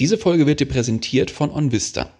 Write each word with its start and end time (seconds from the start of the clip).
Diese 0.00 0.16
Folge 0.16 0.46
wird 0.46 0.60
dir 0.60 0.66
präsentiert 0.66 1.30
von 1.30 1.50
OnVista. 1.50 2.10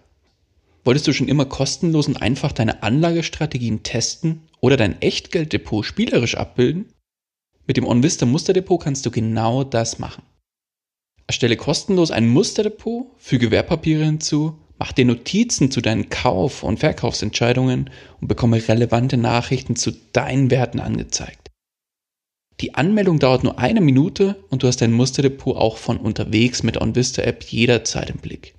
Wolltest 0.84 1.08
du 1.08 1.14
schon 1.14 1.28
immer 1.28 1.46
kostenlos 1.46 2.08
und 2.08 2.20
einfach 2.20 2.52
deine 2.52 2.82
Anlagestrategien 2.82 3.82
testen 3.82 4.42
oder 4.60 4.76
dein 4.76 5.00
Echtgelddepot 5.00 5.86
spielerisch 5.86 6.36
abbilden? 6.36 6.92
Mit 7.66 7.78
dem 7.78 7.86
OnVista 7.86 8.26
Musterdepot 8.26 8.82
kannst 8.82 9.06
du 9.06 9.10
genau 9.10 9.64
das 9.64 9.98
machen. 9.98 10.22
Erstelle 11.26 11.56
kostenlos 11.56 12.10
ein 12.10 12.28
Musterdepot, 12.28 13.06
füge 13.16 13.50
Wertpapiere 13.50 14.04
hinzu, 14.04 14.58
mach 14.78 14.92
dir 14.92 15.06
Notizen 15.06 15.70
zu 15.70 15.80
deinen 15.80 16.10
Kauf- 16.10 16.62
und 16.62 16.80
Verkaufsentscheidungen 16.80 17.88
und 18.20 18.28
bekomme 18.28 18.68
relevante 18.68 19.16
Nachrichten 19.16 19.74
zu 19.74 19.92
deinen 20.12 20.50
Werten 20.50 20.80
angezeigt. 20.80 21.49
Die 22.60 22.74
Anmeldung 22.74 23.18
dauert 23.18 23.42
nur 23.42 23.58
eine 23.58 23.80
Minute 23.80 24.36
und 24.50 24.62
du 24.62 24.66
hast 24.66 24.82
dein 24.82 24.92
Musterdepot 24.92 25.56
auch 25.56 25.78
von 25.78 25.96
unterwegs 25.96 26.62
mit 26.62 26.78
OnVista 26.78 27.22
App 27.22 27.42
jederzeit 27.44 28.10
im 28.10 28.18
Blick. 28.18 28.54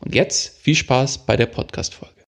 Und 0.00 0.16
jetzt 0.16 0.58
viel 0.58 0.74
Spaß 0.74 1.26
bei 1.26 1.36
der 1.36 1.46
Podcast-Folge. 1.46 2.24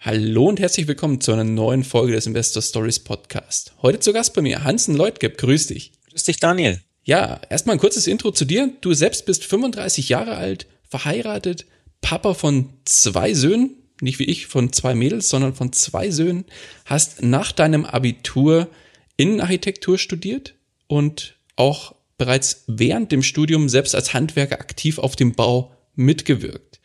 Hallo 0.00 0.46
und 0.50 0.60
herzlich 0.60 0.86
willkommen 0.86 1.22
zu 1.22 1.32
einer 1.32 1.44
neuen 1.44 1.82
Folge 1.82 2.12
des 2.12 2.26
Investor 2.26 2.60
Stories 2.60 3.00
Podcast. 3.00 3.72
Heute 3.80 4.00
zu 4.00 4.12
Gast 4.12 4.34
bei 4.34 4.42
mir 4.42 4.64
Hansen 4.64 4.94
Leutgeb. 4.94 5.38
Grüß 5.38 5.68
dich. 5.68 5.92
Grüß 6.10 6.24
dich, 6.24 6.40
Daniel. 6.40 6.78
Ja, 7.04 7.40
erstmal 7.48 7.76
ein 7.76 7.80
kurzes 7.80 8.06
Intro 8.06 8.30
zu 8.30 8.44
dir. 8.44 8.70
Du 8.82 8.92
selbst 8.92 9.24
bist 9.24 9.44
35 9.44 10.10
Jahre 10.10 10.36
alt, 10.36 10.66
verheiratet, 10.86 11.64
Papa 12.02 12.34
von 12.34 12.68
zwei 12.84 13.32
Söhnen, 13.32 13.76
nicht 14.02 14.18
wie 14.18 14.24
ich 14.24 14.46
von 14.46 14.74
zwei 14.74 14.94
Mädels, 14.94 15.30
sondern 15.30 15.54
von 15.54 15.72
zwei 15.72 16.10
Söhnen, 16.10 16.44
hast 16.84 17.22
nach 17.22 17.50
deinem 17.50 17.86
Abitur 17.86 18.68
Innenarchitektur 19.16 19.98
studiert 19.98 20.54
und 20.86 21.36
auch 21.56 21.94
bereits 22.18 22.64
während 22.66 23.12
dem 23.12 23.22
Studium 23.22 23.68
selbst 23.68 23.94
als 23.94 24.14
Handwerker 24.14 24.60
aktiv 24.60 24.98
auf 24.98 25.16
dem 25.16 25.32
Bau 25.32 25.72
mitgewirkt. 25.94 26.80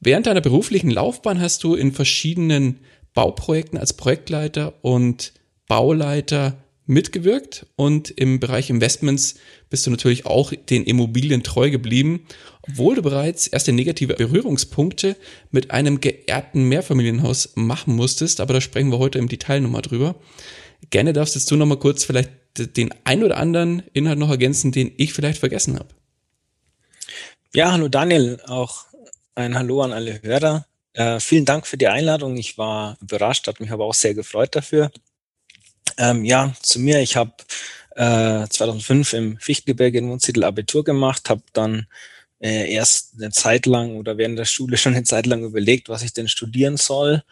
Während 0.00 0.26
deiner 0.26 0.40
beruflichen 0.40 0.90
Laufbahn 0.90 1.40
hast 1.40 1.64
du 1.64 1.74
in 1.74 1.92
verschiedenen 1.92 2.80
Bauprojekten 3.14 3.78
als 3.78 3.94
Projektleiter 3.94 4.74
und 4.82 5.32
Bauleiter 5.66 6.58
mitgewirkt 6.86 7.66
und 7.76 8.10
im 8.10 8.40
Bereich 8.40 8.68
Investments 8.68 9.36
bist 9.70 9.86
du 9.86 9.90
natürlich 9.90 10.26
auch 10.26 10.52
den 10.52 10.84
Immobilien 10.84 11.42
treu 11.42 11.70
geblieben, 11.70 12.26
obwohl 12.62 12.96
du 12.96 13.02
bereits 13.02 13.46
erste 13.46 13.72
negative 13.72 14.14
Berührungspunkte 14.14 15.16
mit 15.50 15.70
einem 15.70 16.00
geehrten 16.00 16.64
Mehrfamilienhaus 16.64 17.52
machen 17.54 17.96
musstest, 17.96 18.40
aber 18.40 18.52
da 18.52 18.60
sprechen 18.60 18.90
wir 18.90 18.98
heute 18.98 19.18
im 19.18 19.28
Detail 19.28 19.60
nochmal 19.60 19.82
drüber. 19.82 20.16
Gerne 20.90 21.12
darfst 21.12 21.34
jetzt 21.34 21.50
du 21.50 21.56
noch 21.56 21.66
mal 21.66 21.78
kurz 21.78 22.04
vielleicht 22.04 22.30
den 22.56 22.94
ein 23.04 23.24
oder 23.24 23.36
anderen 23.36 23.82
Inhalt 23.92 24.18
noch 24.18 24.30
ergänzen, 24.30 24.72
den 24.72 24.92
ich 24.96 25.12
vielleicht 25.12 25.38
vergessen 25.38 25.78
habe. 25.78 25.88
Ja, 27.52 27.72
hallo 27.72 27.88
Daniel, 27.88 28.40
auch 28.46 28.86
ein 29.34 29.56
Hallo 29.56 29.82
an 29.82 29.92
alle 29.92 30.22
Hörer. 30.22 30.66
Äh, 30.92 31.18
vielen 31.20 31.44
Dank 31.44 31.66
für 31.66 31.76
die 31.76 31.88
Einladung. 31.88 32.36
Ich 32.36 32.56
war 32.56 32.96
überrascht, 33.00 33.46
hat 33.48 33.60
mich 33.60 33.70
aber 33.70 33.84
auch 33.84 33.94
sehr 33.94 34.14
gefreut 34.14 34.54
dafür. 34.54 34.90
Ähm, 35.98 36.24
ja, 36.24 36.52
zu 36.62 36.80
mir, 36.80 37.00
ich 37.00 37.16
habe 37.16 37.32
äh, 37.96 38.46
2005 38.48 39.12
im 39.12 39.38
Fichtelgebirge 39.38 39.98
in 39.98 40.10
Wunsiedel 40.10 40.44
Abitur 40.44 40.84
gemacht, 40.84 41.28
habe 41.30 41.42
dann 41.52 41.86
äh, 42.40 42.72
erst 42.72 43.14
eine 43.16 43.30
Zeit 43.30 43.66
lang 43.66 43.96
oder 43.96 44.18
während 44.18 44.38
der 44.38 44.44
Schule 44.44 44.76
schon 44.76 44.94
eine 44.94 45.04
Zeit 45.04 45.26
lang 45.26 45.44
überlegt, 45.44 45.88
was 45.88 46.02
ich 46.02 46.12
denn 46.12 46.28
studieren 46.28 46.76
soll. 46.76 47.22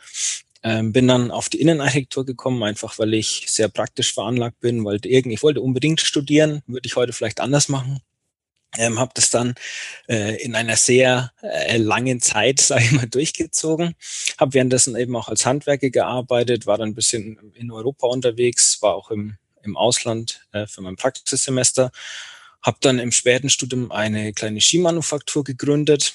Ähm, 0.64 0.92
bin 0.92 1.08
dann 1.08 1.30
auf 1.30 1.48
die 1.48 1.60
Innenarchitektur 1.60 2.24
gekommen, 2.24 2.62
einfach 2.62 2.98
weil 2.98 3.14
ich 3.14 3.46
sehr 3.48 3.68
praktisch 3.68 4.14
veranlagt 4.14 4.60
bin, 4.60 4.84
wollte 4.84 5.08
irgendwie, 5.08 5.34
ich 5.34 5.42
wollte 5.42 5.60
unbedingt 5.60 6.00
studieren, 6.00 6.62
würde 6.66 6.86
ich 6.86 6.94
heute 6.96 7.12
vielleicht 7.12 7.40
anders 7.40 7.68
machen. 7.68 8.00
Ähm, 8.78 8.98
habe 8.98 9.12
das 9.14 9.28
dann 9.28 9.54
äh, 10.08 10.42
in 10.42 10.54
einer 10.54 10.76
sehr 10.76 11.32
äh, 11.42 11.76
langen 11.76 12.20
Zeit, 12.20 12.60
sage 12.60 12.84
ich 12.84 12.92
mal, 12.92 13.06
durchgezogen. 13.06 13.94
Habe 14.38 14.54
währenddessen 14.54 14.96
eben 14.96 15.14
auch 15.16 15.28
als 15.28 15.44
Handwerker 15.44 15.90
gearbeitet, 15.90 16.66
war 16.66 16.78
dann 16.78 16.90
ein 16.90 16.94
bisschen 16.94 17.52
in 17.54 17.70
Europa 17.70 18.06
unterwegs, 18.06 18.80
war 18.80 18.94
auch 18.94 19.10
im, 19.10 19.36
im 19.62 19.76
Ausland 19.76 20.46
äh, 20.52 20.66
für 20.66 20.80
mein 20.80 20.96
Praxissemester. 20.96 21.90
Habe 22.62 22.78
dann 22.80 22.98
im 22.98 23.12
späten 23.12 23.50
Studium 23.50 23.90
eine 23.90 24.32
kleine 24.32 24.60
Skimanufaktur 24.60 25.44
gegründet, 25.44 26.14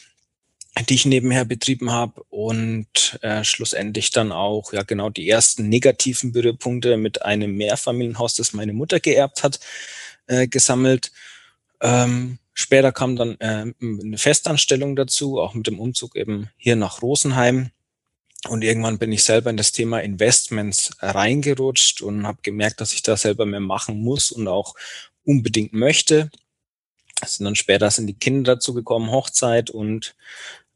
die 0.83 0.95
ich 0.95 1.05
nebenher 1.05 1.45
betrieben 1.45 1.91
habe 1.91 2.23
und 2.29 3.19
äh, 3.21 3.43
schlussendlich 3.43 4.11
dann 4.11 4.31
auch 4.31 4.73
ja 4.73 4.83
genau 4.83 5.09
die 5.09 5.29
ersten 5.29 5.69
negativen 5.69 6.31
Berührpunkte 6.31 6.97
mit 6.97 7.21
einem 7.23 7.55
Mehrfamilienhaus, 7.55 8.35
das 8.35 8.53
meine 8.53 8.73
Mutter 8.73 8.99
geerbt 8.99 9.43
hat, 9.43 9.59
äh, 10.27 10.47
gesammelt. 10.47 11.11
Ähm, 11.81 12.39
später 12.53 12.91
kam 12.91 13.15
dann 13.15 13.39
äh, 13.39 13.73
eine 13.81 14.17
Festanstellung 14.17 14.95
dazu, 14.95 15.39
auch 15.39 15.53
mit 15.53 15.67
dem 15.67 15.79
Umzug 15.79 16.15
eben 16.15 16.49
hier 16.57 16.75
nach 16.75 17.01
Rosenheim. 17.01 17.71
Und 18.47 18.63
irgendwann 18.63 18.99
bin 18.99 19.11
ich 19.11 19.23
selber 19.23 19.49
in 19.49 19.57
das 19.57 19.71
Thema 19.71 19.99
Investments 19.99 20.91
reingerutscht 20.99 22.01
und 22.01 22.27
habe 22.27 22.39
gemerkt, 22.43 22.81
dass 22.81 22.93
ich 22.93 23.01
da 23.01 23.17
selber 23.17 23.45
mehr 23.45 23.59
machen 23.59 23.99
muss 23.99 24.31
und 24.31 24.47
auch 24.47 24.75
unbedingt 25.23 25.73
möchte. 25.73 26.29
Es 27.21 27.35
sind 27.35 27.45
dann 27.45 27.55
später 27.55 27.89
sind 27.89 28.07
die 28.07 28.13
Kinder 28.13 28.55
dazu 28.55 28.73
gekommen, 28.73 29.11
Hochzeit 29.11 29.69
und 29.69 30.15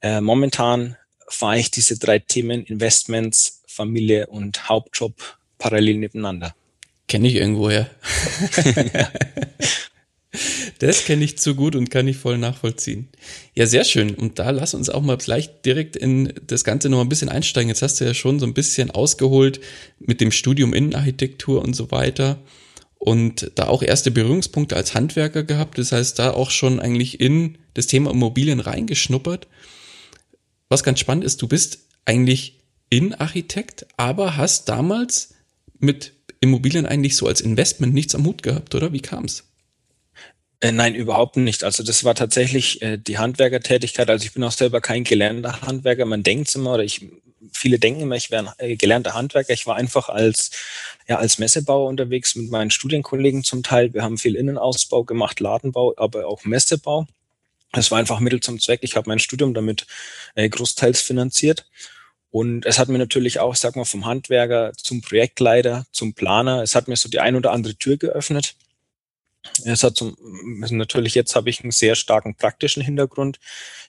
äh, 0.01 0.22
momentan 0.22 0.97
fahre 1.28 1.59
ich 1.59 1.72
diese 1.72 1.97
drei 1.97 2.19
Themen 2.19 2.66
Investments, 2.66 3.62
Familie 3.67 4.28
und 4.28 4.67
Hauptjob 4.67 5.13
parallel 5.57 5.97
nebeneinander. 5.97 6.56
Kenne 7.07 7.28
ich 7.28 7.35
irgendwoher. 7.35 7.89
das 10.79 11.06
kenne 11.06 11.23
ich 11.23 11.38
zu 11.38 11.56
gut 11.56 11.75
und 11.75 11.90
kann 11.90 12.07
ich 12.07 12.17
voll 12.17 12.38
nachvollziehen. 12.38 13.09
Ja, 13.53 13.66
sehr 13.66 13.84
schön. 13.84 14.16
Und 14.16 14.40
da 14.40 14.50
lass 14.50 14.73
uns 14.73 14.90
auch 14.90 15.01
mal 15.01 15.17
gleich 15.17 15.61
direkt 15.61 15.95
in 15.95 16.34
das 16.47 16.63
Ganze 16.63 16.90
noch 16.90 17.01
ein 17.01 17.09
bisschen 17.09 17.29
einsteigen. 17.29 17.69
Jetzt 17.69 17.81
hast 17.81 18.00
du 18.00 18.06
ja 18.06 18.13
schon 18.13 18.40
so 18.40 18.45
ein 18.45 18.53
bisschen 18.53 18.91
ausgeholt 18.91 19.61
mit 20.00 20.22
dem 20.22 20.31
Studium 20.31 20.73
Innenarchitektur 20.73 21.61
und 21.61 21.75
so 21.75 21.91
weiter. 21.91 22.40
Und 22.97 23.51
da 23.56 23.67
auch 23.67 23.84
erste 23.84 24.11
Berührungspunkte 24.11 24.75
als 24.75 24.94
Handwerker 24.94 25.44
gehabt. 25.44 25.78
Das 25.78 25.91
heißt, 25.91 26.19
da 26.19 26.31
auch 26.31 26.51
schon 26.51 26.79
eigentlich 26.79 27.19
in 27.19 27.57
das 27.73 27.88
Thema 27.88 28.11
Immobilien 28.11 28.59
reingeschnuppert 28.59 29.47
was 30.71 30.83
ganz 30.83 30.99
spannend 30.99 31.25
ist, 31.25 31.41
du 31.41 31.47
bist 31.49 31.79
eigentlich 32.05 32.59
Innenarchitekt, 32.89 33.85
aber 33.97 34.37
hast 34.37 34.69
damals 34.69 35.33
mit 35.79 36.13
Immobilien 36.39 36.85
eigentlich 36.85 37.17
so 37.17 37.27
als 37.27 37.41
Investment 37.41 37.93
nichts 37.93 38.15
am 38.15 38.25
Hut 38.25 38.41
gehabt, 38.41 38.73
oder? 38.73 38.93
Wie 38.93 39.01
kam's? 39.01 39.43
Äh, 40.61 40.71
nein, 40.71 40.95
überhaupt 40.95 41.35
nicht. 41.35 41.65
Also 41.65 41.83
das 41.83 42.03
war 42.03 42.15
tatsächlich 42.15 42.81
äh, 42.81 42.97
die 42.97 43.17
Handwerkertätigkeit. 43.17 44.09
Also 44.09 44.25
ich 44.25 44.33
bin 44.33 44.43
auch 44.43 44.51
selber 44.51 44.79
kein 44.79 45.03
gelernter 45.03 45.61
Handwerker. 45.61 46.05
Man 46.05 46.23
denkt 46.23 46.53
immer, 46.55 46.75
oder 46.75 46.83
ich, 46.83 47.05
viele 47.51 47.77
denken 47.77 48.01
immer, 48.01 48.15
ich 48.15 48.31
wäre 48.31 48.53
ein 48.57 48.69
äh, 48.69 48.75
gelernter 48.77 49.13
Handwerker. 49.13 49.53
Ich 49.53 49.67
war 49.67 49.75
einfach 49.75 50.07
als, 50.07 50.51
ja, 51.07 51.17
als 51.17 51.37
Messebauer 51.37 51.89
unterwegs 51.89 52.35
mit 52.35 52.49
meinen 52.49 52.71
Studienkollegen 52.71 53.43
zum 53.43 53.61
Teil. 53.61 53.93
Wir 53.93 54.03
haben 54.03 54.17
viel 54.17 54.35
Innenausbau 54.35 55.03
gemacht, 55.03 55.41
Ladenbau, 55.41 55.96
aber 55.97 56.28
auch 56.28 56.46
Messebau. 56.46 57.07
Es 57.73 57.91
war 57.91 58.00
einfach 58.00 58.20
Mittel 58.20 58.41
zum 58.41 58.59
Zweck. 58.59 58.82
Ich 58.84 58.96
habe 58.96 59.09
mein 59.09 59.20
Studium 59.20 59.53
damit 59.53 59.88
äh, 60.35 60.50
großteils 60.50 61.02
finanziert. 61.02 61.66
Und 62.29 62.66
es 62.66 62.79
hat 62.79 62.88
mir 62.88 62.97
natürlich 62.97 63.40
auch, 63.40 63.56
sag 63.56 63.76
mal, 63.76 63.85
vom 63.85 64.06
Handwerker 64.06 64.72
zum 64.78 65.02
Projektleiter, 65.02 65.85
zum 65.91 66.14
Planer, 66.14 66.64
es 66.64 66.76
hat 66.76 66.88
mir 66.88 66.96
so 66.96 67.09
die 67.09 67.20
ein 67.20 67.35
oder 67.35 67.52
andere 67.52 67.76
Tür 67.76 67.97
geöffnet. 67.97 68.56
Es 69.66 69.84
hat 69.84 69.97
zum, 69.97 70.16
natürlich 70.70 71.16
jetzt 71.16 71.35
habe 71.35 71.50
ich 71.50 71.62
einen 71.62 71.72
sehr 71.72 71.96
starken 71.96 72.35
praktischen 72.35 72.84
Hintergrund, 72.84 73.40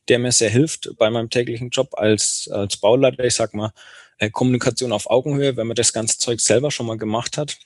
der 0.08 0.19
mir 0.19 0.32
sehr 0.32 0.50
hilft 0.50 0.90
bei 0.96 1.11
meinem 1.11 1.31
täglichen 1.31 1.70
Job 1.70 1.94
als, 1.96 2.49
als 2.52 2.79
Bauleiter. 2.79 3.25
Ich 3.25 3.34
sag 3.34 3.55
mal, 3.55 3.73
äh, 4.19 4.31
Kommunikation 4.31 4.93
auf 4.93 5.08
Augenhöhe, 5.08 5.56
wenn 5.56 5.67
man 5.67 5.76
das 5.76 5.93
ganze 5.93 6.19
Zeug 6.19 6.40
selber 6.40 6.70
schon 6.70 6.87
mal 6.87 6.99
gemacht 6.99 7.37
hat, 7.37 7.58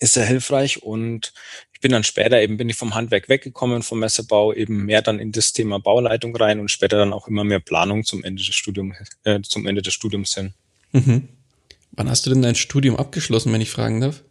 ist 0.00 0.14
sehr 0.14 0.26
hilfreich 0.26 0.82
und 0.82 1.32
ich 1.72 1.80
bin 1.80 1.92
dann 1.92 2.04
später 2.04 2.40
eben 2.40 2.56
bin 2.56 2.68
ich 2.68 2.76
vom 2.76 2.94
Handwerk 2.94 3.28
weggekommen 3.28 3.82
vom 3.82 3.98
Messebau 4.00 4.52
eben 4.52 4.84
mehr 4.84 5.02
dann 5.02 5.18
in 5.18 5.32
das 5.32 5.52
Thema 5.52 5.78
Bauleitung 5.78 6.34
rein 6.36 6.60
und 6.60 6.70
später 6.70 6.96
dann 6.96 7.12
auch 7.12 7.28
immer 7.28 7.44
mehr 7.44 7.60
Planung 7.60 8.04
zum 8.04 8.22
Ende 8.24 8.42
des 8.42 8.54
Studiums 8.54 8.96
äh, 9.24 9.40
zum 9.42 9.66
Ende 9.66 9.82
des 9.82 9.94
Studiums 9.94 10.34
hin. 10.34 10.54
Mhm. 10.92 11.28
Wann 11.92 12.08
hast 12.08 12.24
du 12.24 12.30
denn 12.30 12.42
dein 12.42 12.54
Studium 12.54 12.96
abgeschlossen, 12.96 13.52
wenn 13.52 13.60
ich 13.60 13.70
fragen 13.70 14.00
darf? 14.00 14.22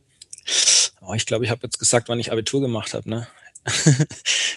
Oh, 1.01 1.13
ich 1.13 1.25
glaube, 1.25 1.45
ich 1.45 1.51
habe 1.51 1.61
jetzt 1.63 1.77
gesagt, 1.77 2.09
wann 2.09 2.19
ich 2.19 2.31
Abitur 2.31 2.61
gemacht 2.61 2.93
habe, 2.93 3.09
ne? 3.09 3.27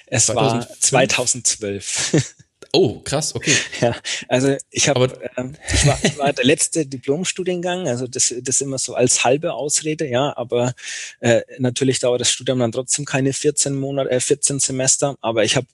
es 0.06 0.26
2005? 0.26 0.32
war 0.32 0.80
2012. 0.80 2.34
Oh, 2.74 3.00
krass, 3.04 3.36
okay. 3.36 3.54
Ja, 3.80 3.94
also 4.28 4.56
ich 4.70 4.88
habe, 4.88 5.08
ähm, 5.36 5.54
ich, 5.72 5.86
war, 5.86 5.98
ich 6.02 6.18
war 6.18 6.32
der 6.32 6.44
letzte 6.44 6.84
Diplomstudiengang, 6.84 7.86
also 7.86 8.08
das, 8.08 8.34
das 8.42 8.60
immer 8.60 8.78
so 8.78 8.94
als 8.94 9.22
halbe 9.22 9.54
Ausrede, 9.54 10.08
ja, 10.08 10.36
aber 10.36 10.74
äh, 11.20 11.42
natürlich 11.58 12.00
dauert 12.00 12.20
das 12.20 12.32
Studium 12.32 12.58
dann 12.58 12.72
trotzdem 12.72 13.04
keine 13.04 13.32
14 13.32 13.78
Monate, 13.78 14.10
äh, 14.10 14.18
14 14.18 14.58
Semester, 14.58 15.16
aber 15.20 15.44
ich 15.44 15.54
habe 15.54 15.68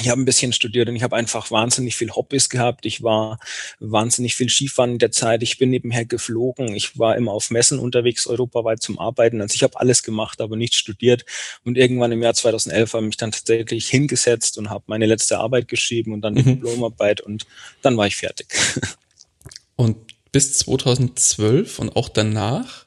ich 0.00 0.08
habe 0.08 0.20
ein 0.20 0.24
bisschen 0.24 0.52
studiert 0.52 0.88
und 0.88 0.96
ich 0.96 1.02
habe 1.02 1.16
einfach 1.16 1.50
wahnsinnig 1.50 1.96
viel 1.96 2.10
Hobbys 2.10 2.48
gehabt. 2.48 2.86
Ich 2.86 3.02
war 3.02 3.38
wahnsinnig 3.78 4.34
viel 4.34 4.48
Skifahren 4.48 4.92
in 4.92 4.98
der 4.98 5.12
Zeit. 5.12 5.42
Ich 5.42 5.58
bin 5.58 5.68
nebenher 5.68 6.06
geflogen. 6.06 6.74
Ich 6.74 6.98
war 6.98 7.16
immer 7.16 7.32
auf 7.32 7.50
Messen 7.50 7.78
unterwegs, 7.78 8.26
europaweit 8.26 8.82
zum 8.82 8.98
Arbeiten. 8.98 9.42
Also 9.42 9.54
ich 9.54 9.62
habe 9.62 9.78
alles 9.78 10.02
gemacht, 10.02 10.40
aber 10.40 10.56
nicht 10.56 10.74
studiert. 10.74 11.26
Und 11.64 11.76
irgendwann 11.76 12.10
im 12.10 12.22
Jahr 12.22 12.32
2011 12.32 12.94
habe 12.94 13.04
ich 13.04 13.08
mich 13.08 13.16
dann 13.18 13.32
tatsächlich 13.32 13.88
hingesetzt 13.88 14.56
und 14.56 14.70
habe 14.70 14.84
meine 14.86 15.04
letzte 15.04 15.38
Arbeit 15.38 15.68
geschrieben 15.68 16.14
und 16.14 16.22
dann 16.22 16.36
die 16.36 16.42
mhm. 16.42 16.54
Diplomarbeit 16.54 17.20
und 17.20 17.46
dann 17.82 17.96
war 17.96 18.06
ich 18.06 18.16
fertig. 18.16 18.48
Und 19.74 19.96
bis 20.30 20.58
2012 20.58 21.78
und 21.80 21.96
auch 21.96 22.08
danach 22.08 22.84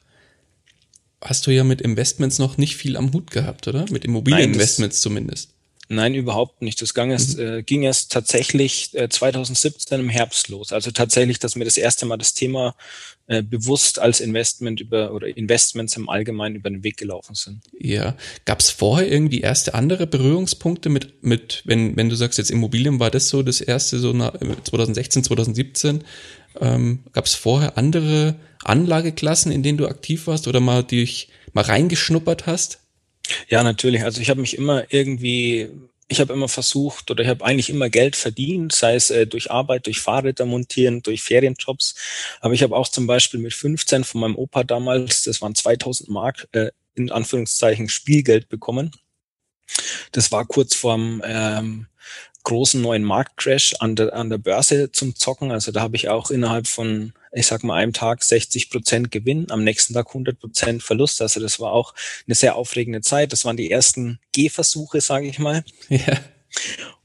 hast 1.20 1.46
du 1.46 1.50
ja 1.50 1.62
mit 1.62 1.82
Investments 1.82 2.38
noch 2.38 2.56
nicht 2.56 2.76
viel 2.76 2.96
am 2.96 3.12
Hut 3.12 3.30
gehabt, 3.30 3.68
oder? 3.68 3.84
Mit 3.90 4.04
Immobilieninvestments 4.04 5.00
zumindest. 5.02 5.55
Nein, 5.88 6.14
überhaupt 6.14 6.62
nicht. 6.62 6.82
Das 6.82 6.94
ging 6.94 7.10
erst, 7.10 7.38
mhm. 7.38 7.46
äh, 7.46 7.62
ging 7.62 7.82
erst 7.82 8.10
tatsächlich 8.10 8.92
äh, 8.94 9.08
2017 9.08 10.00
im 10.00 10.08
Herbst 10.08 10.48
los. 10.48 10.72
Also 10.72 10.90
tatsächlich, 10.90 11.38
dass 11.38 11.54
mir 11.54 11.64
das 11.64 11.76
erste 11.76 12.06
Mal 12.06 12.16
das 12.16 12.34
Thema 12.34 12.74
äh, 13.28 13.42
bewusst 13.42 14.00
als 14.00 14.20
Investment 14.20 14.80
über 14.80 15.12
oder 15.12 15.28
Investments 15.28 15.96
im 15.96 16.08
Allgemeinen 16.08 16.56
über 16.56 16.70
den 16.70 16.82
Weg 16.82 16.96
gelaufen 16.96 17.34
sind. 17.34 17.62
Ja. 17.78 18.16
Gab 18.44 18.60
es 18.60 18.70
vorher 18.70 19.10
irgendwie 19.10 19.40
erste 19.40 19.74
andere 19.74 20.06
Berührungspunkte 20.06 20.88
mit, 20.88 21.22
mit, 21.22 21.62
wenn, 21.64 21.96
wenn 21.96 22.08
du 22.08 22.16
sagst, 22.16 22.38
jetzt 22.38 22.50
Immobilien 22.50 22.98
war 22.98 23.10
das 23.10 23.28
so 23.28 23.42
das 23.42 23.60
erste, 23.60 23.98
so 23.98 24.12
nach 24.12 24.34
2016, 24.64 25.24
2017? 25.24 26.04
Ähm, 26.60 27.00
Gab 27.12 27.26
es 27.26 27.34
vorher 27.34 27.78
andere 27.78 28.36
Anlageklassen, 28.64 29.52
in 29.52 29.62
denen 29.62 29.78
du 29.78 29.86
aktiv 29.86 30.26
warst 30.26 30.48
oder 30.48 30.60
mal 30.60 30.82
dich 30.82 31.28
mal 31.52 31.64
reingeschnuppert 31.64 32.46
hast? 32.46 32.80
Ja, 33.48 33.62
natürlich. 33.62 34.02
Also 34.02 34.20
ich 34.20 34.30
habe 34.30 34.40
mich 34.40 34.56
immer 34.56 34.84
irgendwie, 34.92 35.68
ich 36.08 36.20
habe 36.20 36.32
immer 36.32 36.48
versucht 36.48 37.10
oder 37.10 37.22
ich 37.22 37.28
habe 37.28 37.44
eigentlich 37.44 37.70
immer 37.70 37.88
Geld 37.88 38.16
verdient, 38.16 38.72
sei 38.72 38.94
es 38.94 39.10
äh, 39.10 39.26
durch 39.26 39.50
Arbeit, 39.50 39.86
durch 39.86 40.00
Fahrräder 40.00 40.46
montieren, 40.46 41.02
durch 41.02 41.22
Ferienjobs. 41.22 41.94
Aber 42.40 42.54
ich 42.54 42.62
habe 42.62 42.76
auch 42.76 42.88
zum 42.88 43.06
Beispiel 43.06 43.40
mit 43.40 43.54
15 43.54 44.04
von 44.04 44.20
meinem 44.20 44.36
Opa 44.36 44.64
damals, 44.64 45.22
das 45.22 45.42
waren 45.42 45.54
2000 45.54 46.08
Mark, 46.08 46.48
äh, 46.52 46.70
in 46.94 47.10
Anführungszeichen 47.10 47.88
Spielgeld 47.88 48.48
bekommen. 48.48 48.92
Das 50.12 50.32
war 50.32 50.46
kurz 50.46 50.74
vorm 50.74 51.22
ähm, 51.24 51.88
großen 52.46 52.80
neuen 52.80 53.02
Marktcrash 53.02 53.74
an 53.80 53.96
der, 53.96 54.14
an 54.14 54.30
der 54.30 54.38
Börse 54.38 54.92
zum 54.92 55.16
Zocken. 55.16 55.50
Also 55.50 55.72
da 55.72 55.80
habe 55.80 55.96
ich 55.96 56.08
auch 56.08 56.30
innerhalb 56.30 56.68
von, 56.68 57.12
ich 57.36 57.46
sag 57.46 57.62
mal, 57.64 57.74
einem 57.74 57.92
Tag 57.92 58.24
60 58.24 58.70
Prozent 58.70 59.10
Gewinn, 59.10 59.50
am 59.50 59.62
nächsten 59.62 59.92
Tag 59.92 60.08
100 60.08 60.38
Prozent 60.38 60.82
Verlust. 60.82 61.20
Also 61.20 61.38
das 61.38 61.60
war 61.60 61.72
auch 61.72 61.94
eine 62.26 62.34
sehr 62.34 62.56
aufregende 62.56 63.02
Zeit. 63.02 63.32
Das 63.32 63.44
waren 63.44 63.58
die 63.58 63.70
ersten 63.70 64.18
Gehversuche, 64.32 65.00
sage 65.00 65.26
ich 65.26 65.38
mal. 65.38 65.64
Ja. 65.88 66.18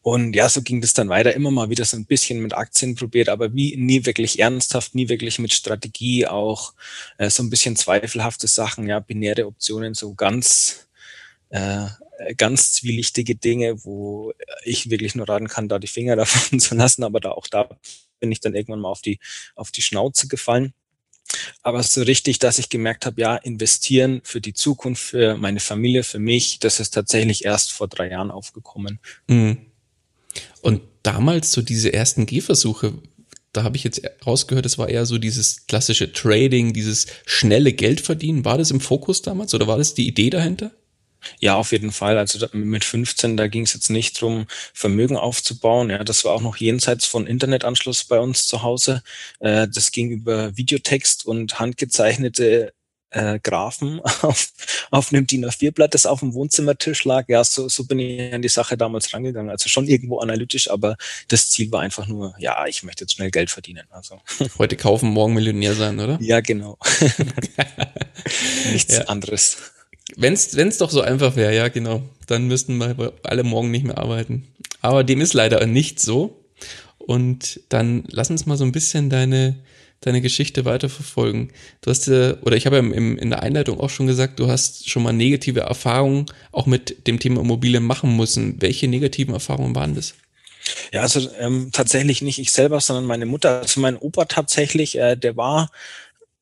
Und 0.01 0.35
ja, 0.35 0.47
so 0.49 0.61
ging 0.61 0.81
das 0.81 0.93
dann 0.93 1.09
weiter, 1.09 1.33
immer 1.33 1.51
mal 1.51 1.69
wieder 1.69 1.85
so 1.85 1.97
ein 1.97 2.05
bisschen 2.05 2.39
mit 2.39 2.53
Aktien 2.53 2.95
probiert, 2.95 3.29
aber 3.29 3.53
wie 3.53 3.75
nie 3.75 4.05
wirklich 4.05 4.39
ernsthaft, 4.39 4.95
nie 4.95 5.09
wirklich 5.09 5.37
mit 5.37 5.53
Strategie, 5.53 6.25
auch 6.25 6.73
äh, 7.17 7.29
so 7.29 7.43
ein 7.43 7.49
bisschen 7.49 7.75
zweifelhafte 7.75 8.47
Sachen, 8.47 8.87
ja, 8.87 8.99
binäre 8.99 9.45
Optionen, 9.45 9.93
so 9.93 10.15
ganz 10.15 10.87
äh, 11.49 11.87
ganz 12.37 12.73
zwielichtige 12.73 13.35
Dinge, 13.35 13.83
wo 13.83 14.33
ich 14.63 14.89
wirklich 14.89 15.15
nur 15.15 15.27
raten 15.27 15.47
kann, 15.47 15.67
da 15.67 15.79
die 15.79 15.87
Finger 15.87 16.15
davon 16.15 16.59
zu 16.59 16.75
lassen, 16.75 17.03
aber 17.03 17.19
da 17.19 17.31
auch 17.31 17.47
da 17.47 17.69
bin 18.21 18.31
ich 18.31 18.39
dann 18.39 18.55
irgendwann 18.55 18.79
mal 18.79 18.89
auf 18.89 19.01
die, 19.01 19.19
auf 19.55 19.71
die 19.71 19.81
Schnauze 19.81 20.29
gefallen. 20.29 20.73
Aber 21.61 21.83
so 21.83 22.01
richtig, 22.03 22.39
dass 22.39 22.59
ich 22.59 22.69
gemerkt 22.69 23.05
habe, 23.05 23.21
ja, 23.21 23.35
investieren 23.35 24.21
für 24.23 24.41
die 24.41 24.53
Zukunft, 24.53 25.03
für 25.03 25.37
meine 25.37 25.59
Familie, 25.59 26.03
für 26.03 26.19
mich, 26.19 26.59
das 26.59 26.79
ist 26.79 26.91
tatsächlich 26.91 27.45
erst 27.45 27.71
vor 27.71 27.87
drei 27.87 28.09
Jahren 28.09 28.31
aufgekommen. 28.31 28.99
Mhm. 29.27 29.57
Und 30.61 30.81
damals 31.03 31.51
so 31.51 31.61
diese 31.61 31.93
ersten 31.93 32.25
Gehversuche, 32.25 32.93
da 33.53 33.63
habe 33.63 33.75
ich 33.75 33.83
jetzt 33.83 34.01
rausgehört, 34.25 34.65
es 34.65 34.77
war 34.77 34.89
eher 34.89 35.05
so 35.05 35.17
dieses 35.17 35.67
klassische 35.67 36.13
Trading, 36.13 36.73
dieses 36.73 37.07
schnelle 37.25 37.73
Geld 37.73 38.01
verdienen. 38.01 38.45
War 38.45 38.57
das 38.57 38.71
im 38.71 38.79
Fokus 38.79 39.21
damals 39.21 39.53
oder 39.53 39.67
war 39.67 39.77
das 39.77 39.93
die 39.93 40.07
Idee 40.07 40.29
dahinter? 40.29 40.71
Ja, 41.39 41.55
auf 41.55 41.71
jeden 41.71 41.91
Fall. 41.91 42.17
Also 42.17 42.47
mit 42.53 42.83
15, 42.83 43.37
da 43.37 43.47
ging 43.47 43.63
es 43.63 43.73
jetzt 43.73 43.89
nicht 43.89 44.19
drum, 44.21 44.47
Vermögen 44.73 45.17
aufzubauen. 45.17 45.89
Ja, 45.89 46.03
das 46.03 46.25
war 46.25 46.33
auch 46.33 46.41
noch 46.41 46.57
jenseits 46.57 47.05
von 47.05 47.27
Internetanschluss 47.27 48.03
bei 48.03 48.19
uns 48.19 48.47
zu 48.47 48.63
Hause. 48.63 49.03
Äh, 49.39 49.67
das 49.67 49.91
ging 49.91 50.11
über 50.11 50.55
Videotext 50.57 51.25
und 51.25 51.59
handgezeichnete 51.59 52.73
äh, 53.11 53.39
Graphen 53.39 53.99
auf, 54.21 54.51
auf 54.89 55.13
einem 55.13 55.27
DIN 55.27 55.45
A4-Blatt, 55.45 55.93
das 55.93 56.05
auf 56.05 56.21
dem 56.21 56.33
Wohnzimmertisch 56.33 57.05
lag. 57.05 57.27
Ja, 57.27 57.43
so, 57.43 57.69
so 57.69 57.85
bin 57.85 57.99
ich 57.99 58.33
an 58.33 58.41
die 58.41 58.49
Sache 58.49 58.77
damals 58.77 59.13
rangegangen. 59.13 59.51
Also 59.51 59.69
schon 59.69 59.87
irgendwo 59.87 60.19
analytisch, 60.19 60.69
aber 60.69 60.97
das 61.27 61.49
Ziel 61.49 61.71
war 61.71 61.81
einfach 61.81 62.07
nur, 62.07 62.33
ja, 62.39 62.65
ich 62.65 62.83
möchte 62.83 63.03
jetzt 63.03 63.13
schnell 63.13 63.31
Geld 63.31 63.49
verdienen. 63.49 63.85
Also. 63.89 64.19
Heute 64.57 64.77
kaufen, 64.77 65.09
morgen 65.09 65.33
Millionär 65.33 65.75
sein, 65.75 65.99
oder? 65.99 66.17
Ja, 66.21 66.41
genau. 66.41 66.77
Nichts 68.71 68.95
ja. 68.95 69.03
anderes. 69.05 69.57
Wenn 70.15 70.33
es 70.33 70.77
doch 70.77 70.89
so 70.89 71.01
einfach 71.01 71.35
wäre, 71.35 71.55
ja, 71.55 71.67
genau. 71.69 72.03
Dann 72.27 72.47
müssten 72.47 72.77
wir 72.77 73.13
alle 73.23 73.43
morgen 73.43 73.71
nicht 73.71 73.85
mehr 73.85 73.97
arbeiten. 73.97 74.47
Aber 74.81 75.03
dem 75.03 75.21
ist 75.21 75.33
leider 75.33 75.65
nicht 75.65 75.99
so. 75.99 76.43
Und 76.97 77.61
dann 77.69 78.03
lass 78.09 78.29
uns 78.29 78.45
mal 78.45 78.57
so 78.57 78.63
ein 78.63 78.71
bisschen 78.71 79.09
deine, 79.09 79.59
deine 80.01 80.21
Geschichte 80.21 80.65
weiterverfolgen. 80.65 81.51
Du 81.81 81.89
hast, 81.89 82.07
äh, 82.07 82.35
oder 82.41 82.55
ich 82.55 82.65
habe 82.65 82.77
ja 82.77 82.81
im, 82.81 83.17
in 83.17 83.29
der 83.29 83.41
Einleitung 83.41 83.79
auch 83.79 83.89
schon 83.89 84.07
gesagt, 84.07 84.39
du 84.39 84.49
hast 84.49 84.89
schon 84.89 85.03
mal 85.03 85.13
negative 85.13 85.61
Erfahrungen 85.61 86.25
auch 86.51 86.65
mit 86.65 87.07
dem 87.07 87.19
Thema 87.19 87.41
Immobilien 87.41 87.83
machen 87.83 88.15
müssen. 88.15 88.61
Welche 88.61 88.87
negativen 88.87 89.33
Erfahrungen 89.33 89.75
waren 89.75 89.95
das? 89.95 90.15
Ja, 90.91 91.01
also 91.01 91.27
ähm, 91.39 91.69
tatsächlich 91.71 92.21
nicht 92.21 92.39
ich 92.39 92.51
selber, 92.51 92.79
sondern 92.79 93.05
meine 93.05 93.25
Mutter. 93.25 93.61
Also 93.61 93.79
mein 93.79 93.97
Opa 93.97 94.25
tatsächlich, 94.25 94.97
äh, 94.97 95.15
der 95.15 95.37
war 95.37 95.71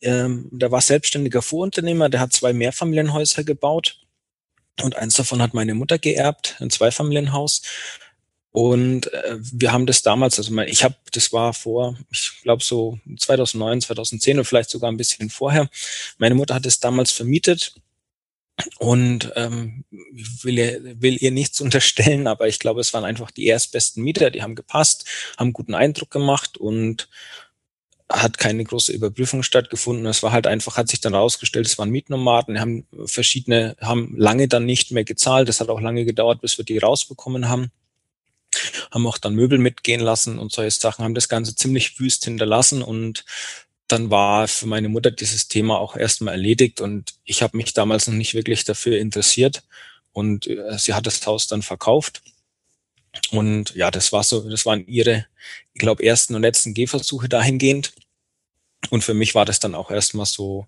ähm, 0.01 0.47
der 0.51 0.71
war 0.71 0.81
selbstständiger 0.81 1.41
Vorunternehmer, 1.41 2.09
der 2.09 2.21
hat 2.21 2.33
zwei 2.33 2.53
Mehrfamilienhäuser 2.53 3.43
gebaut 3.43 3.99
und 4.81 4.95
eins 4.95 5.15
davon 5.15 5.41
hat 5.41 5.53
meine 5.53 5.73
Mutter 5.73 5.97
geerbt, 5.97 6.55
ein 6.59 6.69
Zweifamilienhaus. 6.69 7.61
Und 8.51 9.13
äh, 9.13 9.37
wir 9.39 9.71
haben 9.71 9.85
das 9.85 10.01
damals, 10.01 10.39
also 10.39 10.57
ich 10.61 10.83
habe, 10.83 10.95
das 11.11 11.31
war 11.31 11.53
vor, 11.53 11.95
ich 12.11 12.31
glaube 12.41 12.63
so 12.63 12.97
2009, 13.17 13.81
2010 13.81 14.37
oder 14.37 14.45
vielleicht 14.45 14.71
sogar 14.71 14.91
ein 14.91 14.97
bisschen 14.97 15.29
vorher. 15.29 15.69
Meine 16.17 16.35
Mutter 16.35 16.55
hat 16.55 16.65
es 16.65 16.79
damals 16.79 17.11
vermietet 17.11 17.75
und 18.79 19.31
ähm, 19.35 19.85
will, 20.41 20.95
will 20.99 21.17
ihr 21.21 21.31
nichts 21.31 21.61
unterstellen, 21.61 22.25
aber 22.25 22.47
ich 22.47 22.59
glaube, 22.59 22.81
es 22.81 22.93
waren 22.93 23.05
einfach 23.05 23.31
die 23.31 23.45
erstbesten 23.45 24.03
Mieter, 24.03 24.31
die 24.31 24.41
haben 24.41 24.55
gepasst, 24.55 25.05
haben 25.37 25.53
guten 25.53 25.75
Eindruck 25.75 26.09
gemacht 26.09 26.57
und 26.57 27.07
hat 28.11 28.39
keine 28.39 28.63
große 28.63 28.91
Überprüfung 28.91 29.43
stattgefunden. 29.43 30.05
Es 30.07 30.23
war 30.23 30.31
halt 30.31 30.47
einfach, 30.47 30.77
hat 30.77 30.89
sich 30.89 30.99
dann 30.99 31.13
rausgestellt, 31.13 31.67
es 31.67 31.77
waren 31.77 31.91
Mietnomaden, 31.91 32.59
haben 32.59 32.87
verschiedene, 33.05 33.75
haben 33.81 34.15
lange 34.17 34.47
dann 34.47 34.65
nicht 34.65 34.91
mehr 34.91 35.03
gezahlt. 35.03 35.47
Das 35.47 35.59
hat 35.59 35.69
auch 35.69 35.79
lange 35.79 36.05
gedauert, 36.05 36.41
bis 36.41 36.57
wir 36.57 36.65
die 36.65 36.79
rausbekommen 36.79 37.49
haben. 37.49 37.71
Haben 38.91 39.05
auch 39.05 39.19
dann 39.19 39.35
Möbel 39.35 39.59
mitgehen 39.59 40.01
lassen 40.01 40.39
und 40.39 40.51
solche 40.51 40.79
Sachen, 40.79 41.05
haben 41.05 41.13
das 41.13 41.29
Ganze 41.29 41.55
ziemlich 41.55 41.99
wüst 41.99 42.25
hinterlassen 42.25 42.81
und 42.81 43.25
dann 43.87 44.09
war 44.09 44.47
für 44.47 44.65
meine 44.65 44.89
Mutter 44.89 45.11
dieses 45.11 45.47
Thema 45.47 45.79
auch 45.79 45.95
erstmal 45.95 46.33
erledigt 46.33 46.81
und 46.81 47.13
ich 47.25 47.43
habe 47.43 47.57
mich 47.57 47.73
damals 47.73 48.07
noch 48.07 48.15
nicht 48.15 48.33
wirklich 48.33 48.63
dafür 48.63 48.97
interessiert 48.97 49.63
und 50.13 50.47
äh, 50.47 50.77
sie 50.77 50.93
hat 50.93 51.05
das 51.05 51.25
Haus 51.25 51.47
dann 51.47 51.61
verkauft 51.61 52.21
und 53.31 53.75
ja, 53.75 53.91
das 53.91 54.11
war 54.11 54.23
so, 54.23 54.49
das 54.49 54.65
waren 54.65 54.85
ihre, 54.87 55.25
ich 55.73 55.79
glaube, 55.79 56.03
ersten 56.03 56.35
und 56.35 56.41
letzten 56.41 56.73
Gehversuche 56.73 57.29
dahingehend. 57.29 57.93
Und 58.89 59.03
für 59.03 59.13
mich 59.13 59.35
war 59.35 59.45
das 59.45 59.59
dann 59.59 59.75
auch 59.75 59.91
erstmal 59.91 60.25
so 60.25 60.67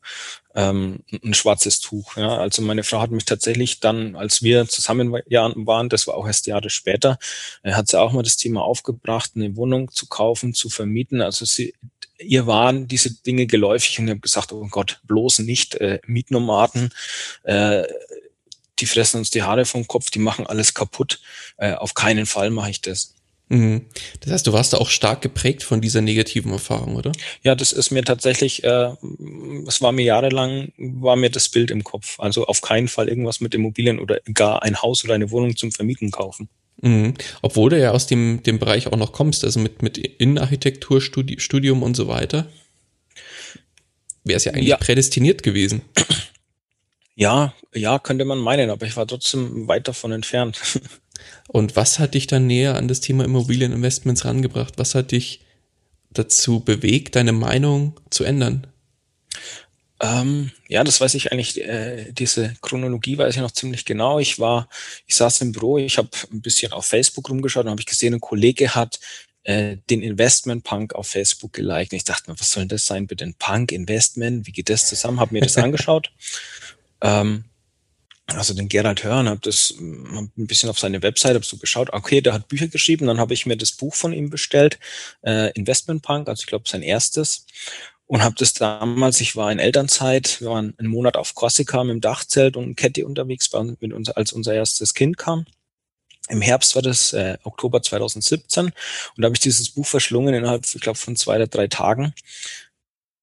ähm, 0.53 0.99
ein 1.23 1.33
schwarzes 1.33 1.79
Tuch. 1.79 2.17
Ja. 2.17 2.37
Also 2.37 2.61
meine 2.61 2.83
Frau 2.83 2.99
hat 2.99 3.11
mich 3.11 3.23
tatsächlich 3.23 3.79
dann, 3.79 4.15
als 4.15 4.43
wir 4.43 4.67
zusammen 4.67 5.13
waren, 5.13 5.89
das 5.89 6.07
war 6.07 6.15
auch 6.15 6.27
erst 6.27 6.45
Jahre 6.45 6.69
später, 6.69 7.17
äh, 7.63 7.71
hat 7.71 7.87
sie 7.87 7.99
auch 7.99 8.11
mal 8.11 8.21
das 8.21 8.35
Thema 8.35 8.63
aufgebracht, 8.63 9.31
eine 9.35 9.55
Wohnung 9.55 9.91
zu 9.91 10.07
kaufen, 10.07 10.53
zu 10.53 10.69
vermieten. 10.69 11.21
Also 11.21 11.45
sie, 11.45 11.73
ihr 12.19 12.47
waren 12.47 12.87
diese 12.87 13.13
Dinge 13.23 13.47
geläufig 13.47 13.97
und 13.97 14.05
ich 14.05 14.11
habe 14.11 14.19
gesagt, 14.19 14.51
oh 14.51 14.67
Gott, 14.69 14.99
bloß 15.03 15.39
nicht 15.39 15.75
äh, 15.75 15.99
Mietnomaden. 16.05 16.93
Äh, 17.43 17.83
die 18.81 18.87
fressen 18.87 19.17
uns 19.17 19.29
die 19.29 19.43
Haare 19.43 19.65
vom 19.65 19.87
Kopf, 19.87 20.09
die 20.09 20.19
machen 20.19 20.47
alles 20.47 20.73
kaputt. 20.73 21.19
Äh, 21.57 21.73
auf 21.73 21.93
keinen 21.93 22.25
Fall 22.25 22.49
mache 22.49 22.71
ich 22.71 22.81
das. 22.81 23.13
Mhm. 23.51 23.81
Das 24.21 24.31
heißt, 24.31 24.47
du 24.47 24.53
warst 24.53 24.71
da 24.71 24.77
auch 24.77 24.89
stark 24.89 25.21
geprägt 25.21 25.63
von 25.63 25.81
dieser 25.81 25.99
negativen 25.99 26.53
Erfahrung, 26.53 26.95
oder? 26.95 27.11
Ja, 27.43 27.53
das 27.53 27.73
ist 27.73 27.91
mir 27.91 28.03
tatsächlich, 28.03 28.63
äh, 28.63 28.93
es 29.67 29.81
war 29.81 29.91
mir 29.91 30.03
jahrelang, 30.03 30.71
war 30.77 31.17
mir 31.17 31.29
das 31.29 31.49
Bild 31.49 31.69
im 31.69 31.83
Kopf. 31.83 32.17
Also 32.19 32.45
auf 32.47 32.61
keinen 32.61 32.87
Fall 32.87 33.09
irgendwas 33.09 33.41
mit 33.41 33.53
Immobilien 33.53 33.99
oder 33.99 34.21
gar 34.33 34.63
ein 34.63 34.81
Haus 34.81 35.03
oder 35.03 35.15
eine 35.15 35.31
Wohnung 35.31 35.57
zum 35.57 35.73
Vermieten 35.73 36.11
kaufen. 36.11 36.47
Mhm. 36.81 37.13
Obwohl 37.41 37.71
du 37.71 37.79
ja 37.79 37.91
aus 37.91 38.07
dem, 38.07 38.41
dem 38.43 38.57
Bereich 38.57 38.87
auch 38.87 38.97
noch 38.97 39.11
kommst, 39.11 39.43
also 39.43 39.59
mit, 39.59 39.81
mit 39.81 39.97
Innenarchitekturstudium 39.97 41.83
und 41.83 41.95
so 41.97 42.07
weiter, 42.07 42.47
wäre 44.23 44.37
es 44.37 44.45
ja 44.45 44.53
eigentlich 44.53 44.69
ja. 44.69 44.77
prädestiniert 44.77 45.43
gewesen. 45.43 45.81
Ja, 47.21 47.53
ja, 47.71 47.99
könnte 47.99 48.25
man 48.25 48.39
meinen, 48.39 48.71
aber 48.71 48.87
ich 48.87 48.97
war 48.97 49.05
trotzdem 49.05 49.67
weit 49.67 49.87
davon 49.87 50.11
entfernt. 50.11 50.59
Und 51.47 51.75
was 51.75 51.99
hat 51.99 52.15
dich 52.15 52.25
dann 52.25 52.47
näher 52.47 52.75
an 52.75 52.87
das 52.87 52.99
Thema 52.99 53.23
Immobilieninvestments 53.25 54.25
rangebracht? 54.25 54.73
Was 54.77 54.95
hat 54.95 55.11
dich 55.11 55.45
dazu 56.09 56.61
bewegt, 56.61 57.15
deine 57.15 57.31
Meinung 57.31 57.99
zu 58.09 58.23
ändern? 58.23 58.65
Ähm, 59.99 60.49
ja, 60.67 60.83
das 60.83 60.99
weiß 60.99 61.13
ich 61.13 61.31
eigentlich, 61.31 61.61
äh, 61.61 62.11
diese 62.11 62.55
Chronologie 62.59 63.19
weiß 63.19 63.35
ich 63.35 63.41
noch 63.41 63.51
ziemlich 63.51 63.85
genau. 63.85 64.17
Ich 64.17 64.39
war, 64.39 64.67
ich 65.05 65.15
saß 65.15 65.41
im 65.41 65.51
Büro, 65.51 65.77
ich 65.77 65.99
habe 65.99 66.09
ein 66.33 66.41
bisschen 66.41 66.71
auf 66.71 66.85
Facebook 66.85 67.29
rumgeschaut 67.29 67.65
und 67.65 67.69
habe 67.69 67.81
ich 67.81 67.85
gesehen, 67.85 68.15
ein 68.15 68.19
Kollege 68.19 68.73
hat 68.73 68.99
äh, 69.43 69.77
den 69.91 70.01
Investment 70.01 70.63
Punk 70.63 70.95
auf 70.95 71.09
Facebook 71.09 71.53
geliked. 71.53 71.91
Und 71.91 71.97
ich 71.97 72.03
dachte 72.03 72.31
mir, 72.31 72.39
was 72.39 72.49
soll 72.49 72.63
denn 72.63 72.69
das 72.69 72.87
sein 72.87 73.05
bitte? 73.05 73.25
Ein 73.25 73.35
Punk 73.35 73.71
Investment? 73.71 74.47
Wie 74.47 74.51
geht 74.51 74.69
das 74.69 74.87
zusammen? 74.87 75.19
Habe 75.19 75.35
mir 75.35 75.41
das 75.41 75.55
angeschaut. 75.59 76.11
Ähm, 77.01 77.45
also 78.27 78.53
den 78.53 78.69
Gerald 78.69 79.03
Hörn, 79.03 79.27
habe 79.27 79.41
das 79.41 79.73
hab 79.77 80.37
ein 80.37 80.47
bisschen 80.47 80.69
auf 80.69 80.79
seine 80.79 81.01
Website 81.01 81.35
hab 81.35 81.45
so 81.45 81.57
geschaut, 81.57 81.91
okay, 81.91 82.21
der 82.21 82.33
hat 82.33 82.47
Bücher 82.47 82.67
geschrieben, 82.67 83.07
dann 83.07 83.19
habe 83.19 83.33
ich 83.33 83.45
mir 83.45 83.57
das 83.57 83.71
Buch 83.71 83.93
von 83.93 84.13
ihm 84.13 84.29
bestellt, 84.29 84.79
äh, 85.25 85.51
Investment 85.51 86.01
Punk, 86.01 86.29
also 86.29 86.41
ich 86.41 86.47
glaube 86.47 86.67
sein 86.67 86.81
erstes 86.81 87.45
und 88.11 88.23
habe 88.23 88.35
das 88.37 88.53
damals, 88.53 89.21
ich 89.21 89.35
war 89.35 89.51
in 89.51 89.59
Elternzeit, 89.59 90.41
wir 90.41 90.49
waren 90.49 90.73
einen 90.77 90.89
Monat 90.89 91.17
auf 91.17 91.33
Korsika 91.35 91.83
mit 91.83 91.93
dem 91.93 92.01
Dachzelt 92.01 92.57
und 92.57 92.75
Kette 92.75 93.05
unterwegs, 93.05 93.49
mit 93.79 93.93
uns, 93.93 94.09
als 94.09 94.33
unser 94.33 94.53
erstes 94.53 94.93
Kind 94.93 95.17
kam. 95.17 95.45
Im 96.29 96.41
Herbst 96.41 96.75
war 96.75 96.81
das 96.81 97.13
äh, 97.13 97.37
Oktober 97.43 97.81
2017 97.81 98.65
und 98.65 98.73
da 99.15 99.25
habe 99.25 99.35
ich 99.35 99.41
dieses 99.41 99.69
Buch 99.69 99.85
verschlungen 99.85 100.33
innerhalb, 100.33 100.65
ich 100.65 100.81
glaube, 100.81 100.97
von 100.97 101.15
zwei 101.15 101.37
oder 101.37 101.47
drei 101.47 101.67
Tagen 101.67 102.13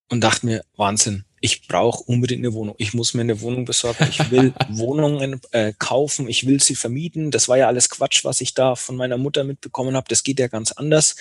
und 0.09 0.23
dachte 0.23 0.47
mir, 0.47 0.65
Wahnsinn, 0.77 1.25
ich 1.41 1.69
brauche 1.69 2.03
unbedingt 2.05 2.41
eine 2.41 2.53
Wohnung. 2.53 2.75
Ich 2.79 2.95
muss 2.95 3.15
mir 3.15 3.23
eine 3.23 3.41
Wohnung 3.41 3.65
besorgen. 3.65 4.07
Ich 4.11 4.31
will 4.31 4.53
Wohnungen 4.69 5.41
äh, 5.53 5.73
kaufen. 5.79 6.29
Ich 6.29 6.47
will 6.47 6.61
sie 6.63 6.75
vermieten. 6.75 7.31
Das 7.31 7.49
war 7.49 7.59
ja 7.59 7.67
alles 7.67 7.89
Quatsch, 7.89 8.25
was 8.25 8.41
ich 8.41 8.55
da 8.55 8.75
von 8.75 8.97
meiner 8.97 9.19
Mutter 9.19 9.45
mitbekommen 9.45 9.97
habe. 9.97 10.07
Das 10.09 10.23
geht 10.23 10.41
ja 10.41 10.49
ganz 10.49 10.73
anders. 10.73 11.17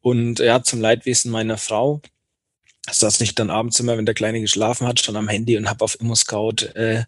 Und 0.00 0.38
ja, 0.38 0.62
zum 0.62 0.80
Leidwesen 0.80 1.30
meiner 1.30 1.56
Frau 1.56 2.02
saß 2.90 3.20
ich 3.22 3.34
dann 3.34 3.50
abends 3.50 3.80
immer, 3.80 3.96
wenn 3.96 4.06
der 4.06 4.14
Kleine 4.14 4.40
geschlafen 4.40 4.86
hat, 4.86 5.00
schon 5.00 5.16
am 5.16 5.28
Handy 5.28 5.56
und 5.56 5.68
habe 5.68 5.84
auf 5.84 5.98
ImmoScout 6.00 6.66
äh, 6.74 7.04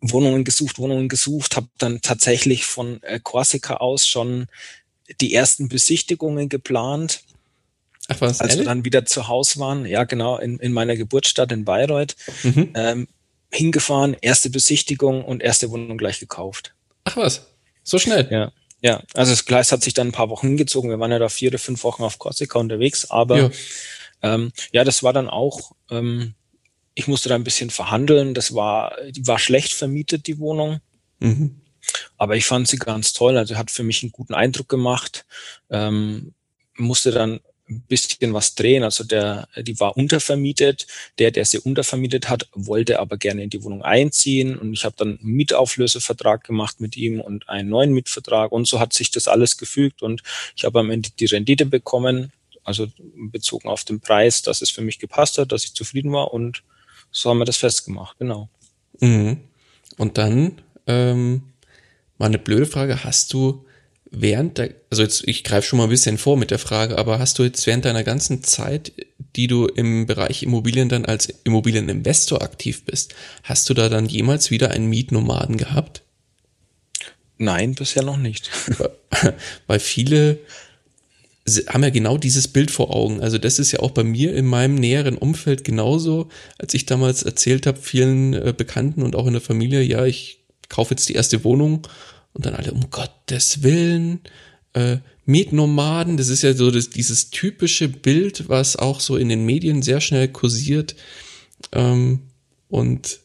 Wohnungen 0.00 0.44
gesucht, 0.44 0.78
Wohnungen 0.78 1.08
gesucht, 1.08 1.56
habe 1.56 1.68
dann 1.78 2.00
tatsächlich 2.00 2.64
von 2.64 3.02
äh, 3.02 3.20
Korsika 3.22 3.76
aus 3.76 4.08
schon 4.08 4.46
die 5.20 5.34
ersten 5.34 5.68
Besichtigungen 5.68 6.48
geplant. 6.48 7.22
Ach 8.08 8.20
was, 8.20 8.40
als 8.40 8.52
ehrlich? 8.52 8.66
wir 8.66 8.70
dann 8.70 8.84
wieder 8.84 9.04
zu 9.04 9.28
Hause 9.28 9.60
waren, 9.60 9.86
ja 9.86 10.04
genau, 10.04 10.38
in, 10.38 10.58
in 10.58 10.72
meiner 10.72 10.96
Geburtsstadt 10.96 11.52
in 11.52 11.64
Bayreuth, 11.64 12.16
mhm. 12.42 12.72
ähm, 12.74 13.08
hingefahren, 13.50 14.16
erste 14.20 14.50
Besichtigung 14.50 15.24
und 15.24 15.42
erste 15.42 15.70
Wohnung 15.70 15.98
gleich 15.98 16.20
gekauft. 16.20 16.74
Ach 17.04 17.16
was, 17.16 17.46
so 17.82 17.98
schnell? 17.98 18.28
Ja, 18.30 18.52
ja. 18.80 19.02
Also 19.14 19.32
das 19.32 19.44
Gleis 19.44 19.72
hat 19.72 19.82
sich 19.82 19.94
dann 19.94 20.08
ein 20.08 20.12
paar 20.12 20.30
Wochen 20.30 20.48
hingezogen. 20.48 20.90
Wir 20.90 20.98
waren 20.98 21.12
ja 21.12 21.18
da 21.18 21.28
vier 21.28 21.50
oder 21.50 21.58
fünf 21.58 21.84
Wochen 21.84 22.02
auf 22.02 22.18
Korsika 22.18 22.58
unterwegs, 22.58 23.10
aber 23.10 23.38
ja 23.38 23.50
ähm, 24.22 24.52
ja, 24.72 24.84
das 24.84 25.02
war 25.02 25.12
dann 25.12 25.28
auch, 25.28 25.72
ähm, 25.90 26.34
ich 26.94 27.06
musste 27.06 27.28
da 27.28 27.34
ein 27.34 27.44
bisschen 27.44 27.70
verhandeln. 27.70 28.34
Das 28.34 28.54
war, 28.54 28.96
die 29.10 29.26
war 29.26 29.38
schlecht 29.38 29.72
vermietet, 29.72 30.26
die 30.26 30.38
Wohnung. 30.38 30.80
Mhm. 31.20 31.60
Aber 32.16 32.36
ich 32.36 32.44
fand 32.44 32.68
sie 32.68 32.78
ganz 32.78 33.12
toll. 33.12 33.36
Also 33.36 33.56
hat 33.56 33.70
für 33.70 33.84
mich 33.84 34.02
einen 34.02 34.12
guten 34.12 34.34
Eindruck 34.34 34.68
gemacht. 34.68 35.24
Ähm, 35.70 36.34
musste 36.76 37.12
dann 37.12 37.40
ein 37.68 37.82
bisschen 37.88 38.32
was 38.32 38.54
drehen. 38.54 38.82
Also 38.82 39.04
der, 39.04 39.48
die 39.56 39.78
war 39.80 39.96
untervermietet. 39.96 40.86
Der, 41.18 41.30
der 41.30 41.44
sie 41.44 41.58
untervermietet 41.58 42.28
hat, 42.28 42.48
wollte 42.52 43.00
aber 43.00 43.16
gerne 43.16 43.42
in 43.42 43.50
die 43.50 43.62
Wohnung 43.62 43.82
einziehen. 43.82 44.58
Und 44.58 44.72
ich 44.72 44.84
habe 44.84 44.94
dann 44.96 45.18
einen 45.18 45.32
Mietauflösevertrag 45.32 46.44
gemacht 46.44 46.80
mit 46.80 46.96
ihm 46.96 47.20
und 47.20 47.48
einen 47.48 47.68
neuen 47.68 47.92
Mietvertrag. 47.92 48.52
Und 48.52 48.66
so 48.66 48.80
hat 48.80 48.92
sich 48.92 49.10
das 49.10 49.28
alles 49.28 49.56
gefügt. 49.56 50.02
Und 50.02 50.22
ich 50.56 50.64
habe 50.64 50.80
am 50.80 50.90
Ende 50.90 51.10
die 51.18 51.26
Rendite 51.26 51.66
bekommen, 51.66 52.32
also 52.64 52.86
bezogen 53.30 53.68
auf 53.68 53.84
den 53.84 54.00
Preis, 54.00 54.42
dass 54.42 54.62
es 54.62 54.70
für 54.70 54.82
mich 54.82 54.98
gepasst 54.98 55.38
hat, 55.38 55.52
dass 55.52 55.64
ich 55.64 55.74
zufrieden 55.74 56.12
war 56.12 56.34
und 56.34 56.62
so 57.10 57.30
haben 57.30 57.38
wir 57.38 57.44
das 57.46 57.56
festgemacht, 57.56 58.18
genau. 58.18 58.48
Mhm. 59.00 59.38
Und 59.96 60.18
dann, 60.18 60.60
ähm, 60.86 61.42
mal 62.18 62.26
eine 62.26 62.38
blöde 62.38 62.66
Frage, 62.66 63.04
hast 63.04 63.32
du 63.32 63.64
während 64.10 64.58
der, 64.58 64.74
also 64.90 65.02
jetzt, 65.02 65.26
ich 65.26 65.44
greife 65.44 65.66
schon 65.66 65.78
mal 65.78 65.84
ein 65.84 65.90
bisschen 65.90 66.18
vor 66.18 66.36
mit 66.36 66.50
der 66.50 66.58
Frage, 66.58 66.98
aber 66.98 67.18
hast 67.18 67.38
du 67.38 67.44
jetzt 67.44 67.66
während 67.66 67.84
deiner 67.84 68.04
ganzen 68.04 68.42
Zeit, 68.42 68.92
die 69.36 69.46
du 69.46 69.66
im 69.66 70.06
Bereich 70.06 70.42
Immobilien 70.42 70.88
dann 70.88 71.04
als 71.04 71.28
Immobilieninvestor 71.44 72.42
aktiv 72.42 72.84
bist, 72.84 73.14
hast 73.42 73.68
du 73.68 73.74
da 73.74 73.88
dann 73.88 74.06
jemals 74.06 74.50
wieder 74.50 74.70
einen 74.70 74.88
Mietnomaden 74.88 75.56
gehabt? 75.56 76.02
Nein, 77.36 77.74
bisher 77.74 78.02
noch 78.02 78.16
nicht. 78.16 78.50
Weil 79.66 79.78
viele 79.78 80.38
haben 81.68 81.82
ja 81.82 81.90
genau 81.90 82.18
dieses 82.18 82.48
Bild 82.48 82.70
vor 82.70 82.94
Augen. 82.94 83.20
Also 83.20 83.38
das 83.38 83.58
ist 83.58 83.72
ja 83.72 83.80
auch 83.80 83.92
bei 83.92 84.04
mir 84.04 84.34
in 84.34 84.44
meinem 84.44 84.74
näheren 84.74 85.16
Umfeld 85.16 85.64
genauso, 85.64 86.28
als 86.58 86.74
ich 86.74 86.84
damals 86.84 87.22
erzählt 87.22 87.66
habe, 87.66 87.78
vielen 87.80 88.34
äh, 88.34 88.52
Bekannten 88.56 89.02
und 89.02 89.16
auch 89.16 89.26
in 89.26 89.32
der 89.32 89.42
Familie, 89.42 89.82
ja, 89.82 90.04
ich 90.04 90.40
kaufe 90.68 90.92
jetzt 90.92 91.08
die 91.08 91.14
erste 91.14 91.44
Wohnung 91.44 91.86
und 92.32 92.46
dann 92.46 92.54
alle, 92.54 92.72
um 92.72 92.90
Gottes 92.90 93.62
Willen, 93.62 94.20
äh, 94.74 94.98
Mietnomaden, 95.24 96.16
das 96.16 96.28
ist 96.28 96.42
ja 96.42 96.54
so 96.54 96.70
das, 96.70 96.90
dieses 96.90 97.30
typische 97.30 97.88
Bild, 97.88 98.48
was 98.48 98.76
auch 98.76 99.00
so 99.00 99.16
in 99.16 99.28
den 99.28 99.44
Medien 99.44 99.82
sehr 99.82 100.00
schnell 100.00 100.28
kursiert. 100.28 100.94
Ähm, 101.72 102.20
und 102.68 103.20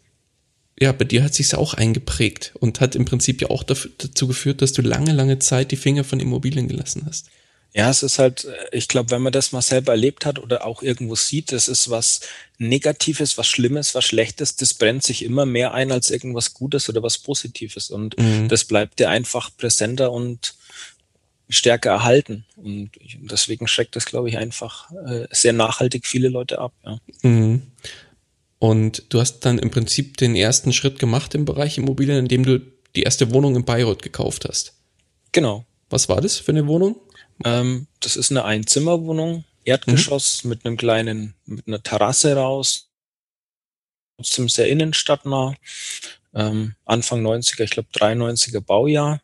ja, 0.79 0.91
bei 0.91 1.05
dir 1.05 1.23
hat 1.23 1.33
sich's 1.33 1.53
auch 1.53 1.73
eingeprägt 1.73 2.53
und 2.59 2.81
hat 2.81 2.95
im 2.95 3.05
Prinzip 3.05 3.41
ja 3.41 3.49
auch 3.49 3.63
dafür, 3.63 3.91
dazu 3.97 4.27
geführt, 4.27 4.61
dass 4.61 4.73
du 4.73 4.81
lange, 4.81 5.13
lange 5.13 5.39
Zeit 5.39 5.71
die 5.71 5.77
Finger 5.77 6.03
von 6.03 6.19
Immobilien 6.19 6.67
gelassen 6.67 7.03
hast. 7.05 7.29
Ja, 7.75 7.89
es 7.89 8.03
ist 8.03 8.19
halt, 8.19 8.45
äh, 8.45 8.77
ich 8.77 8.87
glaube, 8.87 9.11
wenn 9.11 9.21
man 9.21 9.33
das 9.33 9.51
mal 9.51 9.61
selber 9.61 9.93
erlebt 9.93 10.25
hat 10.25 10.39
oder 10.39 10.65
auch 10.65 10.83
irgendwo 10.83 11.15
sieht, 11.15 11.51
das 11.51 11.67
ist 11.67 11.89
was 11.89 12.21
Negatives, 12.59 13.37
was 13.37 13.47
Schlimmes, 13.47 13.95
was 13.95 14.05
Schlechtes, 14.05 14.55
das 14.55 14.75
brennt 14.75 15.03
sich 15.03 15.23
immer 15.23 15.45
mehr 15.45 15.73
ein 15.73 15.91
als 15.91 16.11
irgendwas 16.11 16.53
Gutes 16.53 16.87
oder 16.87 17.01
was 17.01 17.17
Positives. 17.17 17.89
Und 17.89 18.17
mhm. 18.17 18.47
das 18.47 18.65
bleibt 18.65 18.99
dir 18.99 19.09
einfach 19.09 19.49
präsenter 19.57 20.11
und 20.11 20.53
stärker 21.49 21.91
erhalten. 21.91 22.45
Und 22.55 22.91
deswegen 23.21 23.67
schreckt 23.67 23.95
das, 23.95 24.05
glaube 24.05 24.29
ich, 24.29 24.37
einfach 24.37 24.91
äh, 24.91 25.27
sehr 25.31 25.53
nachhaltig 25.53 26.05
viele 26.05 26.29
Leute 26.29 26.59
ab. 26.59 26.73
Ja. 26.85 26.99
Mhm. 27.23 27.63
Und 28.59 29.03
du 29.09 29.19
hast 29.19 29.41
dann 29.41 29.59
im 29.59 29.71
Prinzip 29.71 30.15
den 30.17 30.35
ersten 30.35 30.71
Schritt 30.73 30.99
gemacht 30.99 31.35
im 31.35 31.43
Bereich 31.43 31.77
Immobilien, 31.77 32.19
indem 32.19 32.45
du 32.45 32.61
die 32.95 33.03
erste 33.03 33.33
Wohnung 33.33 33.55
in 33.55 33.65
Bayreuth 33.65 34.01
gekauft 34.01 34.45
hast. 34.47 34.73
Genau. 35.31 35.65
Was 35.89 36.07
war 36.07 36.21
das 36.21 36.37
für 36.37 36.51
eine 36.51 36.67
Wohnung? 36.67 36.95
Ähm, 37.43 37.87
das 37.99 38.15
ist 38.15 38.31
eine 38.31 38.45
Einzimmerwohnung, 38.45 39.43
Erdgeschoss 39.65 40.43
mhm. 40.43 40.49
mit 40.49 40.65
einem 40.65 40.77
kleinen, 40.77 41.35
mit 41.45 41.67
einer 41.67 41.81
Terrasse 41.81 42.35
raus. 42.35 42.89
Trotzdem 44.17 44.49
sehr 44.49 44.67
innenstadtnah. 44.69 45.55
Ähm, 46.33 46.75
Anfang 46.85 47.25
90er, 47.25 47.63
ich 47.63 47.71
glaube 47.71 47.89
93er 47.93 48.61
Baujahr. 48.61 49.21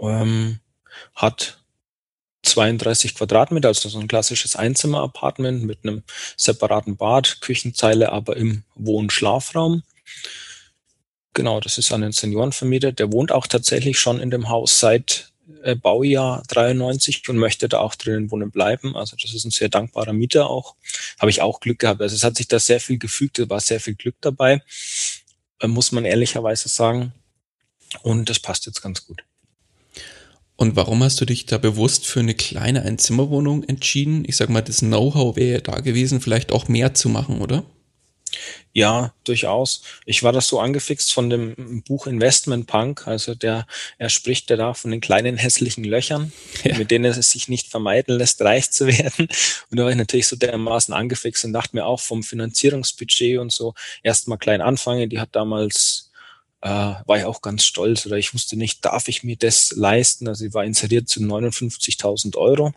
Ähm, 0.00 0.60
hat 1.14 1.62
32 2.42 3.14
Quadratmeter, 3.14 3.68
also 3.68 3.88
so 3.88 3.98
ein 3.98 4.08
klassisches 4.08 4.56
Einzimmer-Apartment 4.56 5.62
mit 5.62 5.80
einem 5.84 6.02
separaten 6.36 6.96
Bad, 6.96 7.40
Küchenzeile 7.40 8.10
aber 8.10 8.36
im 8.36 8.64
Wohn-Schlafraum. 8.74 9.82
Genau, 11.34 11.60
das 11.60 11.78
ist 11.78 11.92
an 11.92 12.02
den 12.02 12.12
Senioren 12.12 12.52
vermietet. 12.52 12.98
Der 12.98 13.12
wohnt 13.12 13.32
auch 13.32 13.46
tatsächlich 13.46 13.98
schon 13.98 14.20
in 14.20 14.30
dem 14.30 14.48
Haus 14.48 14.80
seit 14.80 15.31
äh, 15.62 15.74
Baujahr 15.74 16.42
93 16.48 17.28
und 17.28 17.36
möchte 17.36 17.68
da 17.68 17.78
auch 17.78 17.94
drinnen 17.94 18.30
wohnen 18.30 18.50
bleiben. 18.50 18.96
Also 18.96 19.16
das 19.20 19.34
ist 19.34 19.44
ein 19.44 19.50
sehr 19.50 19.68
dankbarer 19.68 20.12
Mieter 20.12 20.48
auch. 20.48 20.76
Habe 21.18 21.30
ich 21.30 21.42
auch 21.42 21.60
Glück 21.60 21.78
gehabt. 21.78 22.00
Also 22.00 22.14
es 22.14 22.24
hat 22.24 22.36
sich 22.36 22.48
da 22.48 22.58
sehr 22.58 22.80
viel 22.80 22.98
gefügt, 22.98 23.38
da 23.38 23.48
war 23.48 23.60
sehr 23.60 23.80
viel 23.80 23.94
Glück 23.94 24.16
dabei, 24.20 24.62
äh, 25.60 25.68
muss 25.68 25.92
man 25.92 26.04
ehrlicherweise 26.04 26.68
sagen. 26.68 27.12
Und 28.02 28.30
das 28.30 28.38
passt 28.40 28.66
jetzt 28.66 28.82
ganz 28.82 29.06
gut. 29.06 29.24
Und 30.56 30.76
warum 30.76 31.02
hast 31.02 31.20
du 31.20 31.24
dich 31.24 31.46
da 31.46 31.58
bewusst 31.58 32.06
für 32.06 32.20
eine 32.20 32.34
kleine 32.34 32.82
Einzimmerwohnung 32.82 33.64
entschieden? 33.64 34.24
Ich 34.26 34.36
sag 34.36 34.48
mal, 34.48 34.62
das 34.62 34.78
Know-how 34.78 35.36
wäre 35.36 35.54
ja 35.54 35.60
da 35.60 35.80
gewesen, 35.80 36.20
vielleicht 36.20 36.52
auch 36.52 36.68
mehr 36.68 36.94
zu 36.94 37.08
machen, 37.08 37.40
oder? 37.40 37.64
Ja, 38.72 39.12
durchaus. 39.24 39.82
Ich 40.06 40.22
war 40.22 40.32
das 40.32 40.48
so 40.48 40.60
angefixt 40.60 41.12
von 41.12 41.28
dem 41.28 41.82
Buch 41.86 42.06
Investment 42.06 42.66
Punk. 42.66 43.06
Also 43.06 43.34
der, 43.34 43.66
er 43.98 44.08
spricht 44.08 44.50
ja 44.50 44.56
da 44.56 44.74
von 44.74 44.90
den 44.90 45.00
kleinen 45.00 45.36
hässlichen 45.36 45.84
Löchern, 45.84 46.32
ja. 46.64 46.78
mit 46.78 46.90
denen 46.90 47.04
es 47.04 47.30
sich 47.30 47.48
nicht 47.48 47.68
vermeiden 47.68 48.16
lässt, 48.16 48.40
reich 48.40 48.70
zu 48.70 48.86
werden. 48.86 49.28
Und 49.70 49.78
da 49.78 49.84
war 49.84 49.90
ich 49.90 49.96
natürlich 49.96 50.28
so 50.28 50.36
dermaßen 50.36 50.94
angefixt 50.94 51.44
und 51.44 51.52
dachte 51.52 51.76
mir 51.76 51.86
auch 51.86 52.00
vom 52.00 52.22
Finanzierungsbudget 52.22 53.38
und 53.38 53.52
so 53.52 53.74
erstmal 54.02 54.38
klein 54.38 54.60
anfangen. 54.60 55.10
Die 55.10 55.20
hat 55.20 55.30
damals 55.32 56.10
äh, 56.62 56.68
war 56.68 57.18
ich 57.18 57.24
auch 57.24 57.42
ganz 57.42 57.64
stolz 57.64 58.06
oder 58.06 58.16
ich 58.16 58.34
wusste 58.34 58.56
nicht, 58.56 58.84
darf 58.84 59.08
ich 59.08 59.24
mir 59.24 59.36
das 59.36 59.72
leisten? 59.72 60.28
Also 60.28 60.46
ich 60.46 60.54
war 60.54 60.64
inseriert 60.64 61.08
zu 61.08 61.20
59.000 61.20 62.36
Euro. 62.36 62.72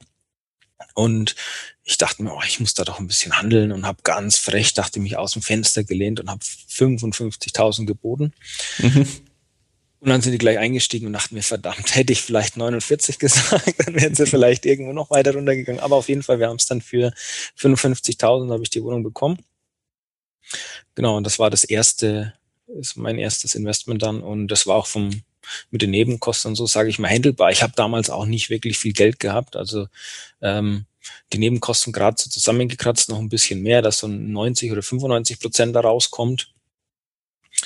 Und 0.94 1.36
ich 1.84 1.98
dachte 1.98 2.24
mir, 2.24 2.34
oh, 2.34 2.42
ich 2.46 2.60
muss 2.60 2.74
da 2.74 2.84
doch 2.84 3.00
ein 3.00 3.08
bisschen 3.08 3.38
handeln 3.38 3.72
und 3.72 3.86
habe 3.86 4.00
ganz 4.04 4.38
frech, 4.38 4.74
dachte 4.74 5.00
mich 5.00 5.18
aus 5.18 5.34
dem 5.34 5.42
Fenster 5.42 5.84
gelehnt 5.84 6.20
und 6.20 6.30
habe 6.30 6.42
55.000 6.44 7.86
geboten. 7.86 8.34
Mhm. 8.80 9.08
Und 10.06 10.10
dann 10.10 10.22
sind 10.22 10.34
die 10.34 10.38
gleich 10.38 10.60
eingestiegen 10.60 11.08
und 11.08 11.13
dachten 11.13 11.34
mir, 11.34 11.42
verdammt, 11.42 11.96
hätte 11.96 12.13
ich 12.13 12.22
vielleicht 12.22 12.58
49 12.58 13.18
gesagt, 13.20 13.74
dann 13.86 13.96
wären 13.96 14.13
sie 14.13 14.27
vielleicht 14.27 14.65
irgendwo 14.65 14.94
noch 14.94 15.10
weiter 15.10 15.34
runtergegangen. 15.34 15.82
Aber 15.82 15.96
auf 15.96 16.10
jeden 16.10 16.22
Fall, 16.22 16.39
wir 16.39 16.48
haben 16.48 16.58
es 16.58 16.68
dann 16.68 16.82
für 16.82 17.12
55.000 17.60 18.51
habe 18.51 18.62
ich 18.62 18.70
die 18.70 18.84
Wohnung 18.84 19.01
bekommen. 19.01 19.39
Genau, 20.94 21.18
und 21.18 21.24
das 21.24 21.39
war 21.39 21.50
das 21.50 21.63
erste, 21.63 22.34
ist 22.80 22.98
mein 22.98 23.18
erstes 23.18 23.56
Investment 23.56 24.04
dann. 24.04 24.22
Und 24.22 24.48
das 24.48 24.68
war 24.68 24.75
auch 24.75 24.86
vom, 24.86 25.24
mit 25.72 25.82
den 25.82 25.92
Nebenkosten 25.92 26.50
und 26.50 26.56
so, 26.56 26.66
sage 26.66 26.90
ich 26.90 27.00
mal, 27.00 27.10
handelbar. 27.10 27.52
Ich 27.52 27.64
habe 27.64 27.74
damals 27.75 28.10
auch 28.10 28.25
nicht 28.25 28.50
wirklich 28.50 28.78
viel 28.78 28.94
Geld 28.94 29.20
gehabt. 29.20 29.56
Also 29.56 29.88
ähm, 30.42 30.86
die 31.34 31.38
Nebenkosten 31.38 31.94
gerade 31.94 32.18
so 32.20 32.30
zusammengekratzt, 32.30 33.10
noch 33.10 33.20
ein 33.20 33.30
bisschen 33.30 33.62
mehr, 33.62 33.82
dass 33.82 34.00
so 34.00 34.08
90 34.08 34.72
oder 34.72 34.82
95 34.82 35.40
Prozent 35.40 35.75
da 35.75 35.82
rauskommt 35.82 36.52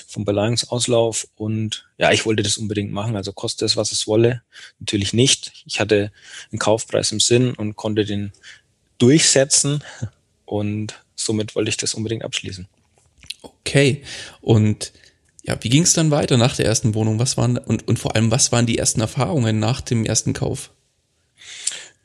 vom 0.08 0.26
Beleihungsauslauf. 0.26 1.28
Und 1.36 1.88
ja, 1.98 2.12
ich 2.12 2.26
wollte 2.26 2.44
das 2.44 2.58
unbedingt 2.58 2.92
machen, 2.92 3.16
also 3.16 3.34
koste 3.34 3.66
es, 3.66 3.78
was 3.78 3.92
es 3.92 4.08
wolle. 4.08 4.44
Natürlich 4.80 5.14
nicht. 5.14 5.52
Ich 5.66 5.80
hatte 5.80 6.12
einen 6.52 6.60
Kaufpreis 6.60 7.12
im 7.12 7.20
Sinn 7.20 7.54
und 7.54 7.76
konnte 7.76 8.06
den 8.06 8.32
durchsetzen. 8.98 9.84
Und 10.46 11.04
somit 11.16 11.56
wollte 11.56 11.70
ich 11.70 11.78
das 11.78 11.94
unbedingt 11.94 12.24
abschließen. 12.24 12.68
Okay. 13.42 14.04
Und 14.42 14.92
ja, 15.44 15.58
wie 15.62 15.70
ging 15.70 15.84
es 15.84 15.94
dann 15.94 16.12
weiter 16.12 16.38
nach 16.38 16.56
der 16.56 16.66
ersten 16.66 16.94
Wohnung? 16.96 17.20
Was 17.20 17.38
waren 17.38 17.58
und, 17.58 17.88
und 17.88 18.00
vor 18.00 18.16
allem, 18.16 18.32
was 18.32 18.52
waren 18.52 18.66
die 18.66 18.78
ersten 18.78 19.02
Erfahrungen 19.02 19.60
nach 19.60 19.82
dem 19.82 20.06
ersten 20.06 20.34
Kauf? 20.34 20.72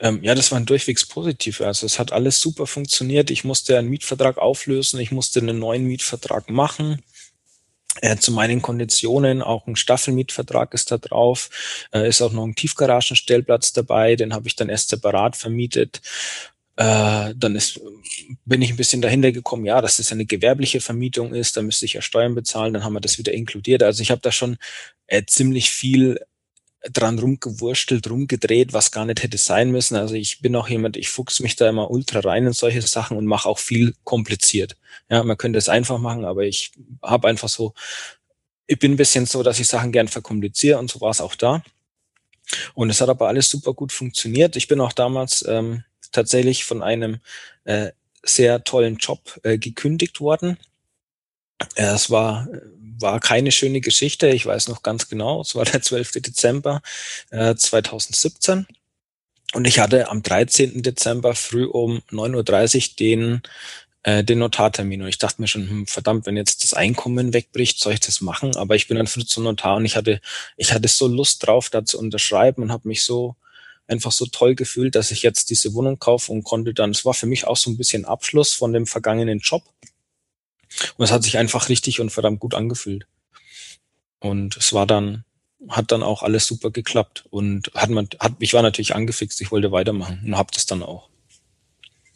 Ähm, 0.00 0.20
ja, 0.22 0.34
das 0.34 0.52
waren 0.52 0.66
durchwegs 0.66 1.06
positiv. 1.06 1.60
Also 1.60 1.86
es 1.86 1.98
hat 1.98 2.12
alles 2.12 2.40
super 2.40 2.66
funktioniert. 2.66 3.30
Ich 3.30 3.44
musste 3.44 3.78
einen 3.78 3.88
Mietvertrag 3.88 4.38
auflösen, 4.38 5.00
ich 5.00 5.12
musste 5.12 5.40
einen 5.40 5.58
neuen 5.58 5.84
Mietvertrag 5.84 6.50
machen. 6.50 7.02
Äh, 8.00 8.16
zu 8.16 8.32
meinen 8.32 8.60
Konditionen, 8.60 9.40
auch 9.40 9.66
ein 9.68 9.76
Staffelmietvertrag 9.76 10.74
ist 10.74 10.90
da 10.90 10.98
drauf, 10.98 11.48
äh, 11.92 12.08
ist 12.08 12.22
auch 12.22 12.32
noch 12.32 12.44
ein 12.44 12.56
Tiefgaragenstellplatz 12.56 13.72
dabei, 13.72 14.16
den 14.16 14.34
habe 14.34 14.48
ich 14.48 14.56
dann 14.56 14.68
erst 14.68 14.88
separat 14.88 15.36
vermietet. 15.36 16.02
Äh, 16.76 17.34
dann 17.36 17.54
ist, 17.54 17.80
bin 18.44 18.60
ich 18.62 18.70
ein 18.70 18.76
bisschen 18.76 19.00
dahinter 19.00 19.30
gekommen, 19.30 19.64
ja, 19.64 19.80
dass 19.80 19.98
das 19.98 20.10
eine 20.10 20.26
gewerbliche 20.26 20.80
Vermietung 20.80 21.32
ist, 21.32 21.56
da 21.56 21.62
müsste 21.62 21.84
ich 21.84 21.92
ja 21.92 22.02
Steuern 22.02 22.34
bezahlen, 22.34 22.74
dann 22.74 22.82
haben 22.82 22.94
wir 22.94 23.00
das 23.00 23.18
wieder 23.18 23.32
inkludiert. 23.32 23.82
Also 23.82 24.02
ich 24.02 24.10
habe 24.10 24.20
da 24.20 24.32
schon 24.32 24.56
äh, 25.06 25.22
ziemlich 25.24 25.70
viel 25.70 26.18
dran 26.92 27.18
rumgewurstelt, 27.18 28.10
rumgedreht, 28.10 28.72
was 28.72 28.90
gar 28.90 29.06
nicht 29.06 29.22
hätte 29.22 29.38
sein 29.38 29.70
müssen. 29.70 29.96
Also 29.96 30.14
ich 30.14 30.40
bin 30.40 30.54
auch 30.56 30.68
jemand, 30.68 30.96
ich 30.96 31.08
fuchs 31.08 31.40
mich 31.40 31.56
da 31.56 31.68
immer 31.68 31.90
ultra 31.90 32.20
rein 32.20 32.46
in 32.46 32.52
solche 32.52 32.82
Sachen 32.82 33.16
und 33.16 33.26
mache 33.26 33.48
auch 33.48 33.58
viel 33.58 33.94
kompliziert. 34.04 34.76
Ja, 35.08 35.22
man 35.22 35.36
könnte 35.36 35.58
es 35.58 35.68
einfach 35.68 35.98
machen, 35.98 36.24
aber 36.24 36.42
ich 36.42 36.72
habe 37.02 37.28
einfach 37.28 37.48
so, 37.48 37.72
ich 38.66 38.78
bin 38.78 38.92
ein 38.92 38.96
bisschen 38.96 39.26
so, 39.26 39.42
dass 39.42 39.60
ich 39.60 39.68
Sachen 39.68 39.92
gern 39.92 40.08
verkompliziere 40.08 40.78
und 40.78 40.90
so 40.90 41.00
war 41.00 41.10
es 41.10 41.20
auch 41.20 41.34
da. 41.34 41.62
Und 42.74 42.90
es 42.90 43.00
hat 43.00 43.08
aber 43.08 43.28
alles 43.28 43.48
super 43.48 43.72
gut 43.72 43.92
funktioniert. 43.92 44.56
Ich 44.56 44.68
bin 44.68 44.80
auch 44.80 44.92
damals 44.92 45.44
ähm, 45.48 45.84
tatsächlich 46.14 46.64
von 46.64 46.82
einem 46.82 47.18
äh, 47.64 47.90
sehr 48.22 48.64
tollen 48.64 48.96
Job 48.96 49.38
äh, 49.42 49.58
gekündigt 49.58 50.20
worden. 50.20 50.58
Äh, 51.74 51.84
es 51.84 52.10
war, 52.10 52.48
war 52.98 53.20
keine 53.20 53.52
schöne 53.52 53.80
Geschichte. 53.80 54.28
Ich 54.28 54.46
weiß 54.46 54.68
noch 54.68 54.82
ganz 54.82 55.08
genau. 55.08 55.40
Es 55.42 55.54
war 55.54 55.64
der 55.64 55.82
12. 55.82 56.12
Dezember 56.12 56.82
äh, 57.30 57.54
2017. 57.54 58.66
Und 59.52 59.66
ich 59.66 59.78
hatte 59.78 60.08
am 60.08 60.22
13. 60.22 60.82
Dezember 60.82 61.34
früh 61.34 61.64
um 61.64 62.02
9.30 62.10 62.90
Uhr 62.90 62.96
den, 62.98 63.42
äh, 64.02 64.24
den 64.24 64.38
Notartermin. 64.40 65.02
Und 65.02 65.08
ich 65.08 65.18
dachte 65.18 65.40
mir 65.40 65.48
schon, 65.48 65.68
hm, 65.68 65.86
verdammt, 65.86 66.26
wenn 66.26 66.36
jetzt 66.36 66.64
das 66.64 66.74
Einkommen 66.74 67.32
wegbricht, 67.32 67.78
soll 67.78 67.92
ich 67.92 68.00
das 68.00 68.20
machen? 68.20 68.56
Aber 68.56 68.74
ich 68.74 68.88
bin 68.88 68.96
dann 68.96 69.06
früh 69.06 69.24
zum 69.24 69.44
Notar 69.44 69.76
und 69.76 69.84
ich 69.84 69.96
hatte, 69.96 70.20
ich 70.56 70.72
hatte 70.72 70.88
so 70.88 71.06
Lust 71.06 71.46
drauf, 71.46 71.70
da 71.70 71.84
zu 71.84 71.98
unterschreiben 71.98 72.62
und 72.62 72.72
habe 72.72 72.88
mich 72.88 73.04
so 73.04 73.36
einfach 73.86 74.12
so 74.12 74.26
toll 74.26 74.54
gefühlt, 74.54 74.94
dass 74.94 75.10
ich 75.10 75.22
jetzt 75.22 75.50
diese 75.50 75.74
Wohnung 75.74 75.98
kaufe 75.98 76.32
und 76.32 76.44
konnte 76.44 76.74
dann, 76.74 76.90
es 76.90 77.04
war 77.04 77.14
für 77.14 77.26
mich 77.26 77.46
auch 77.46 77.56
so 77.56 77.70
ein 77.70 77.76
bisschen 77.76 78.04
Abschluss 78.04 78.54
von 78.54 78.72
dem 78.72 78.86
vergangenen 78.86 79.40
Job. 79.40 79.62
Und 80.96 81.04
es 81.04 81.12
hat 81.12 81.22
sich 81.22 81.38
einfach 81.38 81.68
richtig 81.68 82.00
und 82.00 82.10
verdammt 82.10 82.40
gut 82.40 82.54
angefühlt. 82.54 83.06
Und 84.20 84.56
es 84.56 84.72
war 84.72 84.86
dann, 84.86 85.24
hat 85.68 85.92
dann 85.92 86.02
auch 86.02 86.22
alles 86.22 86.46
super 86.46 86.70
geklappt. 86.70 87.24
Und 87.30 87.70
hat 87.74 87.90
man, 87.90 88.08
hat, 88.18 88.32
ich 88.38 88.54
war 88.54 88.62
natürlich 88.62 88.94
angefixt, 88.94 89.40
ich 89.40 89.50
wollte 89.50 89.70
weitermachen 89.70 90.22
und 90.24 90.36
habe 90.36 90.50
das 90.52 90.66
dann 90.66 90.82
auch. 90.82 91.08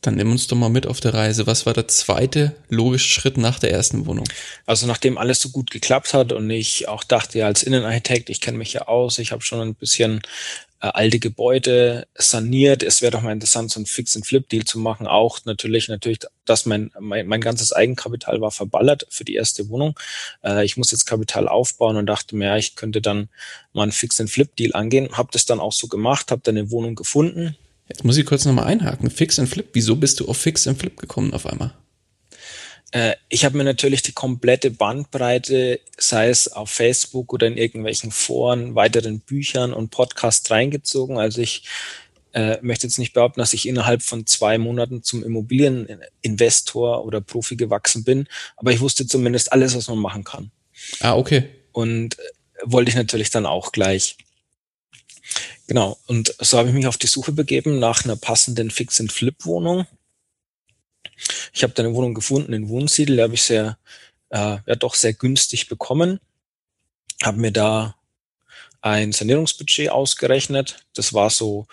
Dann 0.01 0.15
nimm 0.15 0.31
uns 0.31 0.47
doch 0.47 0.57
mal 0.57 0.69
mit 0.69 0.87
auf 0.87 1.01
der 1.01 1.13
Reise. 1.13 1.49
Was 1.49 1.67
war 1.67 1.75
der 1.75 1.89
zweite 1.89 2.55
logische 2.69 3.09
Schritt 3.09 3.37
nach 3.37 3.59
der 3.59 3.73
ersten 3.73 4.07
Wohnung? 4.07 4.29
Also 4.65 4.87
nachdem 4.87 5.19
alles 5.19 5.41
so 5.41 5.49
gut 5.49 5.73
geklappt 5.73 6.15
hat 6.15 6.33
und 6.33 6.49
ich 6.51 6.87
auch 6.87 7.03
dachte, 7.03 7.41
ja, 7.41 7.47
als 7.47 7.65
Innenarchitekt, 7.65 8.31
ich 8.31 8.41
kenne 8.41 8.59
mich 8.59 8.73
ja 8.73 8.87
aus, 8.87 9.19
ich 9.19 9.33
habe 9.33 9.43
schon 9.43 9.61
ein 9.61 9.75
bisschen 9.75 10.23
äh, 10.81 10.89
alte 10.89 11.19
Gebäude 11.19 12.07
saniert. 12.15 12.83
Es 12.83 13.03
wäre 13.03 13.13
doch 13.13 13.23
mal 13.23 13.33
interessant, 13.33 13.71
so 13.71 13.81
ein 13.81 13.87
Fix-and-Flip-Deal 13.87 14.65
zu 14.65 14.79
machen. 14.79 15.07
Auch 15.07 15.45
natürlich, 15.45 15.89
natürlich, 15.89 16.21
dass 16.45 16.67
mein, 16.67 16.91
mein, 17.01 17.27
mein 17.27 17.41
ganzes 17.41 17.73
Eigenkapital 17.73 18.41
war 18.41 18.51
verballert 18.51 19.07
für 19.11 19.25
die 19.25 19.35
erste 19.35 19.69
Wohnung. 19.69 19.99
Äh, 20.45 20.65
ich 20.65 20.77
muss 20.77 20.91
jetzt 20.91 21.07
Kapital 21.07 21.49
aufbauen 21.49 21.97
und 21.97 22.07
dachte 22.07 22.37
mir, 22.37 22.47
ja, 22.47 22.57
ich 22.57 22.77
könnte 22.77 23.01
dann 23.01 23.29
mal 23.73 23.85
ein 23.85 23.93
Fix-and-Flip-Deal 23.93 24.75
angehen. 24.75 25.11
Habe 25.13 25.31
das 25.33 25.47
dann 25.47 25.61
auch 25.61 25.73
so 25.73 25.89
gemacht, 25.89 26.31
habe 26.31 26.43
dann 26.45 26.57
eine 26.57 26.71
Wohnung 26.71 26.95
gefunden. 26.95 27.57
Jetzt 27.89 28.05
muss 28.05 28.17
ich 28.17 28.27
kurz 28.27 28.45
nochmal 28.45 28.67
einhaken. 28.67 29.11
Fix-and-Flip, 29.11 29.71
wieso 29.73 29.97
bist 29.97 30.21
du 30.21 30.29
auf 30.29 30.37
Fix-and-Flip 30.37 30.97
gekommen 30.97 31.33
auf 31.33 31.47
einmal? 31.47 31.73
Äh, 32.93 33.15
ich 33.29 33.45
habe 33.45 33.57
mir 33.57 33.65
natürlich 33.65 34.03
die 34.03 34.13
komplette 34.13 34.71
Bandbreite, 34.71 35.81
sei 35.97 36.29
es 36.29 36.49
auf 36.49 36.71
Facebook 36.71 37.33
oder 37.33 37.47
in 37.47 37.57
irgendwelchen 37.57 38.11
Foren, 38.11 38.75
weiteren 38.75 39.21
Büchern 39.21 39.73
und 39.73 39.91
Podcasts 39.91 40.51
reingezogen. 40.51 41.19
Also 41.19 41.41
ich 41.41 41.65
äh, 42.33 42.59
möchte 42.63 42.87
jetzt 42.87 42.99
nicht 42.99 43.13
behaupten, 43.13 43.41
dass 43.41 43.53
ich 43.53 43.69
innerhalb 43.69 44.03
von 44.03 44.27
zwei 44.27 44.59
Monaten 44.59 45.03
zum 45.03 45.23
Immobilieninvestor 45.23 47.05
oder 47.05 47.21
Profi 47.21 47.57
gewachsen 47.57 48.05
bin, 48.05 48.29
aber 48.57 48.73
ich 48.73 48.81
wusste 48.81 49.07
zumindest 49.07 49.53
alles, 49.53 49.75
was 49.77 49.89
man 49.89 49.99
machen 49.99 50.25
kann. 50.25 50.51
Ah, 51.01 51.17
okay. 51.17 51.49
Und 51.73 52.19
äh, 52.19 52.23
wollte 52.65 52.91
ich 52.91 52.97
natürlich 52.97 53.31
dann 53.31 53.47
auch 53.47 53.73
gleich. 53.73 54.17
Genau. 55.67 55.99
Und 56.07 56.35
so 56.41 56.57
habe 56.57 56.69
ich 56.69 56.75
mich 56.75 56.87
auf 56.87 56.97
die 56.97 57.07
Suche 57.07 57.33
begeben 57.33 57.79
nach 57.79 58.05
einer 58.05 58.17
passenden 58.17 58.71
Fix-and-Flip-Wohnung 58.71 59.87
ich 61.53 61.63
habe 61.63 61.73
da 61.75 61.83
eine 61.83 61.95
Wohnung 61.95 62.15
gefunden 62.15 62.53
in 62.53 62.69
Wohnsiedel, 62.69 63.17
die 63.17 63.23
habe 63.23 63.35
ich 63.35 63.43
sehr, 63.43 63.79
äh, 64.31 64.59
ja 64.67 64.75
doch 64.77 64.95
sehr 64.95 65.13
günstig 65.13 65.69
bekommen. 65.69 66.21
Habe 67.23 67.39
mir 67.39 67.53
da 67.53 67.99
ein 68.81 69.11
Sanierungsbudget 69.13 69.91
ausgerechnet. 69.91 70.85
Das 70.95 71.13
war 71.13 71.31
so 71.31 71.67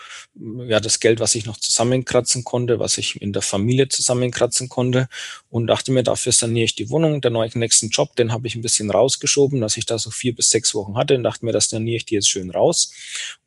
ja 0.68 0.80
das 0.80 1.00
Geld, 1.00 1.20
was 1.20 1.36
ich 1.36 1.46
noch 1.46 1.58
zusammenkratzen 1.58 2.44
konnte, 2.44 2.80
was 2.80 2.98
ich 2.98 3.22
in 3.22 3.32
der 3.32 3.44
Familie 3.44 3.88
zusammenkratzen 3.88 4.70
konnte 4.70 5.08
und 5.50 5.68
dachte 5.68 5.92
mir, 5.92 6.04
dafür 6.04 6.32
saniere 6.32 6.66
ich 6.66 6.76
die 6.76 6.90
Wohnung. 6.90 7.22
Der 7.22 7.32
neue 7.32 7.50
nächsten 7.54 7.90
Job, 7.90 8.16
den 8.16 8.32
habe 8.32 8.48
ich 8.48 8.56
ein 8.56 8.62
bisschen 8.62 8.90
rausgeschoben, 8.90 9.62
dass 9.62 9.78
ich 9.78 9.86
da 9.86 10.00
so 10.00 10.10
vier 10.10 10.36
bis 10.36 10.50
sechs 10.50 10.74
Wochen 10.74 10.98
hatte 10.98 11.16
und 11.16 11.24
dachte 11.24 11.46
mir, 11.46 11.52
das 11.52 11.70
saniere 11.70 11.98
ich 11.98 12.06
die 12.06 12.16
jetzt 12.16 12.30
schön 12.30 12.50
raus 12.50 12.92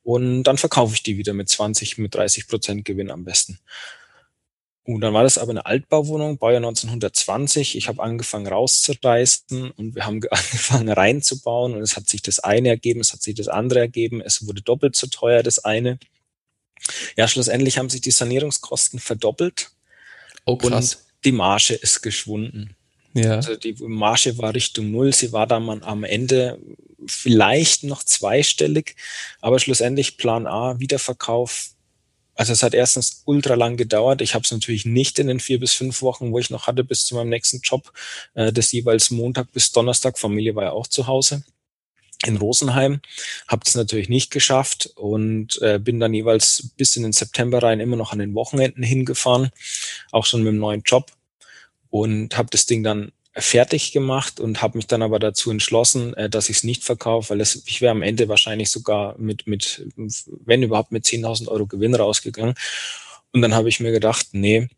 und 0.04 0.44
dann 0.44 0.56
verkaufe 0.56 0.94
ich 0.94 1.02
die 1.02 1.18
wieder 1.18 1.34
mit 1.34 1.48
20, 1.48 1.98
mit 1.98 2.14
30 2.14 2.46
Prozent 2.46 2.84
Gewinn 2.84 3.10
am 3.10 3.24
besten. 3.24 3.58
Und 4.88 5.02
dann 5.02 5.12
war 5.12 5.22
das 5.22 5.36
aber 5.36 5.50
eine 5.50 5.66
Altbauwohnung, 5.66 6.38
Baujahr 6.38 6.60
1920. 6.60 7.76
Ich 7.76 7.88
habe 7.88 8.02
angefangen 8.02 8.46
rauszureißen 8.46 9.70
und 9.72 9.94
wir 9.94 10.06
haben 10.06 10.22
angefangen 10.30 10.88
reinzubauen 10.88 11.74
und 11.74 11.82
es 11.82 11.94
hat 11.94 12.08
sich 12.08 12.22
das 12.22 12.40
eine 12.40 12.70
ergeben, 12.70 13.00
es 13.00 13.12
hat 13.12 13.20
sich 13.20 13.34
das 13.34 13.48
andere 13.48 13.80
ergeben. 13.80 14.22
Es 14.22 14.46
wurde 14.46 14.62
doppelt 14.62 14.96
so 14.96 15.06
teuer, 15.06 15.42
das 15.42 15.58
eine. 15.58 15.98
Ja, 17.18 17.28
schlussendlich 17.28 17.76
haben 17.76 17.90
sich 17.90 18.00
die 18.00 18.10
Sanierungskosten 18.10 18.98
verdoppelt. 18.98 19.72
Oh, 20.46 20.56
krass. 20.56 20.94
Und 20.94 21.04
die 21.26 21.32
Marge 21.32 21.74
ist 21.74 22.00
geschwunden. 22.00 22.74
Ja. 23.12 23.34
Also 23.34 23.56
die 23.56 23.74
Marge 23.80 24.38
war 24.38 24.54
Richtung 24.54 24.90
Null. 24.90 25.12
Sie 25.12 25.32
war 25.32 25.46
dann 25.46 25.68
am 25.82 26.02
Ende 26.02 26.58
vielleicht 27.06 27.84
noch 27.84 28.02
zweistellig, 28.04 28.96
aber 29.42 29.58
schlussendlich 29.58 30.16
Plan 30.16 30.46
A, 30.46 30.80
Wiederverkauf 30.80 31.74
also 32.38 32.52
es 32.52 32.62
hat 32.62 32.72
erstens 32.72 33.22
ultra 33.24 33.54
lang 33.54 33.76
gedauert. 33.76 34.20
Ich 34.20 34.34
habe 34.34 34.44
es 34.44 34.52
natürlich 34.52 34.86
nicht 34.86 35.18
in 35.18 35.26
den 35.26 35.40
vier 35.40 35.58
bis 35.58 35.72
fünf 35.72 36.02
Wochen, 36.02 36.30
wo 36.30 36.38
ich 36.38 36.50
noch 36.50 36.68
hatte, 36.68 36.84
bis 36.84 37.04
zu 37.04 37.16
meinem 37.16 37.30
nächsten 37.30 37.60
Job, 37.62 37.92
äh, 38.34 38.52
das 38.52 38.70
jeweils 38.70 39.10
Montag 39.10 39.52
bis 39.52 39.72
Donnerstag. 39.72 40.20
Familie 40.20 40.54
war 40.54 40.62
ja 40.62 40.70
auch 40.70 40.86
zu 40.86 41.08
Hause 41.08 41.42
in 42.24 42.36
Rosenheim. 42.36 43.00
Habe 43.48 43.64
das 43.64 43.74
natürlich 43.74 44.08
nicht 44.08 44.30
geschafft 44.30 44.92
und 44.94 45.60
äh, 45.62 45.80
bin 45.80 45.98
dann 45.98 46.14
jeweils 46.14 46.70
bis 46.76 46.94
in 46.94 47.02
den 47.02 47.12
September 47.12 47.60
rein 47.60 47.80
immer 47.80 47.96
noch 47.96 48.12
an 48.12 48.20
den 48.20 48.34
Wochenenden 48.34 48.84
hingefahren, 48.84 49.50
auch 50.12 50.24
schon 50.24 50.44
mit 50.44 50.52
dem 50.52 50.58
neuen 50.58 50.82
Job 50.84 51.10
und 51.90 52.36
habe 52.36 52.50
das 52.52 52.66
Ding 52.66 52.84
dann 52.84 53.10
fertig 53.38 53.92
gemacht 53.92 54.40
und 54.40 54.62
habe 54.62 54.76
mich 54.76 54.86
dann 54.86 55.02
aber 55.02 55.18
dazu 55.18 55.50
entschlossen, 55.50 56.14
äh, 56.14 56.28
dass 56.28 56.48
ich 56.48 56.58
es 56.58 56.64
nicht 56.64 56.84
verkaufe, 56.84 57.30
weil 57.30 57.40
es, 57.40 57.62
ich 57.66 57.80
wäre 57.80 57.92
am 57.92 58.02
Ende 58.02 58.28
wahrscheinlich 58.28 58.70
sogar 58.70 59.16
mit, 59.18 59.46
mit, 59.46 59.86
wenn 59.96 60.62
überhaupt, 60.62 60.92
mit 60.92 61.04
10.000 61.04 61.48
Euro 61.48 61.66
Gewinn 61.66 61.94
rausgegangen. 61.94 62.54
Und 63.32 63.42
dann 63.42 63.54
habe 63.54 63.68
ich 63.68 63.80
mir 63.80 63.92
gedacht, 63.92 64.28
nee, 64.32 64.68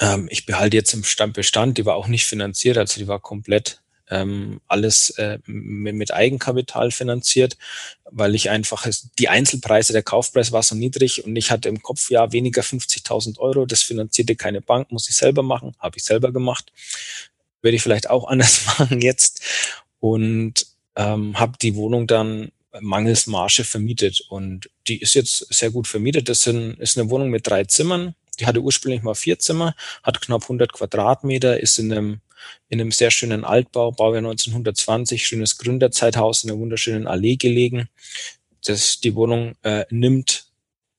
ähm, 0.00 0.28
ich 0.30 0.46
behalte 0.46 0.76
jetzt 0.76 0.94
im 0.94 1.04
Stand 1.04 1.34
Bestand, 1.34 1.78
die 1.78 1.86
war 1.86 1.96
auch 1.96 2.08
nicht 2.08 2.26
finanziert, 2.26 2.78
also 2.78 3.00
die 3.00 3.08
war 3.08 3.20
komplett 3.20 3.80
ähm, 4.08 4.60
alles 4.68 5.10
äh, 5.18 5.38
mit 5.46 6.14
Eigenkapital 6.14 6.90
finanziert, 6.90 7.56
weil 8.04 8.34
ich 8.34 8.50
einfach 8.50 8.86
die 9.18 9.28
Einzelpreise, 9.28 9.92
der 9.92 10.02
Kaufpreis 10.02 10.52
war 10.52 10.62
so 10.62 10.76
niedrig 10.76 11.24
und 11.24 11.34
ich 11.34 11.50
hatte 11.50 11.68
im 11.68 11.82
Kopf, 11.82 12.10
ja, 12.10 12.30
weniger 12.32 12.62
50.000 12.62 13.38
Euro, 13.38 13.66
das 13.66 13.82
finanzierte 13.82 14.36
keine 14.36 14.60
Bank, 14.60 14.92
muss 14.92 15.08
ich 15.08 15.16
selber 15.16 15.42
machen, 15.42 15.74
habe 15.80 15.96
ich 15.96 16.04
selber 16.04 16.32
gemacht. 16.32 16.72
Werde 17.66 17.74
ich 17.74 17.82
vielleicht 17.82 18.08
auch 18.08 18.28
anders 18.28 18.64
machen 18.66 19.00
jetzt 19.00 19.42
und 19.98 20.66
ähm, 20.94 21.36
habe 21.36 21.58
die 21.60 21.74
Wohnung 21.74 22.06
dann 22.06 22.52
mangels 22.80 23.26
Marge 23.26 23.64
vermietet 23.64 24.20
und 24.28 24.70
die 24.86 25.00
ist 25.00 25.14
jetzt 25.14 25.52
sehr 25.52 25.70
gut 25.70 25.88
vermietet. 25.88 26.28
Das 26.28 26.42
sind, 26.42 26.78
ist 26.78 26.96
eine 26.96 27.10
Wohnung 27.10 27.30
mit 27.30 27.48
drei 27.48 27.64
Zimmern. 27.64 28.14
Die 28.38 28.46
hatte 28.46 28.60
ursprünglich 28.60 29.02
mal 29.02 29.14
vier 29.14 29.40
Zimmer, 29.40 29.74
hat 30.04 30.20
knapp 30.20 30.42
100 30.42 30.72
Quadratmeter, 30.72 31.58
ist 31.58 31.78
in 31.80 31.92
einem 31.92 32.20
in 32.68 32.80
einem 32.80 32.92
sehr 32.92 33.10
schönen 33.10 33.44
Altbau, 33.44 33.90
Baujahr 33.90 34.18
1920, 34.18 35.26
schönes 35.26 35.58
Gründerzeithaus 35.58 36.44
in 36.44 36.50
einer 36.50 36.60
wunderschönen 36.60 37.08
Allee 37.08 37.34
gelegen. 37.34 37.88
Das, 38.64 39.00
die 39.00 39.16
Wohnung 39.16 39.56
äh, 39.62 39.84
nimmt 39.90 40.46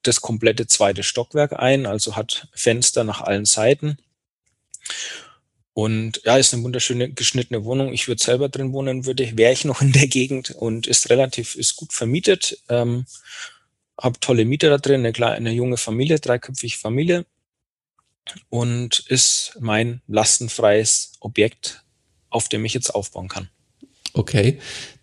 das 0.01 0.19
komplette 0.19 0.67
zweite 0.67 1.03
Stockwerk 1.03 1.53
ein, 1.57 1.85
also 1.85 2.17
hat 2.17 2.49
Fenster 2.53 3.05
nach 3.05 3.21
allen 3.21 3.45
Seiten. 3.45 3.97
Und 5.77 6.21
ja, 6.25 6.37
ist 6.37 6.55
eine 6.55 6.63
wunderschöne 6.63 7.11
geschnittene 7.11 7.63
Wohnung. 7.63 7.93
Ich 7.93 8.07
würde 8.07 8.23
selber 8.23 8.49
drin 8.49 8.73
wohnen, 8.73 9.05
würde, 9.05 9.37
wäre 9.37 9.53
ich 9.53 9.63
noch 9.63 9.79
in 9.79 9.91
der 9.91 10.07
Gegend 10.07 10.49
und 10.49 10.87
ist 10.87 11.11
relativ, 11.11 11.53
ist 11.53 11.75
gut 11.75 11.93
vermietet. 11.93 12.63
Ähm, 12.67 13.05
hab 13.95 14.19
tolle 14.19 14.43
Mieter 14.45 14.71
da 14.71 14.79
drin, 14.79 15.01
eine, 15.01 15.13
kleine, 15.13 15.35
eine 15.35 15.51
junge 15.51 15.77
Familie, 15.77 16.17
dreiköpfige 16.19 16.75
Familie 16.75 17.27
und 18.49 19.05
ist 19.07 19.55
mein 19.59 20.01
lastenfreies 20.07 21.11
Objekt, 21.19 21.83
auf 22.31 22.49
dem 22.49 22.65
ich 22.65 22.73
jetzt 22.73 22.95
aufbauen 22.95 23.27
kann. 23.27 23.47
Okay, 24.13 24.57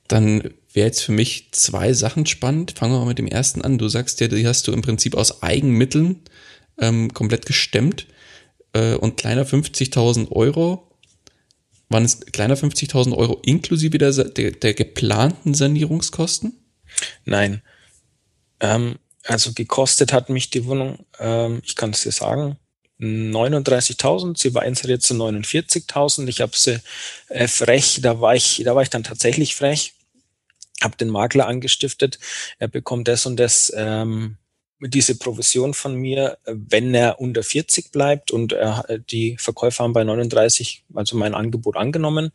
dann 0.09 0.55
wäre 0.73 0.89
jetzt 0.89 1.05
für 1.05 1.13
mich 1.13 1.53
zwei 1.53 1.93
Sachen 1.93 2.27
spannend. 2.27 2.77
Fangen 2.77 2.95
wir 2.95 2.99
mal 2.99 3.07
mit 3.07 3.19
dem 3.19 3.29
ersten 3.29 3.63
an. 3.63 3.79
Du 3.79 3.87
sagst 3.87 4.19
ja, 4.19 4.27
die 4.27 4.45
hast 4.45 4.67
du 4.67 4.73
im 4.73 4.83
Prinzip 4.83 5.15
aus 5.15 5.41
Eigenmitteln 5.41 6.23
ähm, 6.81 7.15
komplett 7.15 7.47
gestemmt 7.47 8.09
äh, 8.75 8.95
und 8.95 9.17
kleiner 9.17 9.47
50.000 9.47 10.31
Euro. 10.31 10.91
Waren 11.89 12.05
es 12.05 12.21
kleiner 12.21 12.57
50.000 12.57 13.17
Euro 13.17 13.41
inklusive 13.45 13.99
der, 13.99 14.13
der, 14.13 14.51
der, 14.53 14.75
geplanten 14.75 15.55
Sanierungskosten? 15.55 16.53
Nein. 17.25 17.63
Ähm, 18.61 18.97
also 19.25 19.53
gekostet 19.53 20.13
hat 20.13 20.29
mich 20.29 20.51
die 20.51 20.67
Wohnung, 20.67 21.07
ähm, 21.19 21.61
ich 21.65 21.77
kann 21.77 21.91
es 21.91 22.03
dir 22.03 22.13
sagen, 22.13 22.59
39.000, 23.01 24.39
sie 24.39 24.55
war 24.55 24.65
inseriert 24.65 25.03
zu 25.03 25.15
49.000. 25.15 26.29
Ich 26.29 26.41
habe 26.41 26.53
sie 26.55 26.81
äh, 27.29 27.49
frech, 27.49 28.01
da 28.03 28.21
war 28.21 28.35
ich, 28.35 28.63
da 28.65 28.75
war 28.75 28.83
ich 28.83 28.91
dann 28.91 29.03
tatsächlich 29.03 29.55
frech, 29.55 29.95
habe 30.83 30.97
den 30.97 31.11
Makler 31.11 31.47
angestiftet. 31.47 32.19
Er 32.59 32.69
bekommt 32.69 33.09
das 33.09 33.27
und 33.27 33.37
das, 33.37 33.73
ähm, 33.77 34.37
diese 34.81 35.17
Provision 35.17 35.75
von 35.75 35.95
mir, 35.95 36.39
wenn 36.47 36.95
er 36.95 37.21
unter 37.21 37.43
40 37.43 37.93
bleibt 37.93 38.31
und 38.31 38.53
er, 38.53 38.85
die 39.11 39.37
Verkäufer 39.39 39.85
haben 39.85 39.93
bei 39.93 40.05
39, 40.05 40.85
also 40.95 41.17
mein 41.17 41.35
Angebot 41.35 41.77
angenommen. 41.77 42.33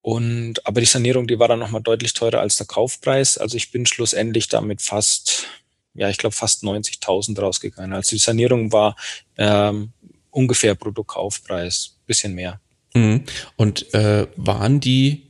Und 0.00 0.66
aber 0.66 0.80
die 0.80 0.86
Sanierung, 0.86 1.26
die 1.26 1.38
war 1.38 1.48
dann 1.48 1.58
nochmal 1.58 1.82
deutlich 1.82 2.12
teurer 2.12 2.40
als 2.40 2.56
der 2.56 2.66
Kaufpreis. 2.66 3.38
Also 3.38 3.56
ich 3.56 3.70
bin 3.70 3.86
schlussendlich 3.86 4.48
damit 4.48 4.82
fast 4.82 5.46
ja, 5.98 6.08
ich 6.08 6.16
glaube, 6.16 6.34
fast 6.34 6.62
90.000 6.62 7.40
rausgegangen. 7.40 7.92
Also 7.92 8.10
die 8.10 8.20
Sanierung 8.20 8.72
war 8.72 8.94
ähm, 9.36 9.90
ungefähr 10.30 10.76
Bruttokaufpreis, 10.76 11.96
bisschen 12.06 12.34
mehr. 12.34 12.60
Mhm. 12.94 13.24
Und 13.56 13.92
äh, 13.94 14.28
waren 14.36 14.80
die 14.80 15.24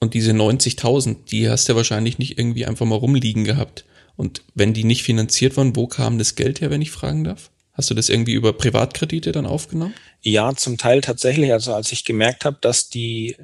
und 0.00 0.12
diese 0.14 0.32
90.000, 0.32 1.24
die 1.30 1.48
hast 1.48 1.68
du 1.68 1.76
wahrscheinlich 1.76 2.18
nicht 2.18 2.36
irgendwie 2.36 2.66
einfach 2.66 2.84
mal 2.84 2.96
rumliegen 2.96 3.44
gehabt. 3.44 3.84
Und 4.16 4.42
wenn 4.54 4.72
die 4.72 4.84
nicht 4.84 5.02
finanziert 5.02 5.56
waren, 5.56 5.76
wo 5.76 5.86
kam 5.86 6.18
das 6.18 6.34
Geld 6.34 6.60
her, 6.60 6.70
wenn 6.70 6.82
ich 6.82 6.90
fragen 6.90 7.24
darf? 7.24 7.50
Hast 7.72 7.90
du 7.90 7.94
das 7.94 8.08
irgendwie 8.08 8.32
über 8.32 8.54
Privatkredite 8.54 9.32
dann 9.32 9.44
aufgenommen? 9.44 9.94
Ja, 10.22 10.54
zum 10.54 10.78
Teil 10.78 11.02
tatsächlich. 11.02 11.52
Also 11.52 11.74
als 11.74 11.92
ich 11.92 12.06
gemerkt 12.06 12.46
habe, 12.46 12.56
dass 12.60 12.88
die 12.88 13.36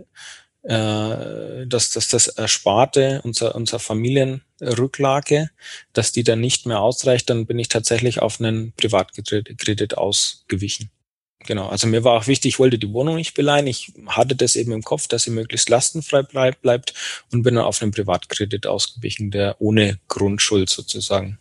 äh, 0.62 1.66
dass, 1.66 1.90
dass 1.90 2.08
das 2.08 2.28
Ersparte 2.28 3.20
unserer, 3.24 3.56
unserer 3.56 3.80
Familienrücklage, 3.80 5.50
dass 5.92 6.12
die 6.12 6.22
dann 6.22 6.40
nicht 6.40 6.66
mehr 6.66 6.80
ausreicht, 6.80 7.28
dann 7.30 7.46
bin 7.46 7.58
ich 7.58 7.66
tatsächlich 7.66 8.22
auf 8.22 8.40
einen 8.40 8.72
Privatkredit 8.74 9.98
ausgewichen. 9.98 10.90
Genau, 11.44 11.68
also 11.68 11.87
mir 11.88 12.05
war 12.05 12.12
auch 12.14 12.26
wichtig, 12.26 12.50
ich 12.50 12.59
wollte 12.59 12.78
die 12.78 12.92
Wohnung 12.92 13.16
nicht 13.16 13.35
beleihen. 13.35 13.66
Ich 13.66 13.92
hatte 14.07 14.37
das 14.37 14.55
eben 14.55 14.72
im 14.72 14.83
Kopf, 14.83 15.09
dass 15.09 15.24
sie 15.24 15.31
möglichst 15.31 15.68
lastenfrei 15.68 16.22
bleib, 16.22 16.62
bleibt 16.62 16.94
und 17.33 17.42
bin 17.42 17.57
dann 17.57 17.64
auf 17.64 17.83
einen 17.83 17.90
Privatkredit 17.90 18.66
ausgewichen, 18.66 19.31
der 19.31 19.57
ohne 19.59 19.98
Grundschuld 20.09 20.68
sozusagen 20.68 21.38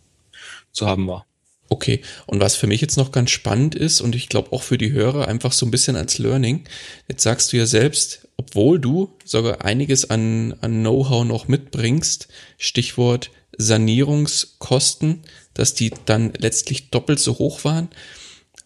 zu 0.72 0.86
haben 0.86 1.06
war. 1.06 1.26
Okay, 1.68 2.02
und 2.26 2.40
was 2.40 2.56
für 2.56 2.66
mich 2.66 2.80
jetzt 2.80 2.96
noch 2.96 3.12
ganz 3.12 3.30
spannend 3.30 3.74
ist 3.74 4.00
und 4.00 4.14
ich 4.14 4.28
glaube 4.28 4.52
auch 4.52 4.62
für 4.62 4.76
die 4.76 4.92
Hörer 4.92 5.28
einfach 5.28 5.52
so 5.52 5.64
ein 5.64 5.70
bisschen 5.70 5.96
als 5.96 6.18
Learning, 6.18 6.64
jetzt 7.08 7.22
sagst 7.22 7.52
du 7.52 7.56
ja 7.56 7.64
selbst, 7.64 8.28
obwohl 8.36 8.78
du 8.78 9.16
sogar 9.24 9.64
einiges 9.64 10.10
an, 10.10 10.54
an 10.60 10.80
Know-how 10.80 11.24
noch 11.24 11.48
mitbringst, 11.48 12.28
Stichwort 12.58 13.30
Sanierungskosten, 13.56 15.22
dass 15.54 15.74
die 15.74 15.92
dann 16.04 16.32
letztlich 16.38 16.90
doppelt 16.90 17.20
so 17.20 17.38
hoch 17.38 17.64
waren. 17.64 17.88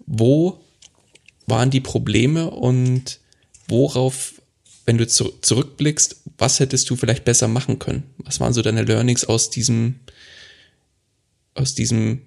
Wo 0.06 0.60
waren 1.46 1.70
die 1.70 1.80
Probleme 1.80 2.50
und 2.50 3.20
worauf, 3.68 4.34
wenn 4.84 4.98
du 4.98 5.06
zu, 5.06 5.32
zurückblickst, 5.40 6.16
was 6.38 6.60
hättest 6.60 6.90
du 6.90 6.96
vielleicht 6.96 7.24
besser 7.24 7.48
machen 7.48 7.78
können? 7.78 8.02
Was 8.18 8.40
waren 8.40 8.52
so 8.52 8.62
deine 8.62 8.82
Learnings 8.82 9.24
aus 9.24 9.50
diesem, 9.50 10.00
aus 11.54 11.74
diesem 11.74 12.22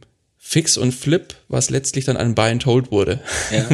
Fix 0.49 0.77
und 0.77 0.93
Flip, 0.93 1.35
was 1.47 1.69
letztlich 1.69 2.05
dann 2.05 2.17
an 2.17 2.33
Buy 2.33 2.49
and 2.49 2.65
Hold 2.65 2.91
wurde. 2.91 3.19
Ja, 3.51 3.69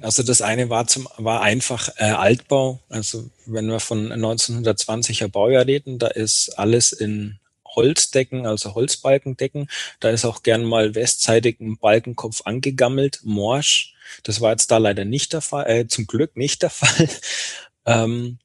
also 0.00 0.22
das 0.22 0.42
eine 0.42 0.70
war 0.70 0.86
zum 0.86 1.08
war 1.16 1.40
einfach 1.40 1.88
äh, 1.96 2.04
Altbau. 2.04 2.78
Also 2.88 3.28
wenn 3.46 3.66
wir 3.66 3.80
von 3.80 4.12
1920er 4.12 5.26
Baujahr 5.26 5.66
reden, 5.66 5.98
da 5.98 6.06
ist 6.06 6.50
alles 6.56 6.92
in 6.92 7.40
Holzdecken, 7.74 8.46
also 8.46 8.74
Holzbalkendecken. 8.74 9.68
Da 9.98 10.10
ist 10.10 10.24
auch 10.24 10.44
gern 10.44 10.62
mal 10.62 10.94
westseitig 10.94 11.58
ein 11.58 11.78
Balkenkopf 11.78 12.42
angegammelt, 12.44 13.20
morsch. 13.24 13.94
Das 14.22 14.40
war 14.40 14.50
jetzt 14.50 14.70
da 14.70 14.78
leider 14.78 15.04
nicht 15.04 15.32
der 15.32 15.40
Fall, 15.40 15.68
äh, 15.68 15.86
zum 15.86 16.06
Glück 16.06 16.36
nicht 16.36 16.62
der 16.62 16.70
Fall. 16.70 17.08
ähm, 17.86 18.38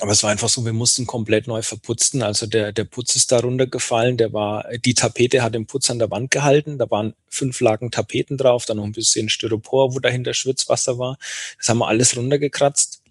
aber 0.00 0.12
es 0.12 0.22
war 0.22 0.30
einfach 0.30 0.48
so, 0.48 0.64
wir 0.64 0.72
mussten 0.72 1.06
komplett 1.06 1.46
neu 1.46 1.62
verputzen. 1.62 2.22
Also 2.22 2.46
der, 2.46 2.72
der 2.72 2.84
Putz 2.84 3.16
ist 3.16 3.30
da 3.32 3.40
runtergefallen. 3.40 4.16
Der 4.16 4.32
war, 4.32 4.66
die 4.84 4.94
Tapete 4.94 5.42
hat 5.42 5.54
den 5.54 5.66
Putz 5.66 5.90
an 5.90 5.98
der 5.98 6.10
Wand 6.10 6.30
gehalten. 6.30 6.78
Da 6.78 6.90
waren 6.90 7.14
fünf 7.28 7.60
Lagen 7.60 7.90
Tapeten 7.90 8.36
drauf, 8.36 8.64
dann 8.64 8.78
noch 8.78 8.84
ein 8.84 8.92
bisschen 8.92 9.28
Styropor, 9.28 9.94
wo 9.94 10.00
dahinter 10.00 10.34
Schwitzwasser 10.34 10.98
war. 10.98 11.16
Das 11.58 11.68
haben 11.68 11.78
wir 11.78 11.88
alles 11.88 12.16
runtergekratzt. 12.16 13.02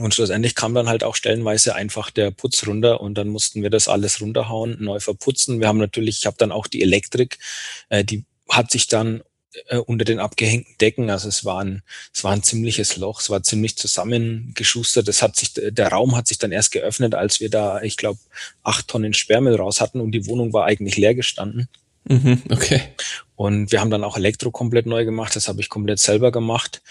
Und 0.00 0.14
schlussendlich 0.14 0.54
kam 0.54 0.74
dann 0.74 0.88
halt 0.88 1.04
auch 1.04 1.14
stellenweise 1.14 1.74
einfach 1.74 2.10
der 2.10 2.30
Putz 2.30 2.66
runter 2.66 3.00
und 3.00 3.14
dann 3.14 3.28
mussten 3.28 3.62
wir 3.62 3.70
das 3.70 3.86
alles 3.86 4.20
runterhauen, 4.20 4.76
neu 4.80 4.98
verputzen. 4.98 5.60
Wir 5.60 5.68
haben 5.68 5.78
natürlich, 5.78 6.18
ich 6.18 6.26
habe 6.26 6.36
dann 6.36 6.50
auch 6.50 6.66
die 6.66 6.82
Elektrik, 6.82 7.38
äh, 7.90 8.04
die 8.04 8.24
hat 8.48 8.70
sich 8.70 8.88
dann 8.88 9.22
äh, 9.68 9.78
unter 9.78 10.04
den 10.04 10.18
abgehängten 10.18 10.76
Decken. 10.80 11.10
Also 11.10 11.28
es 11.28 11.44
war 11.44 11.62
ein, 11.62 11.82
es 12.12 12.24
war 12.24 12.32
ein 12.32 12.42
ziemliches 12.42 12.96
Loch, 12.96 13.20
es 13.20 13.30
war 13.30 13.42
ziemlich 13.42 13.76
zusammengeschustert. 13.76 15.08
Das 15.08 15.22
hat 15.22 15.36
sich, 15.36 15.52
der 15.54 15.88
Raum 15.88 16.16
hat 16.16 16.26
sich 16.26 16.38
dann 16.38 16.52
erst 16.52 16.72
geöffnet, 16.72 17.14
als 17.14 17.40
wir 17.40 17.50
da, 17.50 17.82
ich 17.82 17.96
glaube, 17.96 18.18
acht 18.62 18.88
Tonnen 18.88 19.14
Sperrmüll 19.14 19.56
raus 19.56 19.80
hatten 19.80 20.00
und 20.00 20.12
die 20.12 20.26
Wohnung 20.26 20.52
war 20.52 20.64
eigentlich 20.66 20.96
leer 20.96 21.14
gestanden. 21.14 21.68
Mhm, 22.04 22.42
okay. 22.50 22.82
Und 23.36 23.72
wir 23.72 23.80
haben 23.80 23.90
dann 23.90 24.04
auch 24.04 24.16
Elektro 24.16 24.50
komplett 24.50 24.86
neu 24.86 25.04
gemacht. 25.04 25.34
Das 25.36 25.48
habe 25.48 25.60
ich 25.60 25.68
komplett 25.68 25.98
selber 25.98 26.30
gemacht. 26.32 26.82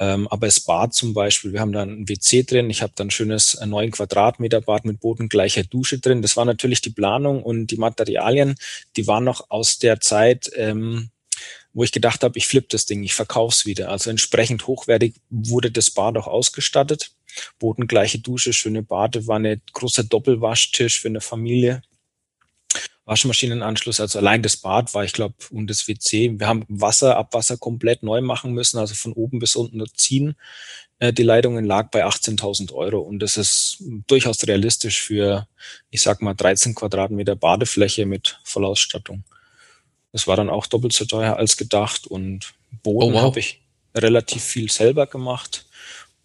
Ähm, 0.00 0.28
aber 0.28 0.46
es 0.46 0.60
Bad 0.60 0.94
zum 0.94 1.12
Beispiel, 1.12 1.52
wir 1.52 1.60
haben 1.60 1.72
da 1.72 1.82
ein 1.82 2.08
WC 2.08 2.44
drin. 2.44 2.70
Ich 2.70 2.82
habe 2.82 2.92
dann 2.94 3.10
schönes 3.10 3.58
neun 3.64 3.90
Quadratmeter 3.90 4.60
Bad 4.60 4.84
mit 4.84 5.00
bodengleicher 5.00 5.64
Dusche 5.64 5.98
drin. 5.98 6.22
Das 6.22 6.36
war 6.36 6.44
natürlich 6.44 6.80
die 6.80 6.90
Planung 6.90 7.42
und 7.42 7.68
die 7.68 7.76
Materialien, 7.76 8.54
die 8.96 9.06
waren 9.06 9.24
noch 9.24 9.50
aus 9.50 9.78
der 9.78 10.00
Zeit, 10.00 10.50
ähm, 10.54 11.10
wo 11.72 11.84
ich 11.84 11.92
gedacht 11.92 12.24
habe, 12.24 12.38
ich 12.38 12.46
flippe 12.46 12.68
das 12.70 12.86
Ding, 12.86 13.02
ich 13.02 13.14
verkaufe 13.14 13.54
es 13.54 13.66
wieder. 13.66 13.90
Also 13.90 14.10
entsprechend 14.10 14.66
hochwertig 14.66 15.14
wurde 15.30 15.70
das 15.70 15.90
Bad 15.90 16.16
auch 16.16 16.26
ausgestattet. 16.26 17.12
Bodengleiche 17.58 18.18
Dusche, 18.18 18.52
schöne 18.52 18.82
Badewanne, 18.82 19.60
großer 19.72 20.04
Doppelwaschtisch 20.04 21.00
für 21.00 21.08
eine 21.08 21.20
Familie. 21.20 21.82
Waschmaschinenanschluss, 23.08 24.00
also 24.00 24.18
allein 24.18 24.42
das 24.42 24.58
Bad 24.58 24.92
war, 24.92 25.02
ich 25.02 25.14
glaube, 25.14 25.34
und 25.50 25.68
das 25.68 25.88
WC. 25.88 26.38
Wir 26.38 26.46
haben 26.46 26.66
Wasser, 26.68 27.16
Abwasser 27.16 27.56
komplett 27.56 28.02
neu 28.02 28.20
machen 28.20 28.52
müssen, 28.52 28.78
also 28.78 28.94
von 28.94 29.14
oben 29.14 29.38
bis 29.38 29.56
unten 29.56 29.78
nur 29.78 29.88
ziehen. 29.94 30.36
Äh, 30.98 31.14
die 31.14 31.22
Leitungen 31.22 31.64
lag 31.64 31.90
bei 31.90 32.04
18.000 32.04 32.72
Euro 32.74 33.00
und 33.00 33.20
das 33.20 33.38
ist 33.38 33.82
durchaus 34.06 34.46
realistisch 34.46 35.00
für, 35.00 35.48
ich 35.90 36.02
sag 36.02 36.20
mal, 36.20 36.34
13 36.34 36.74
Quadratmeter 36.74 37.34
Badefläche 37.34 38.04
mit 38.04 38.40
Vollausstattung. 38.44 39.24
Das 40.18 40.26
war 40.26 40.34
dann 40.34 40.50
auch 40.50 40.66
doppelt 40.66 40.92
so 40.92 41.04
teuer 41.04 41.36
als 41.36 41.56
gedacht 41.56 42.08
und 42.08 42.52
Boden 42.82 43.12
oh, 43.12 43.14
wow. 43.14 43.22
habe 43.22 43.38
ich 43.38 43.60
relativ 43.94 44.42
viel 44.42 44.68
selber 44.68 45.06
gemacht. 45.06 45.64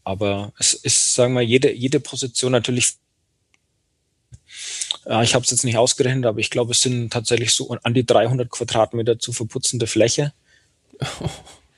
Aber 0.04 0.52
es 0.58 0.74
ist, 0.74 1.14
sagen 1.14 1.36
wir, 1.36 1.44
jede, 1.44 1.72
jede 1.72 2.00
Position 2.00 2.54
natürlich 2.54 2.96
äh, 5.06 5.24
ich 5.24 5.36
habe 5.36 5.46
es 5.46 5.52
jetzt 5.52 5.64
nicht 5.64 5.78
ausgerechnet, 5.78 6.26
aber 6.26 6.40
ich 6.40 6.50
glaube, 6.50 6.72
es 6.72 6.82
sind 6.82 7.14
tatsächlich 7.14 7.54
so 7.54 7.70
an 7.84 7.94
die 7.94 8.04
300 8.04 8.50
Quadratmeter 8.50 9.20
zu 9.20 9.32
verputzende 9.32 9.86
Fläche. 9.86 10.34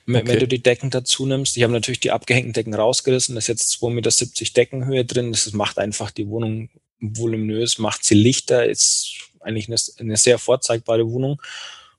Okay. 0.08 0.22
Wenn 0.28 0.40
du 0.40 0.48
die 0.48 0.62
Decken 0.62 0.92
dazu 0.92 1.26
nimmst, 1.26 1.58
ich 1.58 1.64
habe 1.64 1.74
natürlich 1.74 2.00
die 2.00 2.12
abgehängten 2.12 2.54
Decken 2.54 2.76
rausgerissen, 2.76 3.34
da 3.34 3.40
ist 3.40 3.48
jetzt 3.48 3.74
2,70 3.82 3.90
Meter 3.90 4.54
Deckenhöhe 4.54 5.04
drin. 5.04 5.32
Das 5.32 5.52
macht 5.54 5.80
einfach 5.80 6.12
die 6.12 6.28
Wohnung 6.28 6.70
voluminös, 7.00 7.80
macht 7.80 8.06
sie 8.06 8.14
lichter, 8.14 8.68
ist 8.68 9.16
eigentlich 9.40 9.68
eine, 9.68 9.78
eine 9.98 10.18
sehr 10.18 10.38
vorzeigbare 10.38 11.10
Wohnung. 11.10 11.42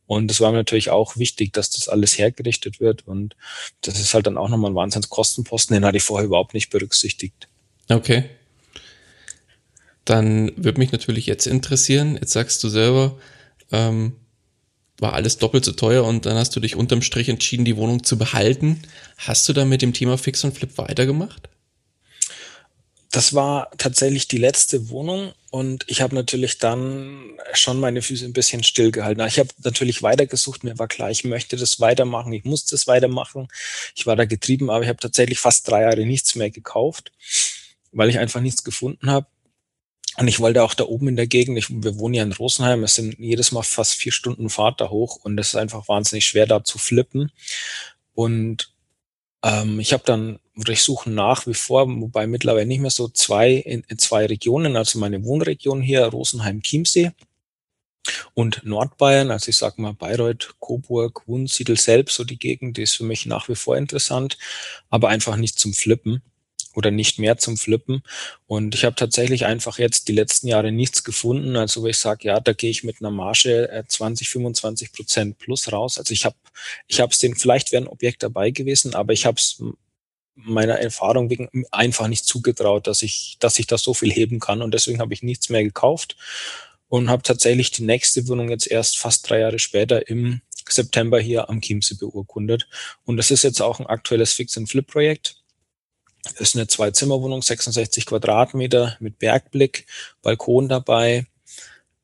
Und 0.07 0.29
das 0.29 0.41
war 0.41 0.53
mir 0.53 0.59
natürlich 0.59 0.91
auch 0.91 1.17
wichtig, 1.17 1.53
dass 1.53 1.71
das 1.71 1.89
alles 1.89 2.17
hergerichtet 2.17 2.81
wird. 2.81 3.07
Und 3.07 3.37
das 3.83 3.99
ist 3.99 4.15
halt 4.15 4.27
dann 4.27 4.39
auch 4.39 4.49
nochmal 4.49 4.71
ein 4.71 4.77
Wahnsinnskostenposten, 4.77 5.75
den 5.75 5.85
hatte 5.85 5.97
ich 5.97 6.05
vorher 6.05 6.27
überhaupt 6.27 6.55
nicht 6.55 6.71
berücksichtigt. 6.71 7.49
Okay 7.89 8.25
dann 10.07 10.53
würde 10.57 10.79
mich 10.79 10.93
natürlich 10.93 11.27
jetzt 11.27 11.47
interessieren, 11.47 12.15
jetzt 12.15 12.33
sagst 12.33 12.65
du 12.65 12.69
selber, 12.69 13.19
ähm, 13.71 14.13
war 14.99 15.13
alles 15.13 15.37
doppelt 15.37 15.65
so 15.65 15.73
teuer 15.73 16.05
und 16.05 16.25
dann 16.25 16.37
hast 16.37 16.57
du 16.57 16.61
dich 16.61 16.75
unterm 16.75 17.03
Strich 17.03 17.29
entschieden, 17.29 17.67
die 17.67 17.77
Wohnung 17.77 18.03
zu 18.03 18.17
behalten. 18.17 18.81
Hast 19.19 19.47
du 19.49 19.53
da 19.53 19.67
mit 19.67 19.83
dem 19.83 19.93
Thema 19.93 20.17
Fix 20.17 20.43
und 20.45 20.57
Flip 20.57 20.71
weitergemacht? 20.79 21.51
Das 23.11 23.35
war 23.35 23.71
tatsächlich 23.79 24.29
die 24.29 24.39
letzte 24.39 24.89
Wohnung 24.91 25.33
und 25.51 25.85
ich 25.87 26.03
habe 26.03 26.15
natürlich 26.15 26.59
dann 26.59 27.39
schon 27.55 27.81
meine 27.81 28.03
Füße 28.03 28.25
ein 28.25 28.33
bisschen 28.33 28.63
stillgehalten. 28.63 29.27
Ich 29.27 29.39
habe 29.39 29.49
natürlich 29.63 30.03
weitergesucht, 30.03 30.65
mir 30.65 30.79
war 30.79 30.89
klar, 30.89 31.11
ich 31.11 31.25
möchte 31.25 31.57
das 31.57 31.81
weitermachen, 31.81 32.33
ich 32.33 32.45
muss 32.45 32.67
das 32.67 32.87
weitermachen. 32.87 33.49
Ich 33.95 34.07
war 34.07 34.17
da 34.17 34.25
getrieben, 34.25 34.71
aber 34.71 34.83
ich 34.83 34.89
habe 34.89 34.99
tatsächlich 34.99 35.39
fast 35.39 35.69
drei 35.69 35.83
Jahre 35.83 36.05
nichts 36.05 36.35
mehr 36.35 36.51
gekauft, 36.51 37.13
weil 37.93 38.11
ich 38.11 38.19
einfach 38.19 38.41
nichts 38.41 38.65
gefunden 38.65 39.11
habe. 39.11 39.27
Und 40.19 40.29
ich 40.29 40.41
wollte 40.41 40.63
auch 40.63 40.75
da 40.75 40.85
oben 40.85 41.09
in 41.09 41.17
der 41.17 41.27
Gegend, 41.27 41.59
ich, 41.59 41.69
wir 41.71 41.99
wohnen 41.99 42.15
ja 42.15 42.23
in 42.23 42.33
Rosenheim, 42.33 42.85
es 42.85 42.95
sind 42.95 43.19
jedes 43.19 43.53
Mal 43.53 43.63
fast 43.63 43.95
vier 43.95 44.13
Stunden 44.13 44.49
Fahrt 44.49 44.81
da 44.81 44.89
hoch 44.89 45.21
und 45.23 45.39
es 45.39 45.49
ist 45.49 45.57
einfach 45.57 45.89
wahnsinnig 45.89 46.27
schwer 46.27 46.47
da 46.47 46.65
zu 46.65 46.79
flippen. 46.79 47.31
Und 48.15 48.73
ähm, 49.43 49.79
ich 49.79 49.93
habe 49.93 50.03
dann, 50.07 50.39
suche 50.57 51.11
nach 51.11 51.47
wie 51.47 51.55
vor, 51.55 51.87
wobei 51.89 52.27
mittlerweile 52.27 52.67
nicht 52.67 52.81
mehr 52.81 52.91
so 52.91 53.09
zwei 53.09 53.53
in, 53.53 53.85
in 53.89 53.99
zwei 53.99 54.27
Regionen, 54.27 54.77
also 54.77 54.99
meine 54.99 55.25
Wohnregion 55.25 55.83
hier, 55.83 56.05
Rosenheim-Chiemsee 56.07 57.13
und 58.35 58.65
Nordbayern, 58.65 59.31
also 59.31 59.49
ich 59.49 59.57
sag 59.57 59.79
mal 59.79 59.93
Bayreuth, 59.93 60.55
Coburg, 60.61 61.23
Wunsiedel 61.27 61.77
selbst, 61.77 62.17
so 62.17 62.25
die 62.25 62.39
Gegend, 62.39 62.77
die 62.77 62.83
ist 62.83 62.97
für 62.97 63.05
mich 63.05 63.27
nach 63.27 63.49
wie 63.49 63.55
vor 63.55 63.77
interessant, 63.77 64.39
aber 64.91 65.09
einfach 65.09 65.37
nicht 65.37 65.59
zum 65.59 65.75
Flippen 65.75 66.23
oder 66.75 66.91
nicht 66.91 67.19
mehr 67.19 67.39
zum 67.39 67.57
Flippen. 67.57 68.03
Und 68.47 68.75
ich 68.75 68.85
habe 68.85 68.95
tatsächlich 68.95 69.47
einfach 69.47 69.79
jetzt 69.79 70.09
die 70.09 70.13
letzten 70.13 70.47
Jahre 70.47 70.73
nichts 70.73 71.05
gefunden, 71.05 71.57
also 71.57 71.83
wo 71.83 71.87
ich 71.87 71.97
sage, 71.97 72.29
ja, 72.29 72.39
da 72.39 72.53
gehe 72.53 72.71
ich 72.71 72.85
mit 72.85 73.01
einer 73.01 73.11
Marge 73.11 73.85
20, 73.89 74.27
äh, 74.27 74.31
25 74.31 74.93
Prozent 74.93 75.39
plus 75.39 75.73
raus. 75.73 75.99
Also 75.99 76.13
ich 76.13 76.25
habe 76.25 76.37
ich 76.87 77.01
habe 77.01 77.13
es 77.13 77.19
den, 77.19 77.35
vielleicht 77.35 77.73
wäre 77.73 77.85
ein 77.85 77.89
Objekt 77.89 78.23
dabei 78.23 78.51
gewesen, 78.51 78.95
aber 78.95 79.13
ich 79.13 79.25
habe 79.27 79.39
es 79.39 79.63
meiner 80.37 80.75
Erfahrung 80.75 81.31
wegen 81.31 81.49
einfach 81.73 82.09
nicht 82.09 82.25
zugetraut, 82.25 82.87
dass 82.87 83.03
ich, 83.03 83.37
dass 83.41 83.59
ich 83.59 83.67
da 83.67 83.79
so 83.79 83.95
viel 83.95 84.13
heben 84.13 84.39
kann. 84.39 84.63
Und 84.63 84.73
deswegen 84.73 85.01
habe 85.01 85.15
ich 85.15 85.23
nichts 85.23 85.49
mehr 85.49 85.65
gekauft 85.65 86.17
und 86.89 87.11
habe 87.11 87.23
tatsächlich 87.23 87.71
die 87.71 87.85
nächste 87.85 88.29
Wohnung 88.29 88.51
jetzt 88.51 88.71
erst 88.71 88.99
fast 88.99 89.29
drei 89.29 89.41
Jahre 89.41 89.59
später 89.59 90.09
im 90.09 90.41
September 90.69 91.19
hier 91.19 91.49
am 91.49 91.61
Chiemsee 91.61 91.97
beurkundet. 91.99 92.69
Und 93.05 93.17
das 93.17 93.31
ist 93.31 93.43
jetzt 93.43 93.61
auch 93.61 93.81
ein 93.81 93.87
aktuelles 93.87 94.33
Fix-and-Flip-Projekt 94.35 95.43
ist 96.39 96.57
eine 96.57 96.67
Zwei-Zimmer-Wohnung, 96.67 97.43
66 97.43 98.07
Quadratmeter 98.07 98.97
mit 99.01 99.19
Bergblick, 99.19 99.87
Balkon 100.23 100.69
dabei, 100.69 101.27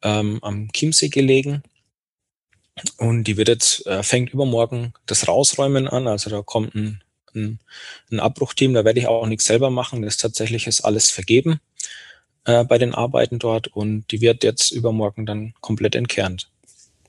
ähm, 0.03 0.39
am 0.43 0.71
Chiemsee 0.73 1.09
gelegen. 1.09 1.63
Und 2.97 3.25
die 3.25 3.37
wird 3.37 3.49
jetzt, 3.49 3.87
äh, 3.87 4.03
fängt 4.03 4.33
übermorgen 4.33 4.95
das 5.07 5.29
Rausräumen 5.29 5.89
an. 5.89 6.09
Also 6.09 6.31
da 6.31 6.43
kommt 6.43 6.75
ein, 6.75 7.03
ein, 7.35 7.59
ein 8.11 8.21
Abbruchteam, 8.21 8.75
da 8.75 8.85
werde 8.85 9.01
ich 9.01 9.07
auch 9.07 9.27
nichts 9.27 9.47
selber 9.47 9.71
machen. 9.71 10.03
Das 10.03 10.17
tatsächlich 10.17 10.67
ist 10.67 10.83
alles 10.83 11.11
vergeben 11.11 11.61
äh, 12.45 12.65
bei 12.65 12.79
den 12.79 12.95
Arbeiten 12.95 13.39
dort 13.39 13.69
und 13.69 14.11
die 14.11 14.21
wird 14.21 14.45
jetzt 14.45 14.71
übermorgen 14.71 15.27
dann 15.27 15.55
komplett 15.61 15.95
entkernt. 15.95 16.49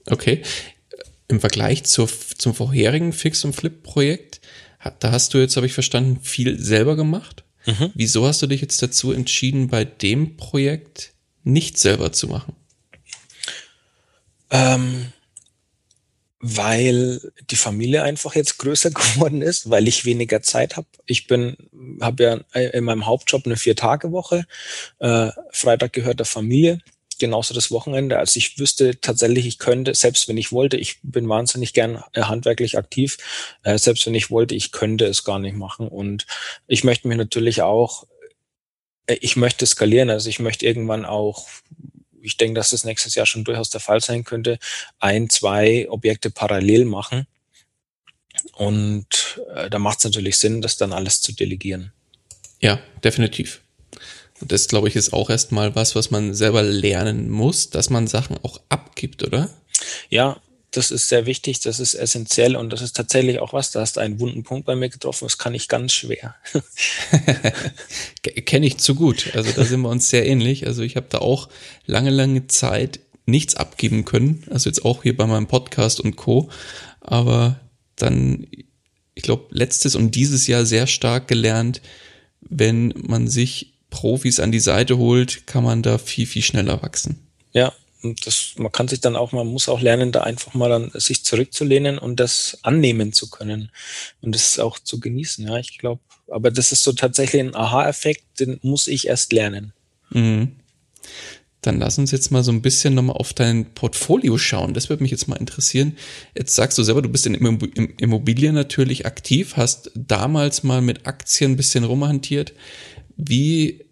Okay. 0.07 0.41
Im 1.27 1.39
Vergleich 1.39 1.83
zur, 1.85 2.09
zum 2.37 2.53
vorherigen 2.53 3.13
Fix- 3.13 3.45
und 3.45 3.53
Flip-Projekt, 3.53 4.41
da 4.99 5.11
hast 5.11 5.33
du 5.33 5.37
jetzt, 5.37 5.55
habe 5.55 5.65
ich 5.65 5.73
verstanden, 5.73 6.19
viel 6.21 6.59
selber 6.59 6.95
gemacht. 6.95 7.43
Mhm. 7.65 7.91
Wieso 7.93 8.27
hast 8.27 8.41
du 8.41 8.47
dich 8.47 8.61
jetzt 8.61 8.81
dazu 8.81 9.13
entschieden, 9.13 9.69
bei 9.69 9.85
dem 9.85 10.35
Projekt 10.35 11.13
nicht 11.43 11.79
selber 11.79 12.11
zu 12.11 12.27
machen? 12.27 12.53
Ähm, 14.51 15.13
weil 16.45 17.31
die 17.49 17.55
Familie 17.55 18.03
einfach 18.03 18.35
jetzt 18.35 18.57
größer 18.57 18.91
geworden 18.91 19.41
ist, 19.41 19.69
weil 19.69 19.87
ich 19.87 20.03
weniger 20.03 20.41
Zeit 20.41 20.75
habe. 20.75 20.87
Ich 21.05 21.25
bin, 21.27 21.55
habe 22.01 22.23
ja 22.23 22.59
in 22.59 22.83
meinem 22.83 23.05
Hauptjob 23.05 23.45
eine 23.45 23.55
Vier-Tage-Woche. 23.55 24.45
Äh, 24.99 25.29
Freitag 25.51 25.93
gehört 25.93 26.19
der 26.19 26.25
Familie 26.25 26.79
genauso 27.19 27.53
das 27.53 27.71
Wochenende. 27.71 28.17
Also 28.17 28.37
ich 28.37 28.59
wüsste 28.59 28.99
tatsächlich, 28.99 29.45
ich 29.45 29.57
könnte, 29.57 29.93
selbst 29.93 30.27
wenn 30.27 30.35
ich 30.35 30.51
wollte, 30.51 30.75
ich 30.75 30.97
bin 31.03 31.29
wahnsinnig 31.29 31.73
gern 31.73 32.03
äh, 32.11 32.23
handwerklich 32.23 32.77
aktiv, 32.77 33.17
äh, 33.63 33.77
selbst 33.77 34.05
wenn 34.05 34.15
ich 34.15 34.29
wollte, 34.29 34.55
ich 34.55 34.73
könnte 34.73 35.05
es 35.05 35.23
gar 35.23 35.39
nicht 35.39 35.55
machen. 35.55 35.87
Und 35.87 36.25
ich 36.67 36.83
möchte 36.83 37.07
mich 37.07 37.17
natürlich 37.17 37.61
auch, 37.61 38.05
äh, 39.05 39.17
ich 39.21 39.37
möchte 39.37 39.65
skalieren, 39.65 40.09
also 40.09 40.27
ich 40.27 40.39
möchte 40.39 40.65
irgendwann 40.65 41.05
auch 41.05 41.47
ich 42.23 42.37
denke, 42.37 42.55
dass 42.55 42.71
das 42.71 42.83
nächstes 42.83 43.15
Jahr 43.15 43.25
schon 43.25 43.43
durchaus 43.43 43.69
der 43.69 43.81
Fall 43.81 44.01
sein 44.01 44.23
könnte, 44.23 44.59
ein, 44.99 45.29
zwei 45.29 45.87
Objekte 45.89 46.31
parallel 46.31 46.85
machen. 46.85 47.27
Und 48.53 49.41
äh, 49.53 49.69
da 49.69 49.79
macht 49.79 49.99
es 49.99 50.05
natürlich 50.05 50.37
Sinn, 50.37 50.61
das 50.61 50.77
dann 50.77 50.93
alles 50.93 51.21
zu 51.21 51.33
delegieren. 51.33 51.93
Ja, 52.59 52.79
definitiv. 53.03 53.61
Und 54.41 54.51
das, 54.51 54.67
glaube 54.67 54.87
ich, 54.87 54.95
ist 54.95 55.13
auch 55.13 55.29
erstmal 55.29 55.75
was, 55.75 55.95
was 55.95 56.11
man 56.11 56.33
selber 56.33 56.63
lernen 56.63 57.29
muss, 57.29 57.69
dass 57.69 57.89
man 57.89 58.07
Sachen 58.07 58.37
auch 58.43 58.59
abgibt, 58.69 59.23
oder? 59.23 59.49
Ja, 60.09 60.41
das 60.73 60.91
ist 60.91 61.07
sehr 61.07 61.25
wichtig, 61.25 61.59
das 61.61 61.79
ist 61.79 61.93
essentiell 61.93 62.55
und 62.55 62.71
das 62.71 62.81
ist 62.81 62.95
tatsächlich 62.95 63.39
auch 63.39 63.53
was, 63.53 63.71
da 63.71 63.81
hast 63.81 63.95
du 63.95 63.99
einen 63.99 64.19
wunden 64.19 64.43
Punkt 64.43 64.65
bei 64.65 64.75
mir 64.75 64.89
getroffen, 64.89 65.25
das 65.25 65.37
kann 65.37 65.53
ich 65.53 65.67
ganz 65.67 65.93
schwer. 65.93 66.35
Kenne 68.45 68.65
ich 68.65 68.77
zu 68.77 68.95
gut, 68.95 69.31
also 69.35 69.51
da 69.51 69.63
sind 69.65 69.81
wir 69.81 69.89
uns 69.89 70.09
sehr 70.09 70.25
ähnlich. 70.25 70.67
Also 70.67 70.81
ich 70.81 70.95
habe 70.95 71.05
da 71.09 71.19
auch 71.19 71.49
lange, 71.85 72.09
lange 72.09 72.47
Zeit 72.47 72.99
nichts 73.25 73.55
abgeben 73.55 74.03
können, 74.03 74.43
also 74.49 74.69
jetzt 74.69 74.83
auch 74.83 75.03
hier 75.03 75.15
bei 75.15 75.27
meinem 75.27 75.47
Podcast 75.47 76.01
und 76.01 76.15
Co. 76.15 76.49
Aber 76.99 77.59
dann, 77.95 78.47
ich 79.13 79.23
glaube, 79.23 79.45
letztes 79.51 79.95
und 79.95 80.15
dieses 80.15 80.47
Jahr 80.47 80.65
sehr 80.65 80.87
stark 80.87 81.27
gelernt, 81.27 81.81
wenn 82.41 82.93
man 82.97 83.27
sich 83.27 83.73
Profis 83.89 84.39
an 84.39 84.51
die 84.51 84.59
Seite 84.59 84.97
holt, 84.97 85.45
kann 85.45 85.63
man 85.63 85.83
da 85.83 85.99
viel, 85.99 86.25
viel 86.25 86.41
schneller 86.41 86.81
wachsen. 86.81 87.19
Ja, 87.53 87.71
das, 88.03 88.53
man 88.57 88.71
kann 88.71 88.87
sich 88.87 88.99
dann 88.99 89.15
auch, 89.15 89.31
man 89.31 89.47
muss 89.47 89.69
auch 89.69 89.81
lernen, 89.81 90.11
da 90.11 90.21
einfach 90.21 90.53
mal 90.53 90.69
dann 90.69 90.91
sich 90.93 91.23
zurückzulehnen 91.23 91.97
und 91.97 92.19
das 92.19 92.59
annehmen 92.61 93.13
zu 93.13 93.29
können 93.29 93.71
und 94.21 94.35
das 94.35 94.59
auch 94.59 94.79
zu 94.79 94.99
genießen. 94.99 95.47
Ja, 95.47 95.57
ich 95.57 95.77
glaube, 95.77 96.01
aber 96.27 96.51
das 96.51 96.71
ist 96.71 96.83
so 96.83 96.93
tatsächlich 96.93 97.41
ein 97.41 97.55
Aha-Effekt, 97.55 98.39
den 98.39 98.59
muss 98.61 98.87
ich 98.87 99.07
erst 99.07 99.33
lernen. 99.33 99.73
Mhm. 100.09 100.53
Dann 101.61 101.79
lass 101.79 101.97
uns 101.97 102.11
jetzt 102.11 102.29
mal 102.29 102.43
so 102.43 102.51
ein 102.51 102.61
bisschen 102.61 102.93
nochmal 102.93 103.15
auf 103.15 103.31
dein 103.31 103.73
Portfolio 103.73 104.37
schauen. 104.37 104.73
Das 104.73 104.89
würde 104.89 105.01
mich 105.01 105.11
jetzt 105.11 105.29
mal 105.29 105.37
interessieren. 105.37 105.95
Jetzt 106.35 106.55
sagst 106.55 106.77
du 106.77 106.83
selber, 106.83 107.01
du 107.01 107.07
bist 107.07 107.25
in 107.25 107.35
Immobilien 107.35 108.53
natürlich 108.53 109.05
aktiv, 109.05 109.53
hast 109.55 109.89
damals 109.95 110.63
mal 110.63 110.81
mit 110.81 111.07
Aktien 111.07 111.51
ein 111.51 111.57
bisschen 111.57 111.85
rumhantiert. 111.85 112.51
Wie 113.15 113.85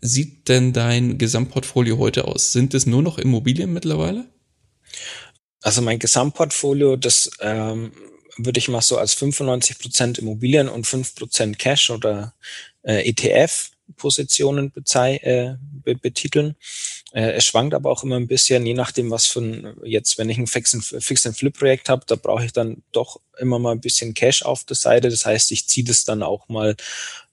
sieht 0.00 0.48
denn 0.48 0.72
dein 0.72 1.18
Gesamtportfolio 1.18 1.98
heute 1.98 2.26
aus? 2.26 2.52
Sind 2.52 2.74
es 2.74 2.86
nur 2.86 3.02
noch 3.02 3.18
Immobilien 3.18 3.72
mittlerweile? 3.72 4.26
Also 5.62 5.82
mein 5.82 5.98
Gesamtportfolio, 5.98 6.96
das 6.96 7.30
ähm, 7.40 7.92
würde 8.36 8.58
ich 8.58 8.68
mal 8.68 8.80
so 8.80 8.96
als 8.96 9.14
95 9.14 9.78
Prozent 9.78 10.18
Immobilien 10.18 10.68
und 10.68 10.86
5% 10.86 11.56
Cash 11.56 11.90
oder 11.90 12.34
äh, 12.82 13.08
ETF-Positionen 13.08 14.72
äh, 14.94 15.54
betiteln. 15.94 16.54
Äh, 17.12 17.32
es 17.32 17.44
schwankt 17.44 17.74
aber 17.74 17.90
auch 17.90 18.02
immer 18.02 18.16
ein 18.16 18.26
bisschen, 18.26 18.66
je 18.66 18.74
nachdem, 18.74 19.10
was 19.10 19.34
ein, 19.36 19.74
jetzt, 19.82 20.18
wenn 20.18 20.28
ich 20.28 20.38
ein 20.38 20.46
Fix-and-Flip-Projekt 20.46 21.88
habe, 21.88 22.04
da 22.06 22.16
brauche 22.16 22.44
ich 22.44 22.52
dann 22.52 22.82
doch 22.92 23.20
immer 23.38 23.58
mal 23.58 23.72
ein 23.72 23.80
bisschen 23.80 24.14
Cash 24.14 24.42
auf 24.42 24.64
der 24.64 24.76
Seite. 24.76 25.08
Das 25.08 25.24
heißt, 25.24 25.50
ich 25.52 25.66
ziehe 25.66 25.86
das 25.86 26.04
dann 26.04 26.22
auch 26.22 26.48
mal 26.48 26.76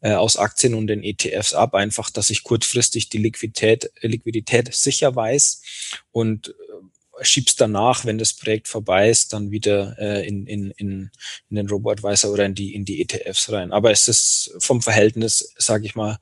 äh, 0.01 0.13
aus 0.13 0.38
Aktien 0.38 0.75
und 0.75 0.88
den 0.88 1.03
ETFs 1.03 1.53
ab, 1.53 1.73
einfach, 1.75 2.09
dass 2.09 2.29
ich 2.29 2.43
kurzfristig 2.43 3.09
die 3.09 3.17
Liquidität, 3.17 3.91
Liquidität 4.01 4.73
sicher 4.73 5.13
weiß 5.13 5.61
und 6.11 6.49
äh, 6.49 7.25
schieb's 7.25 7.55
danach, 7.55 8.05
wenn 8.05 8.17
das 8.17 8.33
Projekt 8.33 8.67
vorbei 8.67 9.09
ist, 9.09 9.33
dann 9.33 9.51
wieder 9.51 9.97
äh, 9.99 10.27
in, 10.27 10.47
in, 10.47 10.71
in, 10.71 11.11
in 11.49 11.55
den 11.55 11.69
Robo-Advisor 11.69 12.31
oder 12.31 12.45
in 12.45 12.55
die, 12.55 12.75
in 12.75 12.85
die 12.85 13.01
ETFs 13.01 13.51
rein. 13.51 13.71
Aber 13.71 13.91
es 13.91 14.07
ist 14.07 14.53
vom 14.59 14.81
Verhältnis, 14.81 15.53
sage 15.57 15.85
ich 15.85 15.95
mal, 15.95 16.17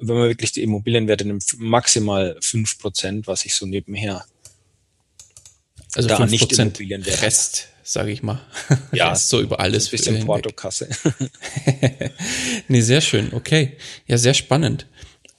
wenn 0.00 0.16
man 0.16 0.28
wirklich 0.28 0.52
die 0.52 0.62
Immobilienwerte 0.62 1.24
nimmt, 1.24 1.44
maximal 1.58 2.36
fünf 2.40 2.78
Prozent, 2.78 3.26
was 3.26 3.44
ich 3.44 3.54
so 3.54 3.66
nebenher 3.66 4.24
also 5.94 6.08
da 6.08 6.24
nicht 6.26 6.52
Immobilienwerte. 6.52 7.22
Rest, 7.22 7.68
sage 7.82 8.12
ich 8.12 8.22
mal. 8.22 8.40
Ja, 8.92 9.12
ist 9.12 9.28
so 9.28 9.40
über 9.40 9.60
alles. 9.60 9.88
Ein 9.88 9.90
bisschen 9.90 10.26
Portokasse. 10.26 10.88
nee, 12.68 12.80
sehr 12.80 13.00
schön. 13.00 13.32
Okay. 13.32 13.76
Ja, 14.06 14.18
sehr 14.18 14.34
spannend. 14.34 14.86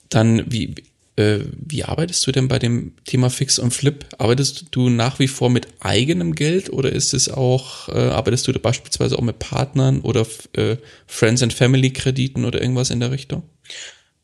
Dann, 0.08 0.50
wie, 0.50 0.74
äh, 1.16 1.40
wie 1.54 1.84
arbeitest 1.84 2.26
du 2.26 2.32
denn 2.32 2.48
bei 2.48 2.58
dem 2.58 2.92
Thema 3.04 3.30
Fix 3.30 3.58
und 3.58 3.72
Flip? 3.72 4.04
Arbeitest 4.18 4.66
du 4.72 4.90
nach 4.90 5.18
wie 5.18 5.28
vor 5.28 5.48
mit 5.48 5.68
eigenem 5.80 6.34
Geld 6.34 6.70
oder 6.70 6.92
ist 6.92 7.14
es 7.14 7.30
auch, 7.30 7.88
äh, 7.88 7.92
arbeitest 7.92 8.46
du 8.46 8.52
da 8.52 8.58
beispielsweise 8.58 9.18
auch 9.18 9.22
mit 9.22 9.38
Partnern 9.38 10.00
oder 10.00 10.26
äh, 10.54 10.76
Friends 11.06 11.42
and 11.42 11.52
Family 11.54 11.92
Krediten 11.92 12.44
oder 12.44 12.60
irgendwas 12.60 12.90
in 12.90 13.00
der 13.00 13.10
Richtung? 13.10 13.42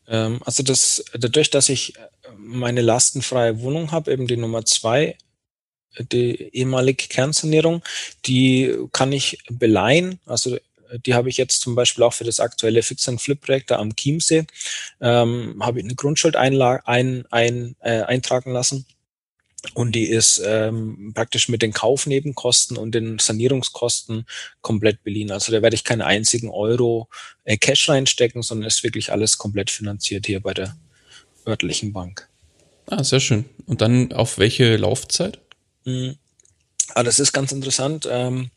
Ähm, 0.08 0.40
also 0.44 0.62
das, 0.62 1.04
dadurch, 1.12 1.50
dass 1.50 1.68
ich 1.68 1.94
meine 2.36 2.80
lastenfreie 2.80 3.60
Wohnung 3.60 3.92
habe, 3.92 4.12
eben 4.12 4.26
die 4.26 4.36
Nummer 4.36 4.64
zwei, 4.64 5.16
die 6.12 6.54
ehemalige 6.54 7.08
Kernsanierung, 7.08 7.82
die 8.26 8.76
kann 8.92 9.12
ich 9.12 9.38
beleihen. 9.50 10.20
Also 10.26 10.58
die 11.04 11.14
habe 11.14 11.28
ich 11.28 11.36
jetzt 11.36 11.60
zum 11.60 11.74
Beispiel 11.74 12.04
auch 12.04 12.14
für 12.14 12.24
das 12.24 12.40
aktuelle 12.40 12.82
Fix 12.82 13.08
and 13.08 13.20
Flip 13.20 13.40
Projekt 13.40 13.70
da 13.70 13.78
am 13.78 13.94
Chiemsee, 13.94 14.46
ähm, 15.00 15.56
habe 15.60 15.80
ich 15.80 15.84
eine 15.84 15.94
Grundschuld 15.94 16.36
ein, 16.36 16.60
ein, 17.30 17.76
äh, 17.80 18.02
eintragen 18.02 18.52
lassen 18.52 18.86
und 19.74 19.92
die 19.92 20.07
ist 20.07 20.42
ähm, 20.44 21.12
praktisch 21.14 21.48
mit 21.48 21.62
den 21.62 21.72
Kaufnebenkosten 21.72 22.76
und 22.76 22.94
den 22.94 23.18
Sanierungskosten 23.18 24.26
komplett 24.61 25.02
beliehen. 25.02 25.31
Also 25.31 25.52
da 25.52 25.62
werde 25.62 25.76
ich 25.76 25.85
keinen 25.85 26.02
einzigen 26.02 26.50
Euro 26.50 27.09
äh, 27.44 27.57
Cash 27.57 27.88
reinstecken, 27.88 28.42
sondern 28.42 28.66
ist 28.66 28.83
wirklich 28.83 29.12
alles 29.12 29.38
komplett 29.38 29.70
finanziert 29.70 30.26
hier 30.26 30.40
bei 30.40 30.54
der 30.54 30.76
örtlichen 31.46 31.92
Bank. 31.92 32.28
Ah, 32.87 33.04
sehr 33.04 33.20
schön. 33.20 33.44
Und 33.66 33.81
dann 33.81 34.12
auf 34.12 34.38
welche 34.38 34.76
Laufzeit? 34.76 35.38
Mhm. 35.85 36.16
Ah, 36.94 37.02
das 37.02 37.20
ist 37.20 37.33
ganz 37.33 37.52
interessant. 37.52 38.09
Ähm, 38.11 38.50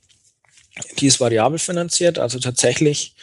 die 1.00 1.08
ist 1.08 1.20
variabel 1.20 1.60
finanziert, 1.60 2.18
also 2.18 2.40
tatsächlich 2.40 3.14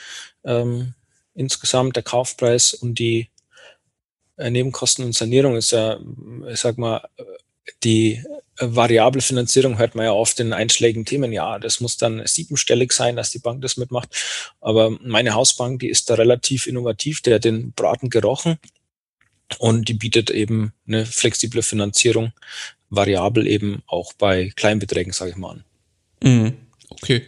ähm, 0.44 0.94
insgesamt 1.35 1.96
der 1.96 2.03
Kaufpreis 2.03 2.74
und 2.74 2.98
die 2.98 3.31
äh, 4.37 4.51
Nebenkosten 4.51 5.05
und 5.05 5.14
Sanierung 5.14 5.57
ist 5.57 5.72
ja, 5.72 5.98
ich 6.51 6.61
sag 6.61 6.77
mal, 6.77 7.09
die 7.85 8.22
variable 8.61 9.22
Finanzierung 9.22 9.78
hört 9.78 9.94
man 9.94 10.04
ja 10.04 10.12
oft 10.12 10.40
in 10.40 10.52
einschlägigen 10.52 11.04
Themen. 11.04 11.33
Ja, 11.33 11.59
das 11.59 11.81
muss 11.81 11.96
dann 11.96 12.26
siebenstellig 12.26 12.92
sein, 12.92 13.16
dass 13.16 13.31
die 13.31 13.38
Bank 13.38 13.62
das 13.62 13.76
mitmacht. 13.76 14.09
Aber 14.61 14.90
meine 15.02 15.35
Hausbank, 15.35 15.81
die 15.81 15.88
ist 15.88 16.11
da 16.11 16.14
relativ 16.14 16.66
innovativ. 16.66 17.20
Der 17.22 17.37
hat 17.37 17.44
den 17.44 17.72
Braten 17.72 18.11
gerochen 18.11 18.59
und 19.59 19.88
die 19.88 19.94
bietet 19.94 20.31
eben 20.31 20.72
eine 20.87 21.07
flexible 21.07 21.62
Finanzierung, 21.62 22.33
variabel 22.90 23.46
eben 23.46 23.83
auch 23.87 24.12
bei 24.12 24.52
Kleinbeträgen, 24.57 25.12
sage 25.12 25.33
ich 25.33 25.37
mal 25.37 25.50
an. 25.50 25.64
Mhm. 26.22 26.57
Okay. 26.90 27.22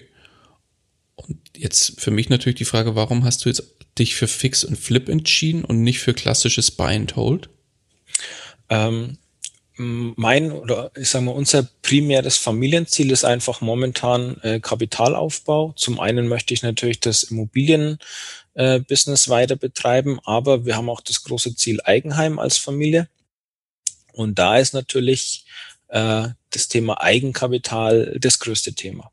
Und 1.14 1.38
jetzt 1.56 2.00
für 2.00 2.10
mich 2.10 2.28
natürlich 2.28 2.58
die 2.58 2.64
Frage, 2.64 2.94
warum 2.94 3.24
hast 3.24 3.44
du 3.44 3.48
jetzt 3.48 3.62
dich 3.98 4.14
für 4.14 4.26
Fix 4.26 4.64
und 4.64 4.76
Flip 4.76 5.08
entschieden 5.08 5.64
und 5.64 5.82
nicht 5.82 6.00
für 6.00 6.14
klassisches 6.14 6.70
Buy 6.70 6.96
and 6.96 7.16
Hold? 7.16 7.50
Ähm, 8.68 9.18
mein 9.80 10.52
oder 10.52 10.90
ich 10.94 11.08
sage 11.08 11.24
mal, 11.24 11.32
unser 11.32 11.66
primäres 11.80 12.36
Familienziel 12.36 13.10
ist 13.10 13.24
einfach 13.24 13.62
momentan 13.62 14.36
äh, 14.42 14.60
Kapitalaufbau. 14.60 15.72
Zum 15.74 16.00
einen 16.00 16.28
möchte 16.28 16.52
ich 16.52 16.62
natürlich 16.62 17.00
das 17.00 17.22
Immobilienbusiness 17.22 19.26
äh, 19.26 19.30
weiter 19.30 19.56
betreiben, 19.56 20.20
aber 20.24 20.66
wir 20.66 20.76
haben 20.76 20.90
auch 20.90 21.00
das 21.00 21.24
große 21.24 21.56
Ziel 21.56 21.80
Eigenheim 21.82 22.38
als 22.38 22.58
Familie. 22.58 23.08
Und 24.12 24.38
da 24.38 24.58
ist 24.58 24.74
natürlich 24.74 25.46
äh, 25.88 26.28
das 26.50 26.68
Thema 26.68 27.00
Eigenkapital 27.00 28.18
das 28.20 28.38
größte 28.38 28.74
Thema. 28.74 29.10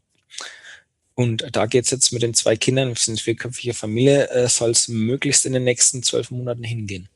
Und 1.15 1.47
da 1.55 1.65
geht's 1.65 1.91
jetzt 1.91 2.11
mit 2.11 2.23
den 2.23 2.33
zwei 2.33 2.57
Kindern, 2.57 2.89
wir 2.89 2.95
sind 2.97 3.21
vierköpfige 3.21 3.73
Familie, 3.73 4.29
äh, 4.31 4.49
soll 4.49 4.71
es 4.71 4.89
möglichst 4.89 5.45
in 5.45 5.53
den 5.53 5.63
nächsten 5.63 6.03
zwölf 6.03 6.29
Monaten 6.29 6.65
hingehen. 6.65 7.07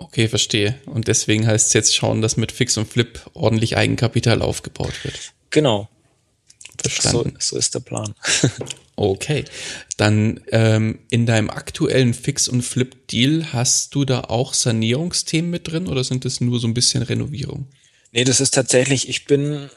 Okay, 0.00 0.28
verstehe. 0.28 0.80
Und 0.86 1.08
deswegen 1.08 1.46
heißt 1.46 1.68
es 1.68 1.72
jetzt 1.74 1.94
schauen, 1.94 2.22
dass 2.22 2.38
mit 2.38 2.52
Fix 2.52 2.78
und 2.78 2.88
Flip 2.88 3.20
ordentlich 3.34 3.76
Eigenkapital 3.76 4.40
aufgebaut 4.40 4.94
wird. 5.04 5.34
Genau. 5.50 5.90
Verstanden. 6.80 7.36
So, 7.38 7.50
so 7.50 7.58
ist 7.58 7.74
der 7.74 7.80
Plan. 7.80 8.14
okay. 8.96 9.44
Dann 9.98 10.40
ähm, 10.52 11.00
in 11.10 11.26
deinem 11.26 11.50
aktuellen 11.50 12.14
Fix 12.14 12.48
und 12.48 12.62
Flip 12.62 13.08
Deal 13.08 13.52
hast 13.52 13.94
du 13.94 14.06
da 14.06 14.22
auch 14.22 14.54
Sanierungsthemen 14.54 15.50
mit 15.50 15.70
drin 15.70 15.86
oder 15.86 16.02
sind 16.02 16.24
das 16.24 16.40
nur 16.40 16.58
so 16.60 16.66
ein 16.66 16.72
bisschen 16.72 17.02
Renovierung? 17.02 17.66
Nee, 18.12 18.24
das 18.24 18.40
ist 18.40 18.54
tatsächlich, 18.54 19.06
ich 19.06 19.26
bin 19.26 19.68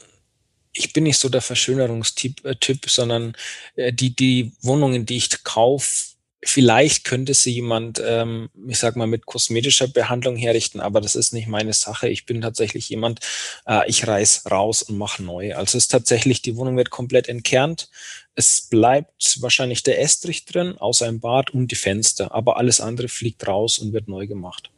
ich 0.72 0.94
bin 0.94 1.04
nicht 1.04 1.18
so 1.18 1.28
der 1.28 1.42
Verschönerungstyp, 1.42 2.44
äh, 2.46 2.56
typ, 2.56 2.88
sondern 2.88 3.36
äh, 3.76 3.92
die, 3.92 4.16
die 4.16 4.52
Wohnungen, 4.62 5.04
die 5.04 5.18
ich 5.18 5.44
kaufe, 5.44 6.13
Vielleicht 6.46 7.04
könnte 7.04 7.34
sie 7.34 7.52
jemand, 7.52 8.02
ähm, 8.04 8.50
ich 8.68 8.78
sag 8.78 8.96
mal, 8.96 9.06
mit 9.06 9.26
kosmetischer 9.26 9.88
Behandlung 9.88 10.36
herrichten, 10.36 10.80
aber 10.80 11.00
das 11.00 11.14
ist 11.14 11.32
nicht 11.32 11.48
meine 11.48 11.72
Sache. 11.72 12.08
Ich 12.08 12.26
bin 12.26 12.40
tatsächlich 12.40 12.88
jemand, 12.88 13.20
äh, 13.66 13.88
ich 13.88 14.06
reiß 14.06 14.50
raus 14.50 14.82
und 14.82 14.98
mache 14.98 15.22
neu. 15.22 15.54
Also 15.54 15.78
es 15.78 15.84
ist 15.84 15.88
tatsächlich, 15.88 16.42
die 16.42 16.56
Wohnung 16.56 16.76
wird 16.76 16.90
komplett 16.90 17.28
entkernt. 17.28 17.88
Es 18.34 18.62
bleibt 18.62 19.38
wahrscheinlich 19.40 19.82
der 19.82 20.00
Estrich 20.00 20.44
drin, 20.44 20.76
außer 20.78 21.06
im 21.06 21.20
Bad 21.20 21.50
und 21.50 21.70
die 21.70 21.76
Fenster, 21.76 22.34
aber 22.34 22.56
alles 22.58 22.80
andere 22.80 23.08
fliegt 23.08 23.46
raus 23.46 23.78
und 23.78 23.92
wird 23.92 24.08
neu 24.08 24.26
gemacht. 24.26 24.70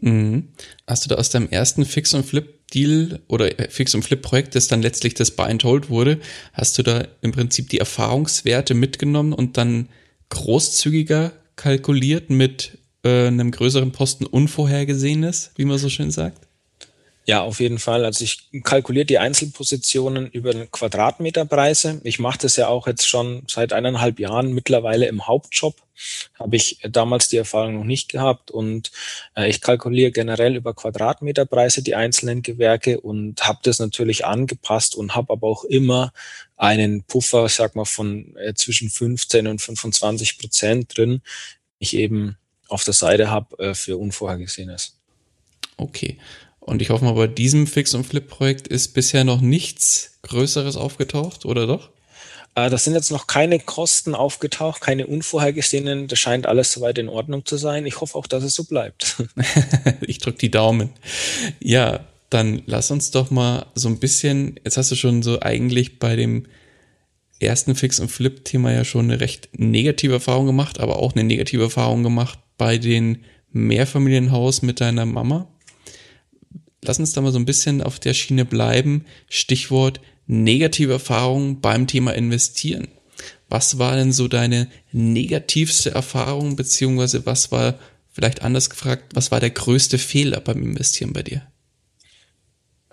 Mhm. 0.00 0.48
Hast 0.86 1.04
du 1.04 1.08
da 1.08 1.16
aus 1.16 1.30
deinem 1.30 1.48
ersten 1.48 1.84
Fix 1.84 2.14
und 2.14 2.24
Flip 2.24 2.66
Deal 2.72 3.20
oder 3.28 3.58
äh, 3.58 3.68
Fix 3.68 3.94
und 3.94 4.02
Flip 4.02 4.22
Projekt, 4.22 4.54
das 4.54 4.68
dann 4.68 4.82
letztlich 4.82 5.14
das 5.14 5.32
Buy 5.32 5.50
and 5.50 5.64
Hold 5.64 5.90
wurde, 5.90 6.20
hast 6.52 6.78
du 6.78 6.82
da 6.82 7.06
im 7.20 7.32
Prinzip 7.32 7.68
die 7.68 7.78
Erfahrungswerte 7.78 8.74
mitgenommen 8.74 9.32
und 9.32 9.56
dann 9.56 9.88
großzügiger 10.30 11.32
kalkuliert 11.56 12.30
mit 12.30 12.78
äh, 13.04 13.26
einem 13.26 13.50
größeren 13.50 13.92
Posten 13.92 14.26
Unvorhergesehenes, 14.26 15.52
wie 15.56 15.64
man 15.64 15.78
so 15.78 15.88
schön 15.88 16.10
sagt? 16.10 16.46
Ja, 17.26 17.42
auf 17.42 17.60
jeden 17.60 17.78
Fall. 17.78 18.04
Also 18.04 18.24
ich 18.24 18.48
kalkuliere 18.64 19.04
die 19.04 19.18
Einzelpositionen 19.18 20.26
über 20.30 20.52
Quadratmeterpreise. 20.66 22.00
Ich 22.02 22.18
mache 22.18 22.38
das 22.38 22.56
ja 22.56 22.66
auch 22.66 22.86
jetzt 22.86 23.06
schon 23.06 23.44
seit 23.46 23.72
eineinhalb 23.72 24.18
Jahren 24.18 24.52
mittlerweile 24.52 25.06
im 25.06 25.28
Hauptjob. 25.28 25.76
Habe 26.38 26.56
ich 26.56 26.80
damals 26.90 27.28
die 27.28 27.36
Erfahrung 27.36 27.76
noch 27.76 27.84
nicht 27.84 28.08
gehabt 28.08 28.50
und 28.50 28.90
äh, 29.36 29.48
ich 29.48 29.60
kalkuliere 29.60 30.10
generell 30.10 30.56
über 30.56 30.74
Quadratmeterpreise 30.74 31.82
die 31.82 31.94
einzelnen 31.94 32.42
Gewerke 32.42 33.00
und 33.00 33.46
habe 33.46 33.60
das 33.62 33.78
natürlich 33.78 34.24
angepasst 34.24 34.96
und 34.96 35.14
habe 35.14 35.34
aber 35.34 35.46
auch 35.46 35.64
immer 35.64 36.12
einen 36.60 37.02
Puffer, 37.04 37.48
sag 37.48 37.74
mal, 37.74 37.86
von 37.86 38.36
äh, 38.36 38.52
zwischen 38.54 38.90
15 38.90 39.46
und 39.46 39.62
25 39.62 40.38
Prozent 40.38 40.96
drin, 40.96 41.22
ich 41.78 41.96
eben 41.96 42.36
auf 42.68 42.84
der 42.84 42.92
Seite 42.92 43.30
habe 43.30 43.58
äh, 43.58 43.74
für 43.74 43.96
Unvorhergesehenes. 43.96 44.98
Okay. 45.78 46.18
Und 46.60 46.82
ich 46.82 46.90
hoffe 46.90 47.06
mal, 47.06 47.14
bei 47.14 47.26
diesem 47.26 47.66
Fix- 47.66 47.94
und 47.94 48.04
Flip-Projekt 48.04 48.68
ist 48.68 48.88
bisher 48.88 49.24
noch 49.24 49.40
nichts 49.40 50.18
Größeres 50.22 50.76
aufgetaucht, 50.76 51.46
oder 51.46 51.66
doch? 51.66 51.88
Äh, 52.54 52.68
das 52.68 52.84
sind 52.84 52.92
jetzt 52.92 53.10
noch 53.10 53.26
keine 53.26 53.58
Kosten 53.58 54.14
aufgetaucht, 54.14 54.82
keine 54.82 55.06
unvorhergesehenen. 55.06 56.08
Das 56.08 56.18
scheint 56.18 56.46
alles 56.46 56.72
soweit 56.72 56.98
in 56.98 57.08
Ordnung 57.08 57.46
zu 57.46 57.56
sein. 57.56 57.86
Ich 57.86 58.02
hoffe 58.02 58.18
auch, 58.18 58.26
dass 58.26 58.44
es 58.44 58.54
so 58.54 58.64
bleibt. 58.64 59.16
ich 60.02 60.18
drücke 60.18 60.38
die 60.38 60.50
Daumen. 60.50 60.90
Ja, 61.58 62.00
dann 62.30 62.62
lass 62.66 62.90
uns 62.90 63.10
doch 63.10 63.30
mal 63.30 63.66
so 63.74 63.88
ein 63.88 63.98
bisschen, 63.98 64.58
jetzt 64.64 64.76
hast 64.76 64.90
du 64.90 64.96
schon 64.96 65.22
so 65.22 65.40
eigentlich 65.40 65.98
bei 65.98 66.16
dem 66.16 66.46
ersten 67.40 67.74
Fix- 67.74 68.00
und 68.00 68.10
Flip-Thema 68.10 68.72
ja 68.72 68.84
schon 68.84 69.06
eine 69.06 69.20
recht 69.20 69.48
negative 69.56 70.14
Erfahrung 70.14 70.46
gemacht, 70.46 70.80
aber 70.80 70.98
auch 70.98 71.14
eine 71.14 71.24
negative 71.24 71.64
Erfahrung 71.64 72.02
gemacht 72.02 72.38
bei 72.56 72.78
den 72.78 73.24
Mehrfamilienhaus 73.52 74.62
mit 74.62 74.80
deiner 74.80 75.06
Mama 75.06 75.48
lass 76.82 76.98
uns 76.98 77.12
da 77.12 77.20
mal 77.20 77.32
so 77.32 77.38
ein 77.38 77.44
bisschen 77.44 77.82
auf 77.82 77.98
der 77.98 78.14
Schiene 78.14 78.44
bleiben. 78.44 79.04
Stichwort 79.28 80.00
negative 80.26 80.92
Erfahrungen 80.92 81.60
beim 81.60 81.86
Thema 81.86 82.12
Investieren. 82.12 82.88
Was 83.48 83.78
war 83.78 83.96
denn 83.96 84.12
so 84.12 84.28
deine 84.28 84.68
negativste 84.92 85.90
Erfahrung, 85.90 86.56
beziehungsweise 86.56 87.26
was 87.26 87.50
war, 87.50 87.78
vielleicht 88.12 88.42
anders 88.42 88.70
gefragt, 88.70 89.14
was 89.14 89.30
war 89.30 89.40
der 89.40 89.50
größte 89.50 89.98
Fehler 89.98 90.40
beim 90.40 90.62
Investieren 90.62 91.12
bei 91.12 91.22
dir? 91.22 91.42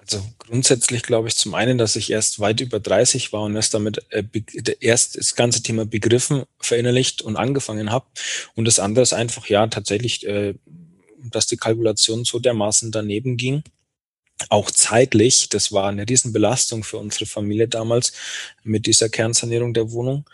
Also 0.10 0.26
grundsätzlich 0.40 1.04
glaube 1.04 1.28
ich 1.28 1.36
zum 1.36 1.54
einen, 1.54 1.78
dass 1.78 1.98
ich 1.98 2.10
erst 2.10 2.40
weit 2.40 2.62
über 2.62 2.80
30 2.80 3.34
war 3.34 3.42
und 3.42 3.56
erst 3.56 3.74
damit 3.74 4.06
äh, 4.10 4.24
erst 4.80 5.18
das 5.18 5.36
ganze 5.36 5.62
Thema 5.62 5.86
begriffen, 5.86 6.44
verinnerlicht 6.60 7.22
und 7.22 7.36
angefangen 7.36 7.92
habe. 7.92 8.06
Und 8.56 8.66
das 8.66 8.80
andere 8.80 9.04
ist 9.04 9.12
einfach 9.12 9.48
ja 9.48 9.68
tatsächlich, 9.68 10.26
äh, 10.26 10.54
dass 11.18 11.48
die 11.48 11.58
Kalkulation 11.58 12.24
so 12.24 12.40
dermaßen 12.40 12.92
daneben 12.92 13.36
ging. 13.36 13.64
Auch 14.50 14.72
zeitlich, 14.72 15.50
das 15.50 15.74
war 15.74 15.90
eine 15.90 16.08
Riesenbelastung 16.08 16.86
für 16.86 16.98
unsere 16.98 17.26
Familie 17.26 17.68
damals 17.68 18.14
mit 18.64 18.86
dieser 18.86 19.10
Kernsanierung 19.10 19.74
der 19.74 19.92
Wohnung. 19.92 20.30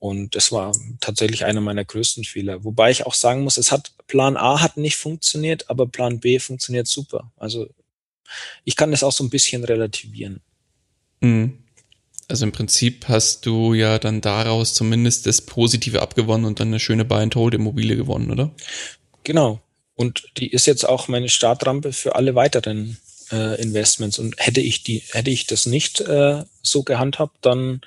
Und 0.00 0.34
das 0.34 0.50
war 0.50 0.72
tatsächlich 1.00 1.44
einer 1.44 1.60
meiner 1.60 1.84
größten 1.84 2.24
Fehler. 2.24 2.64
Wobei 2.64 2.90
ich 2.90 3.06
auch 3.06 3.14
sagen 3.14 3.44
muss, 3.44 3.56
es 3.56 3.70
hat 3.70 3.92
Plan 4.08 4.36
A 4.36 4.60
hat 4.60 4.76
nicht 4.76 4.96
funktioniert, 4.96 5.70
aber 5.70 5.86
Plan 5.86 6.18
B 6.18 6.40
funktioniert 6.40 6.88
super. 6.88 7.30
Also 7.36 7.68
ich 8.64 8.76
kann 8.76 8.90
das 8.90 9.02
auch 9.02 9.12
so 9.12 9.24
ein 9.24 9.30
bisschen 9.30 9.64
relativieren. 9.64 10.40
Mhm. 11.20 11.58
Also 12.28 12.46
im 12.46 12.52
Prinzip 12.52 13.08
hast 13.08 13.44
du 13.44 13.74
ja 13.74 13.98
dann 13.98 14.20
daraus 14.20 14.74
zumindest 14.74 15.26
das 15.26 15.42
Positive 15.42 16.00
abgewonnen 16.00 16.46
und 16.46 16.60
dann 16.60 16.68
eine 16.68 16.80
schöne 16.80 17.04
Buy-and-Hold-Immobilie 17.04 17.96
gewonnen, 17.96 18.30
oder? 18.30 18.50
Genau. 19.24 19.60
Und 19.94 20.24
die 20.38 20.50
ist 20.50 20.66
jetzt 20.66 20.88
auch 20.88 21.08
meine 21.08 21.28
Startrampe 21.28 21.92
für 21.92 22.14
alle 22.14 22.34
weiteren 22.34 22.96
äh, 23.30 23.60
Investments. 23.60 24.18
Und 24.18 24.34
hätte 24.38 24.60
ich 24.60 24.82
die, 24.82 25.02
hätte 25.10 25.30
ich 25.30 25.46
das 25.46 25.66
nicht 25.66 26.00
äh, 26.00 26.44
so 26.62 26.82
gehandhabt, 26.82 27.38
dann 27.42 27.82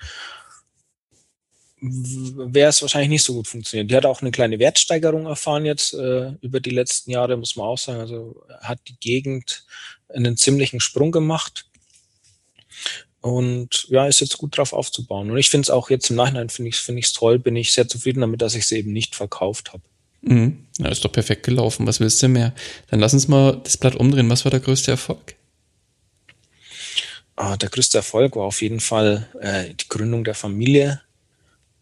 wäre 1.81 2.69
es 2.69 2.81
wahrscheinlich 2.81 3.09
nicht 3.09 3.23
so 3.23 3.33
gut 3.33 3.47
funktioniert. 3.47 3.91
Die 3.91 3.95
hat 3.95 4.05
auch 4.05 4.21
eine 4.21 4.31
kleine 4.31 4.59
Wertsteigerung 4.59 5.25
erfahren 5.25 5.65
jetzt 5.65 5.93
äh, 5.93 6.31
über 6.41 6.59
die 6.59 6.71
letzten 6.71 7.11
Jahre, 7.11 7.37
muss 7.37 7.55
man 7.55 7.67
auch 7.67 7.77
sagen. 7.77 7.99
Also 7.99 8.43
hat 8.61 8.79
die 8.87 8.97
Gegend 8.99 9.65
einen 10.09 10.37
ziemlichen 10.37 10.79
Sprung 10.79 11.11
gemacht 11.11 11.65
und 13.21 13.87
ja, 13.89 14.05
ist 14.05 14.21
jetzt 14.21 14.37
gut 14.37 14.55
drauf 14.55 14.71
aufzubauen. 14.71 15.31
Und 15.31 15.37
ich 15.37 15.49
finde 15.49 15.65
es 15.65 15.69
auch 15.71 15.89
jetzt 15.89 16.11
im 16.11 16.15
Nachhinein 16.15 16.49
finde 16.49 16.69
ich 16.69 17.05
es 17.05 17.13
toll, 17.13 17.39
bin 17.39 17.55
ich 17.55 17.73
sehr 17.73 17.87
zufrieden 17.87 18.21
damit, 18.21 18.41
dass 18.41 18.53
ich 18.53 18.67
sie 18.67 18.77
eben 18.77 18.93
nicht 18.93 19.15
verkauft 19.15 19.73
habe. 19.73 19.81
Mhm. 20.21 20.67
Ja, 20.77 20.89
ist 20.89 21.03
doch 21.03 21.11
perfekt 21.11 21.43
gelaufen. 21.43 21.87
Was 21.87 21.99
willst 21.99 22.21
du 22.21 22.27
mehr? 22.27 22.53
Dann 22.89 22.99
lass 22.99 23.13
uns 23.13 23.27
mal 23.27 23.59
das 23.63 23.77
Blatt 23.77 23.95
umdrehen. 23.95 24.29
Was 24.29 24.45
war 24.45 24.51
der 24.51 24.59
größte 24.59 24.91
Erfolg? 24.91 25.35
Ah, 27.35 27.57
der 27.57 27.69
größte 27.69 27.97
Erfolg 27.97 28.35
war 28.35 28.43
auf 28.43 28.61
jeden 28.61 28.79
Fall 28.79 29.27
äh, 29.41 29.73
die 29.73 29.87
Gründung 29.89 30.23
der 30.23 30.35
Familie 30.35 31.01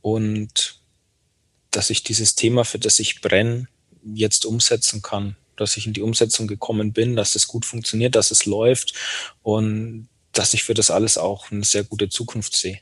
und 0.02 0.80
dass 1.72 1.90
ich 1.90 2.04
dieses 2.04 2.36
Thema, 2.36 2.64
für 2.64 2.80
das 2.80 3.00
ich 3.00 3.20
brenne, 3.22 3.68
jetzt 4.04 4.46
umsetzen 4.46 5.02
kann 5.02 5.36
dass 5.56 5.78
ich 5.78 5.88
in 5.88 5.94
die 5.94 6.02
Umsetzung 6.02 6.48
gekommen 6.48 6.94
bin, 6.94 7.16
dass 7.16 7.36
es 7.36 7.48
gut 7.48 7.66
funktioniert, 7.66 8.16
dass 8.16 8.32
es 8.32 8.46
läuft 8.46 8.94
und 9.42 10.08
dass 10.32 10.54
ich 10.54 10.64
für 10.64 10.74
das 10.74 10.92
alles 10.92 11.18
auch 11.18 11.52
eine 11.52 11.64
sehr 11.64 11.84
gute 11.84 12.10
Zukunft 12.10 12.56
sehe. 12.56 12.80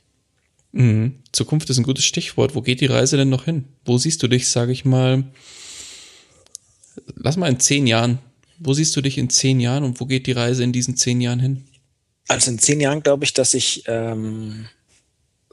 Mhm. 0.72 1.18
Zukunft 1.32 1.68
ist 1.70 1.78
ein 1.78 1.84
gutes 1.84 2.04
Stichwort. 2.04 2.54
Wo 2.54 2.62
geht 2.62 2.80
die 2.80 2.86
Reise 2.86 3.16
denn 3.16 3.28
noch 3.28 3.44
hin? 3.44 3.66
Wo 3.84 3.98
siehst 3.98 4.22
du 4.22 4.28
dich, 4.28 4.48
sage 4.48 4.72
ich 4.72 4.84
mal, 4.84 5.24
lass 7.16 7.36
mal 7.36 7.48
in 7.48 7.60
zehn 7.60 7.86
Jahren. 7.86 8.18
Wo 8.58 8.74
siehst 8.74 8.94
du 8.96 9.00
dich 9.00 9.18
in 9.18 9.28
zehn 9.28 9.60
Jahren 9.60 9.84
und 9.84 10.00
wo 10.00 10.06
geht 10.06 10.26
die 10.26 10.32
Reise 10.32 10.64
in 10.64 10.72
diesen 10.72 10.96
zehn 10.96 11.20
Jahren 11.20 11.40
hin? 11.40 11.64
Also 12.28 12.50
in 12.50 12.58
zehn 12.58 12.80
Jahren 12.80 13.02
glaube 13.02 13.24
ich, 13.24 13.34
dass 13.34 13.54
ich 13.54 13.84
ähm, 13.86 14.66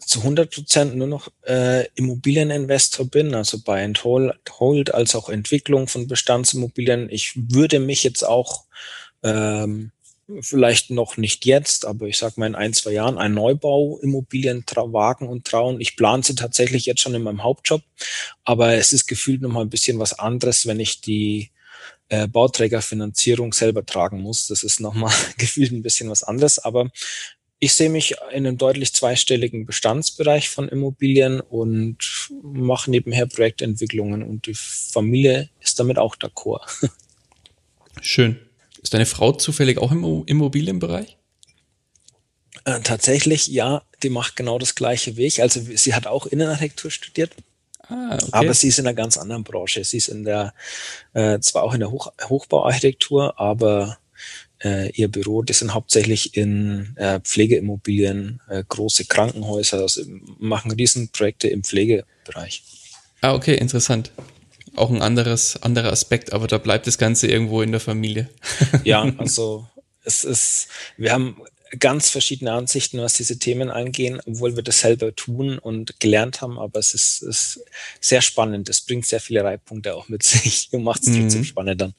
zu 0.06 0.20
100 0.20 0.54
Prozent 0.54 0.96
nur 0.96 1.08
noch 1.08 1.30
äh, 1.46 1.88
Immobilieninvestor 1.96 3.06
bin, 3.06 3.34
also 3.34 3.60
bei 3.64 3.84
and 3.84 4.04
hold, 4.04 4.94
als 4.94 5.16
auch 5.16 5.30
Entwicklung 5.30 5.88
von 5.88 6.08
Bestandsimmobilien. 6.08 7.10
Ich 7.10 7.34
würde 7.36 7.80
mich 7.80 8.04
jetzt 8.04 8.24
auch 8.24 8.66
ähm, 9.24 9.92
vielleicht 10.42 10.92
noch 10.92 11.18
nicht 11.18 11.46
jetzt, 11.46 11.86
aber 11.86 12.08
ich 12.08 12.18
sage 12.18 12.36
mal 12.38 12.48
in 12.48 12.56
ein, 12.56 12.74
zwei 12.74 12.92
Jahren 12.92 13.18
ein 13.18 13.34
Neubauimmobilien 13.34 14.64
wagen 14.76 15.28
und 15.28 15.46
trauen. 15.46 15.82
Ich 15.82 15.96
plane 15.96 16.24
sie 16.24 16.36
tatsächlich 16.36 16.86
jetzt 16.86 17.02
schon 17.02 17.16
in 17.16 17.24
meinem 17.24 17.44
Hauptjob, 17.44 17.82
aber 18.44 18.74
es 18.74 18.94
ist 18.94 19.08
gefühlt 19.08 19.42
noch 19.42 19.52
mal 19.52 19.62
ein 19.62 19.70
bisschen 19.70 20.00
was 20.00 20.18
anderes, 20.18 20.68
wenn 20.68 20.80
ich 20.80 21.02
die 21.02 21.52
äh, 22.10 22.28
Bauträgerfinanzierung 22.28 23.54
selber 23.54 23.86
tragen 23.86 24.22
muss. 24.22 24.48
Das 24.48 24.64
ist 24.64 24.80
nochmal 24.80 25.14
gefühlt 25.38 25.72
ein 25.72 25.82
bisschen 25.82 26.10
was 26.10 26.24
anderes, 26.24 26.60
aber 26.60 26.90
ich 27.60 27.74
sehe 27.74 27.90
mich 27.90 28.16
in 28.32 28.48
einem 28.48 28.58
deutlich 28.58 28.94
zweistelligen 28.94 29.66
Bestandsbereich 29.66 30.50
von 30.50 30.70
Immobilien 30.70 31.42
und 31.42 31.98
mache 32.42 32.90
nebenher 32.90 33.26
Projektentwicklungen 33.26 34.24
und 34.24 34.48
die 34.48 34.54
Familie 34.56 35.50
ist 35.60 35.80
damit 35.80 35.98
auch 35.98 36.16
d'accord. 36.16 36.90
Schön. 38.02 38.40
Ist 38.82 38.94
deine 38.94 39.06
Frau 39.06 39.34
zufällig 39.34 39.78
auch 39.78 39.92
im 39.92 40.24
Immobilienbereich? 40.26 41.18
Äh, 42.64 42.80
tatsächlich, 42.82 43.48
ja, 43.48 43.84
die 44.04 44.10
macht 44.10 44.38
genau 44.38 44.58
das 44.58 44.76
gleiche 44.76 45.12
ich. 45.12 45.42
Also 45.42 45.60
sie 45.60 45.94
hat 45.94 46.08
auch 46.08 46.28
Innenarchitektur 46.28 46.92
studiert. 46.92 47.36
Ah, 47.90 48.16
okay. 48.16 48.30
Aber 48.32 48.54
sie 48.54 48.70
ist 48.70 48.80
in 48.80 48.88
einer 48.88 48.94
ganz 48.94 49.18
anderen 49.18 49.44
Branche. 49.44 49.84
Sie 49.84 49.98
ist 49.98 50.08
in 50.08 50.24
der, 50.24 50.54
äh, 51.14 51.40
zwar 51.40 51.64
auch 51.64 51.74
in 51.74 51.82
der 51.82 51.92
Hoch 51.92 52.14
Hochbauarchitektur, 52.24 53.40
aber 53.40 53.98
äh, 54.64 54.90
ihr 54.92 55.08
Büro, 55.08 55.42
die 55.42 55.54
sind 55.54 55.74
hauptsächlich 55.74 56.36
in 56.36 56.96
äh, 56.98 57.20
Pflegeimmobilien, 57.20 58.42
äh, 58.50 58.64
große 58.68 59.06
Krankenhäuser, 59.06 59.80
also 59.80 60.02
machen 60.38 60.72
Riesenprojekte 60.72 61.48
im 61.48 61.64
Pflegebereich. 61.64 62.64
Ah, 63.22 63.34
okay, 63.34 63.56
interessant. 63.56 64.12
Auch 64.76 64.90
ein 64.92 65.02
anderes, 65.02 65.62
anderer 65.62 65.92
Aspekt, 65.92 66.32
aber 66.34 66.48
da 66.48 66.58
bleibt 66.58 66.88
das 66.88 66.98
Ganze 66.98 67.28
irgendwo 67.28 67.62
in 67.62 67.72
der 67.72 67.82
Familie. 67.82 68.30
ja, 68.84 69.12
also 69.18 69.68
es 70.04 70.24
ist, 70.24 70.68
wir 70.98 71.12
haben 71.12 71.38
ganz 71.78 72.10
verschiedene 72.10 72.54
Ansichten, 72.54 73.00
was 73.00 73.14
diese 73.14 73.38
Themen 73.38 73.70
angehen, 73.70 74.20
obwohl 74.26 74.56
wir 74.56 74.64
das 74.64 74.80
selber 74.80 75.16
tun 75.16 75.60
und 75.60 76.00
gelernt 76.00 76.42
haben, 76.42 76.58
aber 76.58 76.80
es 76.80 76.94
ist, 76.94 77.22
ist 77.22 77.62
sehr 78.00 78.22
spannend. 78.22 78.70
Es 78.70 78.82
bringt 78.82 79.06
sehr 79.06 79.20
viele 79.20 79.44
Reibpunkte 79.44 79.94
auch 79.96 80.10
mit 80.10 80.24
sich 80.24 80.70
und 80.72 80.84
macht 80.84 81.02
es 81.02 81.16
trotzdem 81.16 81.42
mhm. 81.42 81.46
spannend 81.46 81.82
dann. 81.82 81.94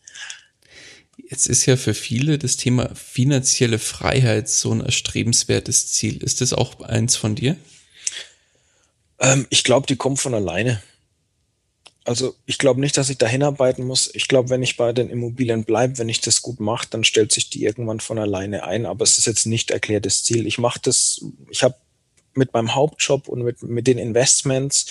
Jetzt 1.28 1.46
ist 1.46 1.66
ja 1.66 1.76
für 1.76 1.94
viele 1.94 2.38
das 2.38 2.56
Thema 2.56 2.94
finanzielle 2.94 3.78
Freiheit 3.78 4.48
so 4.48 4.72
ein 4.72 4.80
erstrebenswertes 4.80 5.92
Ziel. 5.92 6.22
Ist 6.22 6.40
das 6.40 6.52
auch 6.52 6.80
eins 6.80 7.16
von 7.16 7.34
dir? 7.34 7.56
Ähm, 9.18 9.46
ich 9.50 9.64
glaube, 9.64 9.86
die 9.86 9.96
kommt 9.96 10.20
von 10.20 10.34
alleine. 10.34 10.82
Also 12.04 12.34
ich 12.46 12.58
glaube 12.58 12.80
nicht, 12.80 12.96
dass 12.96 13.10
ich 13.10 13.18
da 13.18 13.26
hinarbeiten 13.26 13.86
muss. 13.86 14.10
Ich 14.14 14.26
glaube, 14.26 14.48
wenn 14.48 14.62
ich 14.62 14.76
bei 14.76 14.92
den 14.92 15.10
Immobilien 15.10 15.64
bleibe, 15.64 15.98
wenn 15.98 16.08
ich 16.08 16.20
das 16.20 16.42
gut 16.42 16.58
mache, 16.58 16.88
dann 16.90 17.04
stellt 17.04 17.30
sich 17.30 17.50
die 17.50 17.64
irgendwann 17.64 18.00
von 18.00 18.18
alleine 18.18 18.64
ein. 18.64 18.86
Aber 18.86 19.04
es 19.04 19.18
ist 19.18 19.26
jetzt 19.26 19.46
nicht 19.46 19.70
erklärtes 19.70 20.24
Ziel. 20.24 20.46
Ich 20.46 20.58
mache 20.58 20.80
das, 20.82 21.24
ich 21.50 21.62
habe 21.62 21.76
mit 22.34 22.52
meinem 22.52 22.74
Hauptjob 22.74 23.28
und 23.28 23.42
mit, 23.42 23.62
mit 23.62 23.86
den 23.86 23.98
Investments 23.98 24.86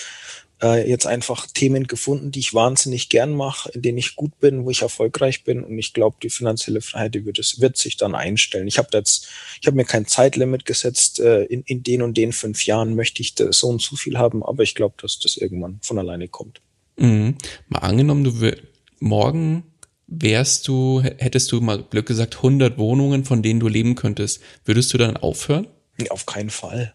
äh, 0.62 0.88
jetzt 0.88 1.06
einfach 1.06 1.46
Themen 1.46 1.86
gefunden, 1.86 2.30
die 2.30 2.40
ich 2.40 2.54
wahnsinnig 2.54 3.08
gern 3.08 3.34
mache, 3.34 3.70
in 3.72 3.82
denen 3.82 3.98
ich 3.98 4.16
gut 4.16 4.38
bin, 4.40 4.64
wo 4.64 4.70
ich 4.70 4.82
erfolgreich 4.82 5.44
bin. 5.44 5.64
Und 5.64 5.78
ich 5.78 5.92
glaube, 5.92 6.16
die 6.22 6.30
finanzielle 6.30 6.80
Freiheit, 6.80 7.14
die 7.14 7.24
wird, 7.24 7.38
es, 7.38 7.60
wird 7.60 7.76
sich 7.76 7.96
dann 7.96 8.14
einstellen. 8.14 8.68
Ich 8.68 8.78
habe 8.78 8.88
jetzt, 8.92 9.28
ich 9.60 9.66
habe 9.66 9.76
mir 9.76 9.84
kein 9.84 10.06
Zeitlimit 10.06 10.64
gesetzt, 10.66 11.20
äh, 11.20 11.44
in, 11.44 11.62
in 11.62 11.82
den 11.82 12.02
und 12.02 12.16
den 12.16 12.32
fünf 12.32 12.66
Jahren 12.66 12.94
möchte 12.94 13.22
ich 13.22 13.34
so 13.50 13.68
und 13.68 13.80
so 13.80 13.96
viel 13.96 14.18
haben, 14.18 14.42
aber 14.42 14.62
ich 14.62 14.74
glaube, 14.74 14.94
dass 15.00 15.18
das 15.18 15.36
irgendwann 15.36 15.78
von 15.82 15.98
alleine 15.98 16.28
kommt. 16.28 16.60
Mhm. 16.96 17.36
Mal 17.68 17.78
angenommen, 17.78 18.24
du 18.24 18.52
morgen 19.00 19.64
wärst 20.06 20.66
du, 20.68 21.00
hättest 21.00 21.52
du 21.52 21.60
mal 21.60 21.82
Glück 21.82 22.06
gesagt 22.06 22.36
100 22.36 22.78
Wohnungen, 22.78 23.24
von 23.24 23.42
denen 23.42 23.60
du 23.60 23.68
leben 23.68 23.94
könntest. 23.94 24.40
Würdest 24.64 24.92
du 24.92 24.98
dann 24.98 25.16
aufhören? 25.16 25.68
Auf 26.08 26.26
keinen 26.26 26.50
Fall. 26.50 26.94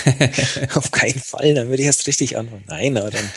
Auf 0.74 0.90
keinen 0.90 1.20
Fall. 1.20 1.54
Dann 1.54 1.68
würde 1.68 1.82
ich 1.82 1.86
erst 1.86 2.06
richtig 2.06 2.36
anfangen. 2.36 2.64
Nein, 2.66 2.96
aber 2.96 3.10
dann, 3.10 3.30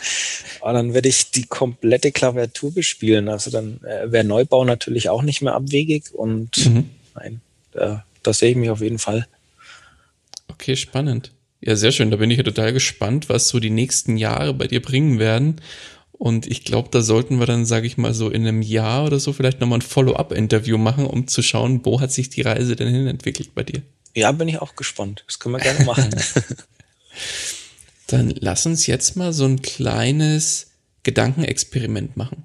aber 0.60 0.72
dann 0.72 0.94
würde 0.94 1.08
ich 1.08 1.30
die 1.30 1.46
komplette 1.46 2.12
Klaviatur 2.12 2.72
bespielen. 2.72 3.28
Also 3.28 3.50
dann 3.50 3.80
äh, 3.84 4.10
wäre 4.10 4.24
Neubau 4.24 4.64
natürlich 4.64 5.08
auch 5.08 5.22
nicht 5.22 5.42
mehr 5.42 5.54
abwegig. 5.54 6.12
Und 6.12 6.66
mhm. 6.66 6.90
nein, 7.14 7.40
da, 7.72 8.04
da 8.22 8.32
sehe 8.32 8.50
ich 8.50 8.56
mich 8.56 8.70
auf 8.70 8.80
jeden 8.80 8.98
Fall. 8.98 9.26
Okay, 10.48 10.76
spannend. 10.76 11.32
Ja, 11.60 11.76
sehr 11.76 11.92
schön. 11.92 12.10
Da 12.10 12.16
bin 12.16 12.30
ich 12.30 12.38
ja 12.38 12.44
total 12.44 12.72
gespannt, 12.72 13.28
was 13.28 13.48
so 13.48 13.60
die 13.60 13.70
nächsten 13.70 14.16
Jahre 14.16 14.54
bei 14.54 14.66
dir 14.66 14.82
bringen 14.82 15.18
werden. 15.18 15.60
Und 16.18 16.46
ich 16.46 16.64
glaube, 16.64 16.88
da 16.90 17.02
sollten 17.02 17.38
wir 17.38 17.46
dann, 17.46 17.66
sage 17.66 17.86
ich 17.86 17.98
mal, 17.98 18.14
so 18.14 18.30
in 18.30 18.46
einem 18.46 18.62
Jahr 18.62 19.04
oder 19.04 19.20
so 19.20 19.32
vielleicht 19.32 19.60
nochmal 19.60 19.78
ein 19.78 19.82
Follow-up-Interview 19.82 20.78
machen, 20.78 21.06
um 21.06 21.26
zu 21.26 21.42
schauen, 21.42 21.84
wo 21.84 22.00
hat 22.00 22.10
sich 22.10 22.30
die 22.30 22.42
Reise 22.42 22.74
denn 22.74 22.88
hin 22.88 23.06
entwickelt 23.06 23.54
bei 23.54 23.62
dir. 23.62 23.82
Ja, 24.16 24.32
bin 24.32 24.48
ich 24.48 24.62
auch 24.62 24.76
gespannt. 24.76 25.24
Das 25.26 25.38
können 25.38 25.56
wir 25.56 25.60
gerne 25.60 25.84
machen. 25.84 26.08
Dann 28.06 28.30
lass 28.30 28.64
uns 28.64 28.86
jetzt 28.86 29.14
mal 29.14 29.34
so 29.34 29.44
ein 29.44 29.60
kleines 29.60 30.68
Gedankenexperiment 31.02 32.16
machen. 32.16 32.44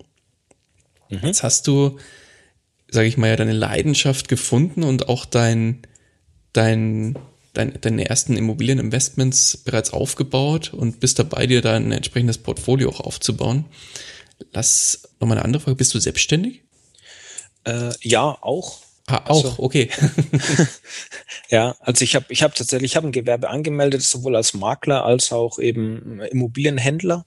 Mhm. 1.07 1.19
Jetzt 1.24 1.43
hast 1.43 1.67
du, 1.67 1.97
sage 2.89 3.07
ich 3.07 3.15
mal, 3.15 3.30
ja 3.30 3.38
deine 3.38 3.53
Leidenschaft 3.53 4.28
gefunden 4.28 4.84
und 4.84 5.07
auch 5.07 5.24
dein, 5.24 5.88
dein, 6.51 7.17
dein, 7.53 7.80
deine 7.80 8.09
ersten 8.09 8.36
Immobilieninvestments 8.36 9.55
bereits 9.63 9.93
aufgebaut 9.93 10.74
und 10.74 10.99
bist 10.99 11.19
dabei, 11.19 11.47
dir 11.47 11.61
da 11.61 11.78
ein 11.78 11.93
entsprechendes 11.93 12.39
Portfolio 12.39 12.89
auch 12.89 12.99
aufzubauen. 12.99 13.63
Lass 14.51 15.03
nochmal 15.22 15.38
eine 15.38 15.45
andere 15.45 15.61
Frage. 15.61 15.78
Bist 15.78 15.93
du 15.93 15.99
selbstständig? 15.99 16.63
Äh, 17.63 17.93
ja, 18.01 18.38
auch. 18.41 18.82
Ah, 19.07 19.23
auch, 19.25 19.43
also, 19.43 19.55
okay. 19.57 19.89
ja, 21.49 21.75
also 21.79 22.03
ich 22.03 22.15
habe 22.15 22.25
ich 22.29 22.43
hab 22.43 22.55
tatsächlich 22.55 22.91
ich 22.91 22.95
hab 22.95 23.03
ein 23.03 23.11
Gewerbe 23.11 23.49
angemeldet, 23.49 24.01
sowohl 24.03 24.35
als 24.35 24.53
Makler 24.53 25.03
als 25.05 25.31
auch 25.31 25.59
eben 25.59 26.21
Immobilienhändler. 26.21 27.25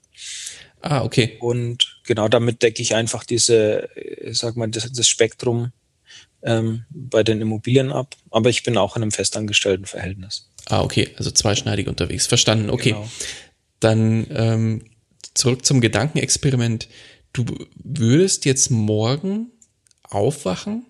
Ah, 0.81 1.03
okay. 1.03 1.37
Und 1.41 2.01
genau 2.05 2.29
damit 2.29 2.63
decke 2.63 2.83
ich 2.83 2.95
einfach 2.95 3.25
diese, 3.25 3.89
sag 4.31 4.57
mal, 4.57 4.69
das, 4.69 4.93
das 4.93 5.09
Spektrum 5.09 5.73
ähm, 6.43 6.85
bei 6.91 7.23
den 7.23 7.41
Immobilien 7.41 7.91
ab. 7.91 8.15
Aber 8.31 8.51
ich 8.51 8.63
bin 8.63 8.77
auch 8.77 8.97
in 8.97 9.03
einem 9.03 9.13
festangestellten 9.13 9.87
Verhältnis. 9.87 10.51
Ah, 10.67 10.83
okay, 10.83 11.11
also 11.17 11.31
zweischneidig 11.31 11.89
unterwegs. 11.89 12.27
Verstanden, 12.27 12.71
okay. 12.71 12.91
Genau. 12.91 13.09
Dann 13.81 14.27
ähm, 14.31 14.85
zurück 15.35 15.65
zum 15.65 15.81
Gedankenexperiment. 15.81 16.89
Du 17.33 17.45
würdest 17.75 18.45
jetzt 18.45 18.71
morgen 18.71 19.51
aufwachen, 20.03 20.87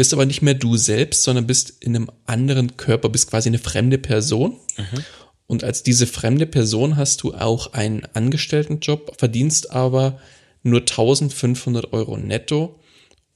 bist 0.00 0.14
aber 0.14 0.24
nicht 0.24 0.40
mehr 0.40 0.54
du 0.54 0.78
selbst, 0.78 1.24
sondern 1.24 1.46
bist 1.46 1.74
in 1.80 1.94
einem 1.94 2.10
anderen 2.24 2.78
Körper, 2.78 3.10
bist 3.10 3.28
quasi 3.28 3.50
eine 3.50 3.58
fremde 3.58 3.98
Person. 3.98 4.52
Mhm. 4.78 5.04
Und 5.46 5.62
als 5.62 5.82
diese 5.82 6.06
fremde 6.06 6.46
Person 6.46 6.96
hast 6.96 7.22
du 7.22 7.34
auch 7.34 7.74
einen 7.74 8.06
Angestelltenjob, 8.14 9.18
verdienst 9.18 9.72
aber 9.72 10.18
nur 10.62 10.80
1500 10.80 11.92
Euro 11.92 12.16
netto 12.16 12.80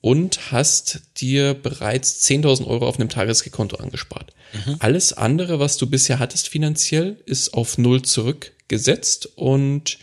und 0.01 0.53
hast 0.53 1.03
dir 1.19 1.53
bereits 1.53 2.25
10.000 2.25 2.67
Euro 2.67 2.89
auf 2.89 2.99
einem 2.99 3.11
Tageskonto 3.11 3.77
angespart. 3.77 4.33
Mhm. 4.55 4.77
Alles 4.79 5.13
andere, 5.13 5.61
was 5.61 5.77
du 5.77 5.87
bisher 5.87 6.19
hattest 6.19 6.49
finanziell, 6.49 7.19
ist 7.27 7.53
auf 7.53 7.77
Null 7.77 8.01
zurückgesetzt 8.01 9.29
und 9.37 9.99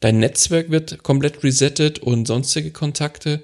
dein 0.00 0.18
Netzwerk 0.18 0.70
wird 0.70 1.02
komplett 1.02 1.42
resettet 1.42 2.00
und 2.00 2.26
sonstige 2.26 2.70
Kontakte. 2.70 3.42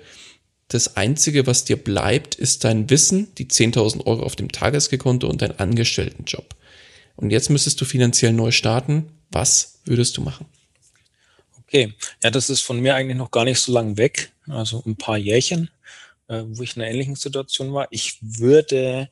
Das 0.72 0.96
Einzige, 0.96 1.46
was 1.46 1.64
dir 1.66 1.76
bleibt, 1.76 2.34
ist 2.34 2.64
dein 2.64 2.88
Wissen, 2.88 3.28
die 3.36 3.44
10.000 3.44 4.06
Euro 4.06 4.22
auf 4.22 4.36
dem 4.36 4.50
Tageskonto 4.50 5.28
und 5.28 5.42
dein 5.42 5.58
Angestelltenjob. 5.58 6.54
Und 7.14 7.28
jetzt 7.28 7.50
müsstest 7.50 7.78
du 7.82 7.84
finanziell 7.84 8.32
neu 8.32 8.52
starten. 8.52 9.10
Was 9.30 9.80
würdest 9.84 10.16
du 10.16 10.22
machen? 10.22 10.46
Okay, 11.60 11.92
ja, 12.22 12.30
das 12.30 12.48
ist 12.48 12.62
von 12.62 12.80
mir 12.80 12.94
eigentlich 12.94 13.18
noch 13.18 13.30
gar 13.30 13.44
nicht 13.44 13.58
so 13.60 13.70
lang 13.70 13.98
weg, 13.98 14.32
also 14.48 14.82
ein 14.86 14.96
paar 14.96 15.18
Jährchen, 15.18 15.68
äh, 16.28 16.42
wo 16.46 16.62
ich 16.62 16.74
in 16.74 16.80
einer 16.80 16.90
ähnlichen 16.90 17.16
Situation 17.16 17.74
war. 17.74 17.88
Ich 17.90 18.16
würde, 18.22 19.10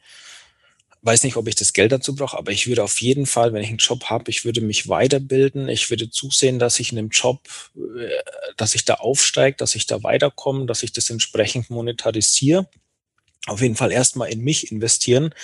weiß 1.02 1.22
nicht, 1.24 1.36
ob 1.36 1.48
ich 1.48 1.54
das 1.54 1.72
Geld 1.72 1.92
dazu 1.92 2.14
brauche, 2.14 2.36
aber 2.36 2.52
ich 2.52 2.66
würde 2.66 2.82
auf 2.84 3.00
jeden 3.00 3.26
Fall, 3.26 3.52
wenn 3.52 3.62
ich 3.62 3.68
einen 3.68 3.78
Job 3.78 4.04
habe, 4.04 4.30
ich 4.30 4.44
würde 4.44 4.60
mich 4.60 4.88
weiterbilden. 4.88 5.68
Ich 5.68 5.88
würde 5.90 6.10
zusehen, 6.10 6.58
dass 6.58 6.78
ich 6.78 6.92
in 6.92 6.98
einem 6.98 7.08
Job, 7.08 7.48
äh, 7.76 8.08
dass 8.56 8.74
ich 8.74 8.84
da 8.84 8.94
aufsteige, 8.94 9.56
dass 9.56 9.74
ich 9.74 9.86
da 9.86 10.02
weiterkomme, 10.02 10.66
dass 10.66 10.82
ich 10.82 10.92
das 10.92 11.10
entsprechend 11.10 11.70
monetarisiere 11.70 12.68
auf 13.46 13.62
jeden 13.62 13.76
Fall 13.76 13.92
erstmal 13.92 14.30
in 14.30 14.40
mich 14.40 14.70
investieren, 14.70 15.34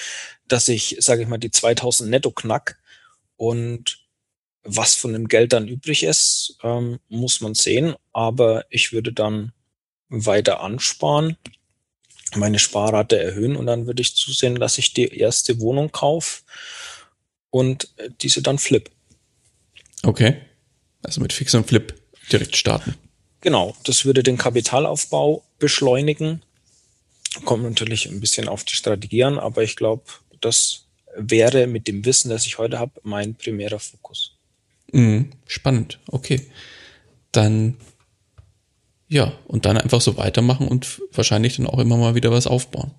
dass 0.49 0.69
ich, 0.69 0.97
sage 1.01 1.23
ich 1.23 1.29
mal, 1.29 1.39
die 1.39 1.51
2000 1.51 2.11
netto 2.11 2.31
knack 2.31 2.79
und 3.37 4.01
was 4.63 4.97
von 4.97 5.13
dem 5.13 5.29
Geld 5.29 5.53
dann 5.53 5.69
übrig 5.69 6.03
ist, 6.03 6.59
ähm, 6.63 6.99
muss 7.09 7.41
man 7.41 7.55
sehen. 7.55 7.95
Aber 8.13 8.65
ich 8.71 8.93
würde 8.93 9.13
dann 9.13 9.53
weiter 10.09 10.61
ansparen, 10.61 11.37
meine 12.35 12.59
Sparrate 12.59 13.19
erhöhen 13.19 13.57
und 13.57 13.67
dann 13.67 13.87
würde 13.87 14.03
ich 14.03 14.17
zusehen, 14.17 14.57
dass 14.57 14.79
ich 14.79 14.93
die 14.93 15.17
erste 15.17 15.61
Wohnung 15.61 15.93
kaufe 15.93 16.43
und 17.51 17.89
diese 18.21 18.43
dann 18.43 18.59
flip. 18.59 18.91
Okay. 20.03 20.37
Also 21.03 21.21
mit 21.21 21.33
Fix 21.33 21.55
und 21.55 21.67
Flip 21.69 21.95
direkt 22.33 22.57
starten. 22.57 22.95
Genau, 23.41 23.77
das 23.85 24.05
würde 24.05 24.23
den 24.23 24.39
Kapitalaufbau 24.39 25.45
beschleunigen 25.59 26.43
Kommt 27.45 27.65
natürlich 27.65 28.07
ein 28.07 28.21
bisschen 28.21 28.49
auf 28.49 28.65
die 28.65 28.75
Strategie 28.75 29.25
an, 29.25 29.39
aber 29.39 29.63
ich 29.63 29.77
glaube, 29.77 30.05
das 30.41 30.87
wäre 31.17 31.67
mit 31.67 31.87
dem 31.87 32.05
Wissen, 32.05 32.31
das 32.31 32.47
ich 32.47 32.59
heute 32.59 32.79
habe, 32.79 32.93
mein 33.03 33.35
primärer 33.35 33.79
Fokus. 33.79 34.37
Mhm, 34.93 35.31
spannend, 35.47 35.99
okay. 36.09 36.41
Dann 37.33 37.77
ja, 39.09 39.33
und 39.47 39.67
dann 39.67 39.79
einfach 39.79 40.01
so 40.01 40.17
weitermachen 40.17 40.69
und 40.69 41.01
wahrscheinlich 41.13 41.57
dann 41.57 41.67
auch 41.67 41.79
immer 41.79 41.97
mal 41.97 42.15
wieder 42.15 42.31
was 42.31 42.47
aufbauen. 42.47 42.93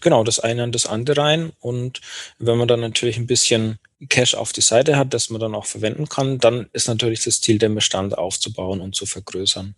Genau, 0.00 0.22
das 0.22 0.38
eine 0.40 0.62
an 0.62 0.72
das 0.72 0.86
andere 0.86 1.20
rein. 1.20 1.52
Und 1.58 2.00
wenn 2.38 2.58
man 2.58 2.68
dann 2.68 2.80
natürlich 2.80 3.16
ein 3.16 3.26
bisschen 3.26 3.78
Cash 4.08 4.34
auf 4.34 4.52
die 4.52 4.60
Seite 4.60 4.96
hat, 4.96 5.14
das 5.14 5.30
man 5.30 5.40
dann 5.40 5.54
auch 5.54 5.66
verwenden 5.66 6.08
kann, 6.08 6.38
dann 6.38 6.68
ist 6.72 6.86
natürlich 6.86 7.24
das 7.24 7.40
Ziel, 7.40 7.58
den 7.58 7.74
Bestand 7.74 8.16
aufzubauen 8.16 8.80
und 8.80 8.94
zu 8.94 9.06
vergrößern 9.06 9.74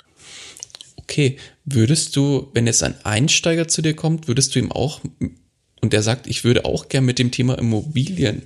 okay, 1.07 1.37
würdest 1.65 2.17
du, 2.17 2.51
wenn 2.53 2.67
jetzt 2.67 2.83
ein 2.83 2.97
Einsteiger 3.05 3.69
zu 3.69 3.81
dir 3.81 3.95
kommt, 3.95 4.27
würdest 4.27 4.55
du 4.55 4.59
ihm 4.59 4.73
auch, 4.73 5.01
und 5.81 5.93
der 5.93 6.03
sagt, 6.03 6.27
ich 6.27 6.43
würde 6.43 6.65
auch 6.65 6.89
gern 6.89 7.05
mit 7.05 7.21
dem 7.21 7.31
Thema 7.31 7.57
Immobilien 7.57 8.43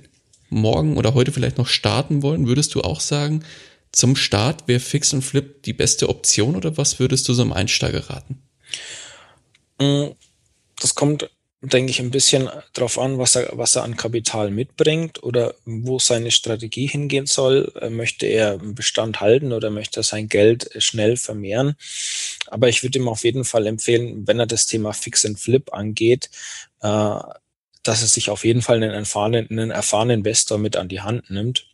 morgen 0.49 0.97
oder 0.97 1.15
heute 1.15 1.31
vielleicht 1.31 1.57
noch 1.57 1.67
starten 1.67 2.21
wollen, 2.21 2.45
würdest 2.45 2.75
du 2.75 2.81
auch 2.81 2.99
sagen, 2.99 3.43
zum 3.91 4.15
Start 4.15 4.67
wäre 4.67 4.79
Fix 4.79 5.13
und 5.13 5.21
Flip 5.21 5.61
die 5.63 5.73
beste 5.73 6.09
Option 6.09 6.55
oder 6.55 6.77
was 6.77 6.99
würdest 6.99 7.27
du 7.27 7.33
so 7.33 7.41
einem 7.41 7.53
Einsteiger 7.53 8.09
raten? 8.09 8.41
Mm, 9.79 10.11
das 10.79 10.95
kommt 10.95 11.29
denke 11.61 11.91
ich, 11.91 11.99
ein 11.99 12.09
bisschen 12.09 12.49
darauf 12.73 12.97
an, 12.97 13.19
was 13.19 13.35
er, 13.35 13.49
was 13.53 13.75
er 13.75 13.83
an 13.83 13.95
Kapital 13.95 14.49
mitbringt 14.49 15.21
oder 15.23 15.53
wo 15.65 15.99
seine 15.99 16.31
Strategie 16.31 16.87
hingehen 16.87 17.27
soll. 17.27 17.71
Äh, 17.79 17.89
möchte 17.89 18.25
er 18.25 18.53
einen 18.53 18.73
Bestand 18.73 19.21
halten 19.21 19.53
oder 19.53 19.69
möchte 19.69 19.99
er 19.99 20.03
sein 20.03 20.27
Geld 20.27 20.69
schnell 20.79 21.17
vermehren? 21.17 21.75
Aber 22.47 22.67
ich 22.67 22.81
würde 22.81 22.97
ihm 22.97 23.07
auf 23.07 23.23
jeden 23.23 23.45
Fall 23.45 23.67
empfehlen, 23.67 24.27
wenn 24.27 24.39
er 24.39 24.47
das 24.47 24.65
Thema 24.65 24.93
Fix 24.93 25.23
and 25.23 25.39
Flip 25.39 25.71
angeht, 25.71 26.31
äh, 26.81 27.19
dass 27.83 28.01
er 28.01 28.07
sich 28.07 28.29
auf 28.31 28.43
jeden 28.43 28.63
Fall 28.63 28.77
einen 28.77 28.91
erfahrenen, 28.91 29.47
einen 29.49 29.71
erfahrenen 29.71 30.19
Investor 30.19 30.57
mit 30.57 30.75
an 30.75 30.89
die 30.89 31.01
Hand 31.01 31.29
nimmt, 31.29 31.67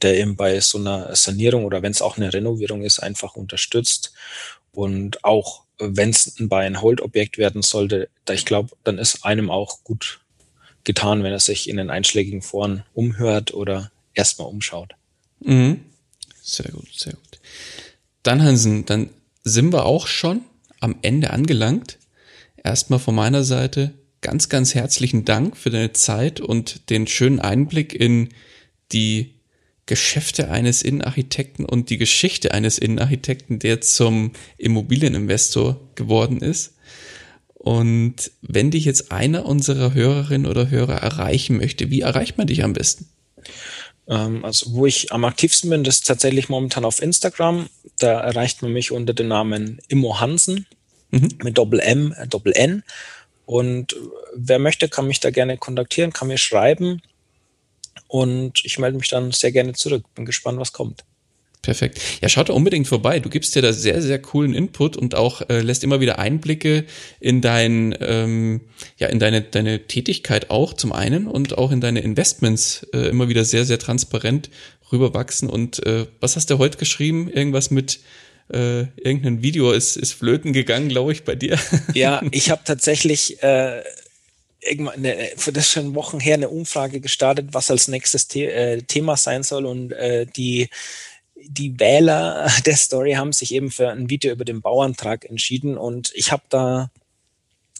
der 0.00 0.18
eben 0.18 0.36
bei 0.36 0.60
so 0.60 0.78
einer 0.78 1.14
Sanierung 1.14 1.64
oder 1.64 1.82
wenn 1.82 1.92
es 1.92 2.02
auch 2.02 2.16
eine 2.16 2.32
Renovierung 2.32 2.82
ist, 2.82 3.00
einfach 3.00 3.36
unterstützt 3.36 4.12
und 4.72 5.24
auch 5.24 5.62
wenn 5.78 6.10
es 6.10 6.38
ein 6.38 6.48
Buy-and-Hold-Objekt 6.48 7.38
werden 7.38 7.62
sollte, 7.62 8.08
da 8.24 8.34
ich 8.34 8.44
glaube, 8.44 8.70
dann 8.84 8.98
ist 8.98 9.24
einem 9.24 9.50
auch 9.50 9.82
gut 9.84 10.20
getan, 10.84 11.22
wenn 11.22 11.32
er 11.32 11.40
sich 11.40 11.68
in 11.68 11.76
den 11.76 11.90
einschlägigen 11.90 12.42
Foren 12.42 12.84
umhört 12.94 13.54
oder 13.54 13.90
erstmal 14.14 14.48
umschaut. 14.48 14.94
Mhm. 15.40 15.80
Sehr 16.42 16.70
gut, 16.70 16.88
sehr 16.94 17.12
gut. 17.12 17.40
Dann, 18.22 18.42
Hansen, 18.42 18.84
dann 18.86 19.10
sind 19.44 19.72
wir 19.72 19.86
auch 19.86 20.06
schon 20.06 20.42
am 20.80 20.96
Ende 21.02 21.30
angelangt. 21.30 21.98
Erstmal 22.62 22.98
von 22.98 23.14
meiner 23.14 23.44
Seite 23.44 23.92
ganz, 24.20 24.48
ganz 24.48 24.74
herzlichen 24.74 25.24
Dank 25.24 25.56
für 25.56 25.70
deine 25.70 25.92
Zeit 25.92 26.40
und 26.40 26.90
den 26.90 27.06
schönen 27.06 27.40
Einblick 27.40 27.94
in 27.94 28.30
die 28.92 29.34
Geschäfte 29.92 30.50
eines 30.50 30.80
Innenarchitekten 30.80 31.66
und 31.66 31.90
die 31.90 31.98
Geschichte 31.98 32.54
eines 32.54 32.78
Innenarchitekten, 32.78 33.58
der 33.58 33.82
zum 33.82 34.32
Immobilieninvestor 34.56 35.78
geworden 35.96 36.38
ist. 36.38 36.72
Und 37.52 38.30
wenn 38.40 38.70
dich 38.70 38.86
jetzt 38.86 39.12
einer 39.12 39.44
unserer 39.44 39.92
Hörerinnen 39.92 40.50
oder 40.50 40.70
Hörer 40.70 40.94
erreichen 40.94 41.58
möchte, 41.58 41.90
wie 41.90 42.00
erreicht 42.00 42.38
man 42.38 42.46
dich 42.46 42.64
am 42.64 42.72
besten? 42.72 43.06
Ähm, 44.08 44.42
also 44.46 44.72
wo 44.72 44.86
ich 44.86 45.12
am 45.12 45.26
aktivsten 45.26 45.68
bin, 45.68 45.84
das 45.84 45.96
ist 45.96 46.06
tatsächlich 46.06 46.48
momentan 46.48 46.86
auf 46.86 47.02
Instagram. 47.02 47.68
Da 47.98 48.18
erreicht 48.18 48.62
man 48.62 48.72
mich 48.72 48.92
unter 48.92 49.12
dem 49.12 49.28
Namen 49.28 49.78
Immo 49.88 50.20
Hansen 50.20 50.64
mhm. 51.10 51.28
mit 51.42 51.58
Doppel 51.58 51.80
M, 51.80 52.14
äh, 52.16 52.26
Doppel 52.26 52.54
N. 52.54 52.82
Und 53.44 53.94
wer 54.34 54.58
möchte, 54.58 54.88
kann 54.88 55.06
mich 55.06 55.20
da 55.20 55.28
gerne 55.30 55.58
kontaktieren, 55.58 56.14
kann 56.14 56.28
mir 56.28 56.38
schreiben. 56.38 57.02
Und 58.12 58.62
ich 58.62 58.78
melde 58.78 58.98
mich 58.98 59.08
dann 59.08 59.32
sehr 59.32 59.52
gerne 59.52 59.72
zurück. 59.72 60.04
Bin 60.14 60.26
gespannt, 60.26 60.60
was 60.60 60.74
kommt. 60.74 61.02
Perfekt. 61.62 61.98
Ja, 62.20 62.28
schaut 62.28 62.50
da 62.50 62.52
unbedingt 62.52 62.86
vorbei. 62.86 63.20
Du 63.20 63.30
gibst 63.30 63.54
dir 63.54 63.62
da 63.62 63.72
sehr, 63.72 64.02
sehr 64.02 64.20
coolen 64.20 64.52
Input 64.52 64.98
und 64.98 65.14
auch 65.14 65.48
äh, 65.48 65.62
lässt 65.62 65.82
immer 65.82 66.00
wieder 66.00 66.18
Einblicke 66.18 66.84
in 67.20 67.40
dein, 67.40 67.96
ähm, 68.00 68.60
ja, 68.98 69.06
in 69.06 69.18
deine, 69.18 69.40
deine 69.40 69.86
Tätigkeit 69.86 70.50
auch 70.50 70.74
zum 70.74 70.92
einen 70.92 71.26
und 71.26 71.56
auch 71.56 71.72
in 71.72 71.80
deine 71.80 72.00
Investments 72.00 72.86
äh, 72.92 73.08
immer 73.08 73.30
wieder 73.30 73.46
sehr, 73.46 73.64
sehr 73.64 73.78
transparent 73.78 74.50
rüberwachsen. 74.92 75.48
Und 75.48 75.86
äh, 75.86 76.04
was 76.20 76.36
hast 76.36 76.50
du 76.50 76.58
heute 76.58 76.76
geschrieben? 76.76 77.30
Irgendwas 77.30 77.70
mit 77.70 78.00
äh, 78.52 78.80
irgendein 79.00 79.42
Video 79.42 79.72
ist, 79.72 79.96
ist 79.96 80.12
flöten 80.12 80.52
gegangen, 80.52 80.90
glaube 80.90 81.12
ich, 81.12 81.24
bei 81.24 81.34
dir. 81.34 81.58
Ja, 81.94 82.20
ich 82.30 82.50
habe 82.50 82.60
tatsächlich 82.62 83.42
äh, 83.42 83.82
irgendwann 84.62 85.06
das 85.52 85.68
schon 85.68 85.94
Wochen 85.94 86.20
her 86.20 86.34
eine 86.34 86.48
Umfrage 86.48 87.00
gestartet, 87.00 87.48
was 87.52 87.70
als 87.70 87.88
nächstes 87.88 88.28
The 88.30 88.44
äh, 88.46 88.82
Thema 88.82 89.16
sein 89.16 89.42
soll. 89.42 89.66
Und 89.66 89.92
äh, 89.92 90.26
die 90.26 90.68
die 91.44 91.78
Wähler 91.78 92.50
der 92.66 92.76
Story 92.76 93.12
haben 93.12 93.32
sich 93.32 93.54
eben 93.54 93.70
für 93.70 93.90
ein 93.90 94.10
Video 94.10 94.32
über 94.32 94.44
den 94.44 94.62
Bauantrag 94.62 95.24
entschieden. 95.24 95.76
Und 95.76 96.12
ich 96.14 96.32
habe 96.32 96.44
da 96.48 96.90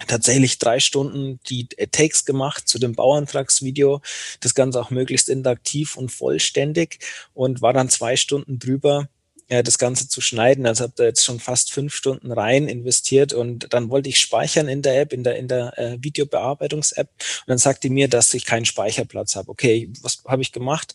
tatsächlich 0.08 0.58
drei 0.58 0.80
Stunden 0.80 1.38
die 1.48 1.68
Takes 1.68 2.24
gemacht 2.24 2.68
zu 2.68 2.78
dem 2.78 2.94
Bauantragsvideo, 2.94 4.00
das 4.40 4.54
Ganze 4.54 4.80
auch 4.80 4.90
möglichst 4.90 5.28
interaktiv 5.28 5.96
und 5.96 6.10
vollständig. 6.10 6.98
Und 7.34 7.62
war 7.62 7.72
dann 7.72 7.88
zwei 7.88 8.16
Stunden 8.16 8.58
drüber 8.58 9.08
äh, 9.52 9.62
das 9.62 9.78
Ganze 9.78 10.08
zu 10.08 10.22
schneiden. 10.22 10.66
Also 10.66 10.84
habe 10.84 10.94
da 10.96 11.04
jetzt 11.04 11.24
schon 11.24 11.38
fast 11.38 11.72
fünf 11.72 11.94
Stunden 11.94 12.32
rein 12.32 12.68
investiert 12.68 13.34
und 13.34 13.72
dann 13.74 13.90
wollte 13.90 14.08
ich 14.08 14.18
speichern 14.18 14.66
in 14.66 14.80
der 14.80 14.98
App, 15.00 15.12
in 15.12 15.24
der, 15.24 15.36
in 15.36 15.46
der 15.46 15.78
äh, 15.78 15.98
Videobearbeitungs-App. 16.00 17.08
Und 17.08 17.48
dann 17.48 17.58
sagte 17.58 17.90
mir, 17.90 18.08
dass 18.08 18.32
ich 18.32 18.46
keinen 18.46 18.64
Speicherplatz 18.64 19.36
habe. 19.36 19.50
Okay, 19.50 19.90
was 20.00 20.22
habe 20.26 20.40
ich 20.40 20.52
gemacht? 20.52 20.94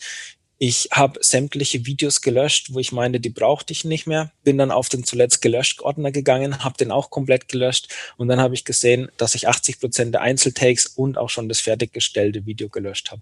Ich 0.58 0.90
habe 0.92 1.20
sämtliche 1.22 1.86
Videos 1.86 2.22
gelöscht, 2.22 2.74
wo 2.74 2.80
ich 2.80 2.92
meine, 2.92 3.20
die 3.20 3.30
brauchte 3.30 3.74
ich 3.74 3.86
nicht 3.86 4.08
mehr. 4.08 4.32
Bin 4.44 4.58
dann 4.58 4.72
auf 4.72 4.90
den 4.90 5.04
zuletzt 5.04 5.44
gelöscht 5.44 5.82
Ordner 5.82 6.12
gegangen, 6.12 6.64
habe 6.64 6.78
den 6.78 6.92
auch 6.92 7.12
komplett 7.12 7.48
gelöscht 7.48 7.94
und 8.18 8.28
dann 8.28 8.40
habe 8.40 8.56
ich 8.56 8.66
gesehen, 8.66 9.12
dass 9.18 9.36
ich 9.36 9.48
80 9.48 9.80
Prozent 9.80 10.16
der 10.16 10.22
Einzeltakes 10.22 10.88
und 10.88 11.20
auch 11.20 11.30
schon 11.30 11.48
das 11.48 11.60
fertiggestellte 11.60 12.48
Video 12.48 12.70
gelöscht 12.70 13.12
habe. 13.12 13.22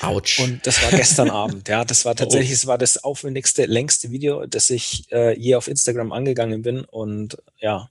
Autsch. 0.00 0.40
Und 0.40 0.66
das 0.66 0.82
war 0.82 0.90
gestern 0.90 1.30
Abend. 1.30 1.68
Ja, 1.68 1.84
das 1.84 2.04
war 2.04 2.14
tatsächlich, 2.14 2.52
es 2.52 2.66
war 2.66 2.78
das 2.78 3.02
aufwendigste, 3.02 3.66
längste 3.66 4.10
Video, 4.10 4.46
das 4.46 4.70
ich 4.70 5.10
äh, 5.12 5.38
je 5.38 5.54
auf 5.54 5.68
Instagram 5.68 6.12
angegangen 6.12 6.62
bin. 6.62 6.84
Und 6.84 7.38
ja, 7.58 7.90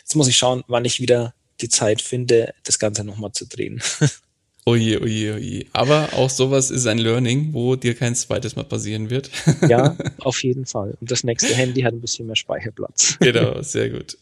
jetzt 0.00 0.14
muss 0.16 0.28
ich 0.28 0.36
schauen, 0.36 0.62
wann 0.68 0.84
ich 0.84 1.00
wieder 1.00 1.34
die 1.60 1.68
Zeit 1.68 2.02
finde, 2.02 2.54
das 2.64 2.78
Ganze 2.78 3.04
nochmal 3.04 3.32
zu 3.32 3.46
drehen. 3.46 3.82
Oje, 4.68 5.00
oje, 5.00 5.34
oje. 5.34 5.66
Aber 5.72 6.08
auch 6.14 6.28
sowas 6.28 6.72
ist 6.72 6.88
ein 6.88 6.98
Learning, 6.98 7.52
wo 7.52 7.76
dir 7.76 7.94
kein 7.94 8.16
zweites 8.16 8.56
Mal 8.56 8.64
passieren 8.64 9.10
wird. 9.10 9.30
Ja, 9.68 9.96
auf 10.18 10.42
jeden 10.42 10.66
Fall. 10.66 10.96
Und 11.00 11.08
das 11.08 11.22
nächste 11.22 11.54
Handy 11.54 11.82
hat 11.82 11.92
ein 11.92 12.00
bisschen 12.00 12.26
mehr 12.26 12.34
Speicherplatz. 12.34 13.16
Genau, 13.20 13.62
sehr 13.62 13.90
gut. 13.90 14.18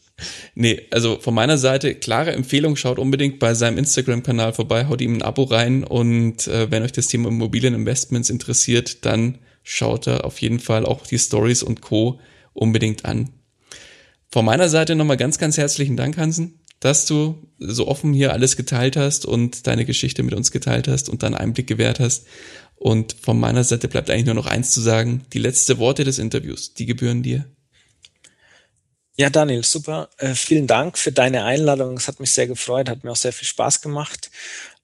Nee, 0.53 0.81
also 0.91 1.19
von 1.19 1.33
meiner 1.33 1.57
Seite, 1.57 1.95
klare 1.95 2.31
Empfehlung, 2.31 2.75
schaut 2.77 2.99
unbedingt 2.99 3.39
bei 3.39 3.53
seinem 3.53 3.77
Instagram-Kanal 3.77 4.53
vorbei, 4.53 4.87
haut 4.87 5.01
ihm 5.01 5.15
ein 5.17 5.21
Abo 5.21 5.43
rein 5.43 5.83
und 5.83 6.47
äh, 6.47 6.71
wenn 6.71 6.83
euch 6.83 6.93
das 6.93 7.07
Thema 7.07 7.27
Immobilieninvestments 7.27 8.29
interessiert, 8.29 9.05
dann 9.05 9.39
schaut 9.63 10.07
er 10.07 10.23
auf 10.23 10.39
jeden 10.39 10.59
Fall 10.59 10.85
auch 10.85 11.05
die 11.05 11.19
Stories 11.19 11.63
und 11.63 11.81
Co. 11.81 12.19
unbedingt 12.53 13.03
an. 13.03 13.29
Von 14.31 14.45
meiner 14.45 14.69
Seite 14.69 14.95
nochmal 14.95 15.17
ganz, 15.17 15.37
ganz 15.37 15.57
herzlichen 15.57 15.97
Dank, 15.97 16.17
Hansen 16.17 16.59
dass 16.79 17.05
du 17.05 17.47
so 17.57 17.87
offen 17.87 18.13
hier 18.13 18.33
alles 18.33 18.57
geteilt 18.57 18.95
hast 18.95 19.25
und 19.25 19.65
deine 19.65 19.85
Geschichte 19.85 20.21
mit 20.21 20.35
uns 20.35 20.51
geteilt 20.51 20.87
hast 20.87 21.09
und 21.09 21.23
dann 21.23 21.33
Einblick 21.33 21.65
gewährt 21.65 21.99
hast. 21.99 22.27
Und 22.75 23.15
von 23.19 23.39
meiner 23.39 23.63
Seite 23.63 23.87
bleibt 23.87 24.09
eigentlich 24.09 24.25
nur 24.25 24.35
noch 24.35 24.45
eins 24.45 24.71
zu 24.71 24.81
sagen. 24.81 25.23
Die 25.33 25.39
letzte 25.39 25.79
Worte 25.79 26.03
des 26.03 26.19
Interviews, 26.19 26.73
die 26.73 26.85
gebühren 26.85 27.23
dir. 27.23 27.45
Ja, 29.17 29.29
Daniel, 29.29 29.63
super. 29.63 30.09
Äh, 30.17 30.35
vielen 30.35 30.67
Dank 30.67 30.97
für 30.97 31.11
deine 31.11 31.45
Einladung. 31.45 31.95
Es 31.95 32.07
hat 32.09 32.19
mich 32.19 32.31
sehr 32.31 32.47
gefreut, 32.47 32.89
hat 32.89 33.03
mir 33.05 33.11
auch 33.11 33.15
sehr 33.15 33.31
viel 33.31 33.47
Spaß 33.47 33.81
gemacht. 33.81 34.29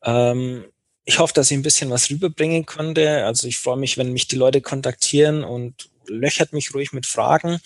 Ähm, 0.04 0.64
ich 1.04 1.20
hoffe, 1.20 1.34
dass 1.34 1.52
ich 1.52 1.58
ein 1.58 1.64
bisschen 1.64 1.90
was 1.90 2.10
rüberbringen 2.10 2.66
konnte. 2.66 3.26
Also 3.26 3.48
ich 3.48 3.58
freue 3.58 3.76
mich, 3.78 3.98
wenn 3.98 4.14
mich 4.14 4.28
die 4.28 4.38
Leute 4.38 4.62
kontaktieren 4.62 5.44
und 5.44 5.90
löchert 6.08 6.54
mich 6.54 6.74
ruhig 6.74 6.94
mit 6.94 7.06
Fragen. 7.06 7.60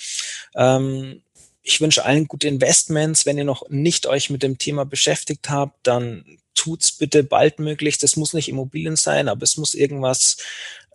Ähm, 0.56 1.22
ich 1.62 1.82
wünsche 1.82 2.04
allen 2.04 2.28
gute 2.28 2.48
Investments. 2.48 3.28
Wenn 3.28 3.38
ihr 3.38 3.44
noch 3.44 3.70
nicht 3.70 4.08
euch 4.08 4.32
mit 4.32 4.42
dem 4.42 4.58
Thema 4.58 4.86
beschäftigt 4.86 5.50
habt, 5.52 5.86
dann 5.86 6.26
tut's 6.56 6.94
bitte 6.94 7.24
baldmöglichst. 7.24 8.02
Das 8.02 8.16
muss 8.16 8.34
nicht 8.34 8.50
Immobilien 8.50 8.96
sein, 8.96 9.28
aber 9.30 9.44
es 9.44 9.58
muss 9.58 9.76
irgendwas, 9.76 10.38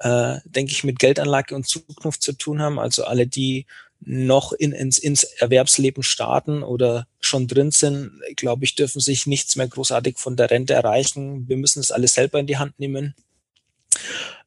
äh, 0.01 0.39
denke 0.45 0.73
ich, 0.73 0.83
mit 0.83 0.99
Geldanlage 0.99 1.55
und 1.55 1.69
Zukunft 1.69 2.23
zu 2.23 2.33
tun 2.33 2.61
haben. 2.61 2.81
Also 2.81 3.05
alle, 3.05 3.29
die 3.29 3.67
noch 4.01 4.53
in, 4.53 4.73
ins, 4.73 4.99
ins 4.99 5.25
Erwerbsleben 5.25 6.03
starten 6.03 6.63
oder 6.63 7.07
schon 7.21 7.47
drin 7.47 7.71
sind, 7.71 8.13
glaube 8.37 8.65
ich, 8.65 8.75
dürfen 8.75 9.01
sich 9.01 9.27
nichts 9.27 9.57
mehr 9.57 9.69
großartig 9.69 10.19
von 10.19 10.37
der 10.37 10.51
Rente 10.51 10.75
erreichen. 10.75 11.49
Wir 11.49 11.57
müssen 11.57 11.81
es 11.81 11.93
alles 11.93 12.15
selber 12.15 12.41
in 12.41 12.47
die 12.47 12.57
Hand 12.57 12.79
nehmen. 12.79 13.15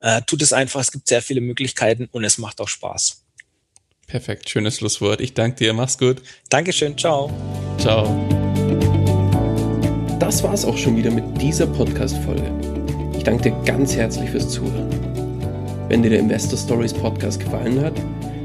Äh, 0.01 0.21
tut 0.23 0.41
es 0.41 0.53
einfach, 0.53 0.81
es 0.81 0.91
gibt 0.91 1.07
sehr 1.07 1.21
viele 1.21 1.41
Möglichkeiten 1.41 2.09
und 2.11 2.23
es 2.23 2.37
macht 2.37 2.59
auch 2.61 2.67
Spaß. 2.67 3.23
Perfekt, 4.07 4.49
schönes 4.49 4.77
Schlusswort. 4.77 5.21
Ich 5.21 5.33
danke 5.33 5.57
dir, 5.57 5.73
mach's 5.73 5.97
gut. 5.97 6.21
Dankeschön, 6.49 6.97
ciao. 6.97 7.31
Ciao. 7.77 8.03
Das 10.19 10.43
war's 10.43 10.65
auch 10.65 10.77
schon 10.77 10.97
wieder 10.97 11.11
mit 11.11 11.41
dieser 11.41 11.67
Podcast-Folge. 11.67 12.51
Ich 13.15 13.23
danke 13.23 13.51
dir 13.51 13.63
ganz 13.65 13.95
herzlich 13.95 14.29
fürs 14.29 14.49
Zuhören. 14.49 14.89
Wenn 15.89 16.01
dir 16.01 16.09
der 16.09 16.19
Investor 16.19 16.57
Stories 16.57 16.93
Podcast 16.93 17.39
gefallen 17.39 17.81
hat, 17.81 17.93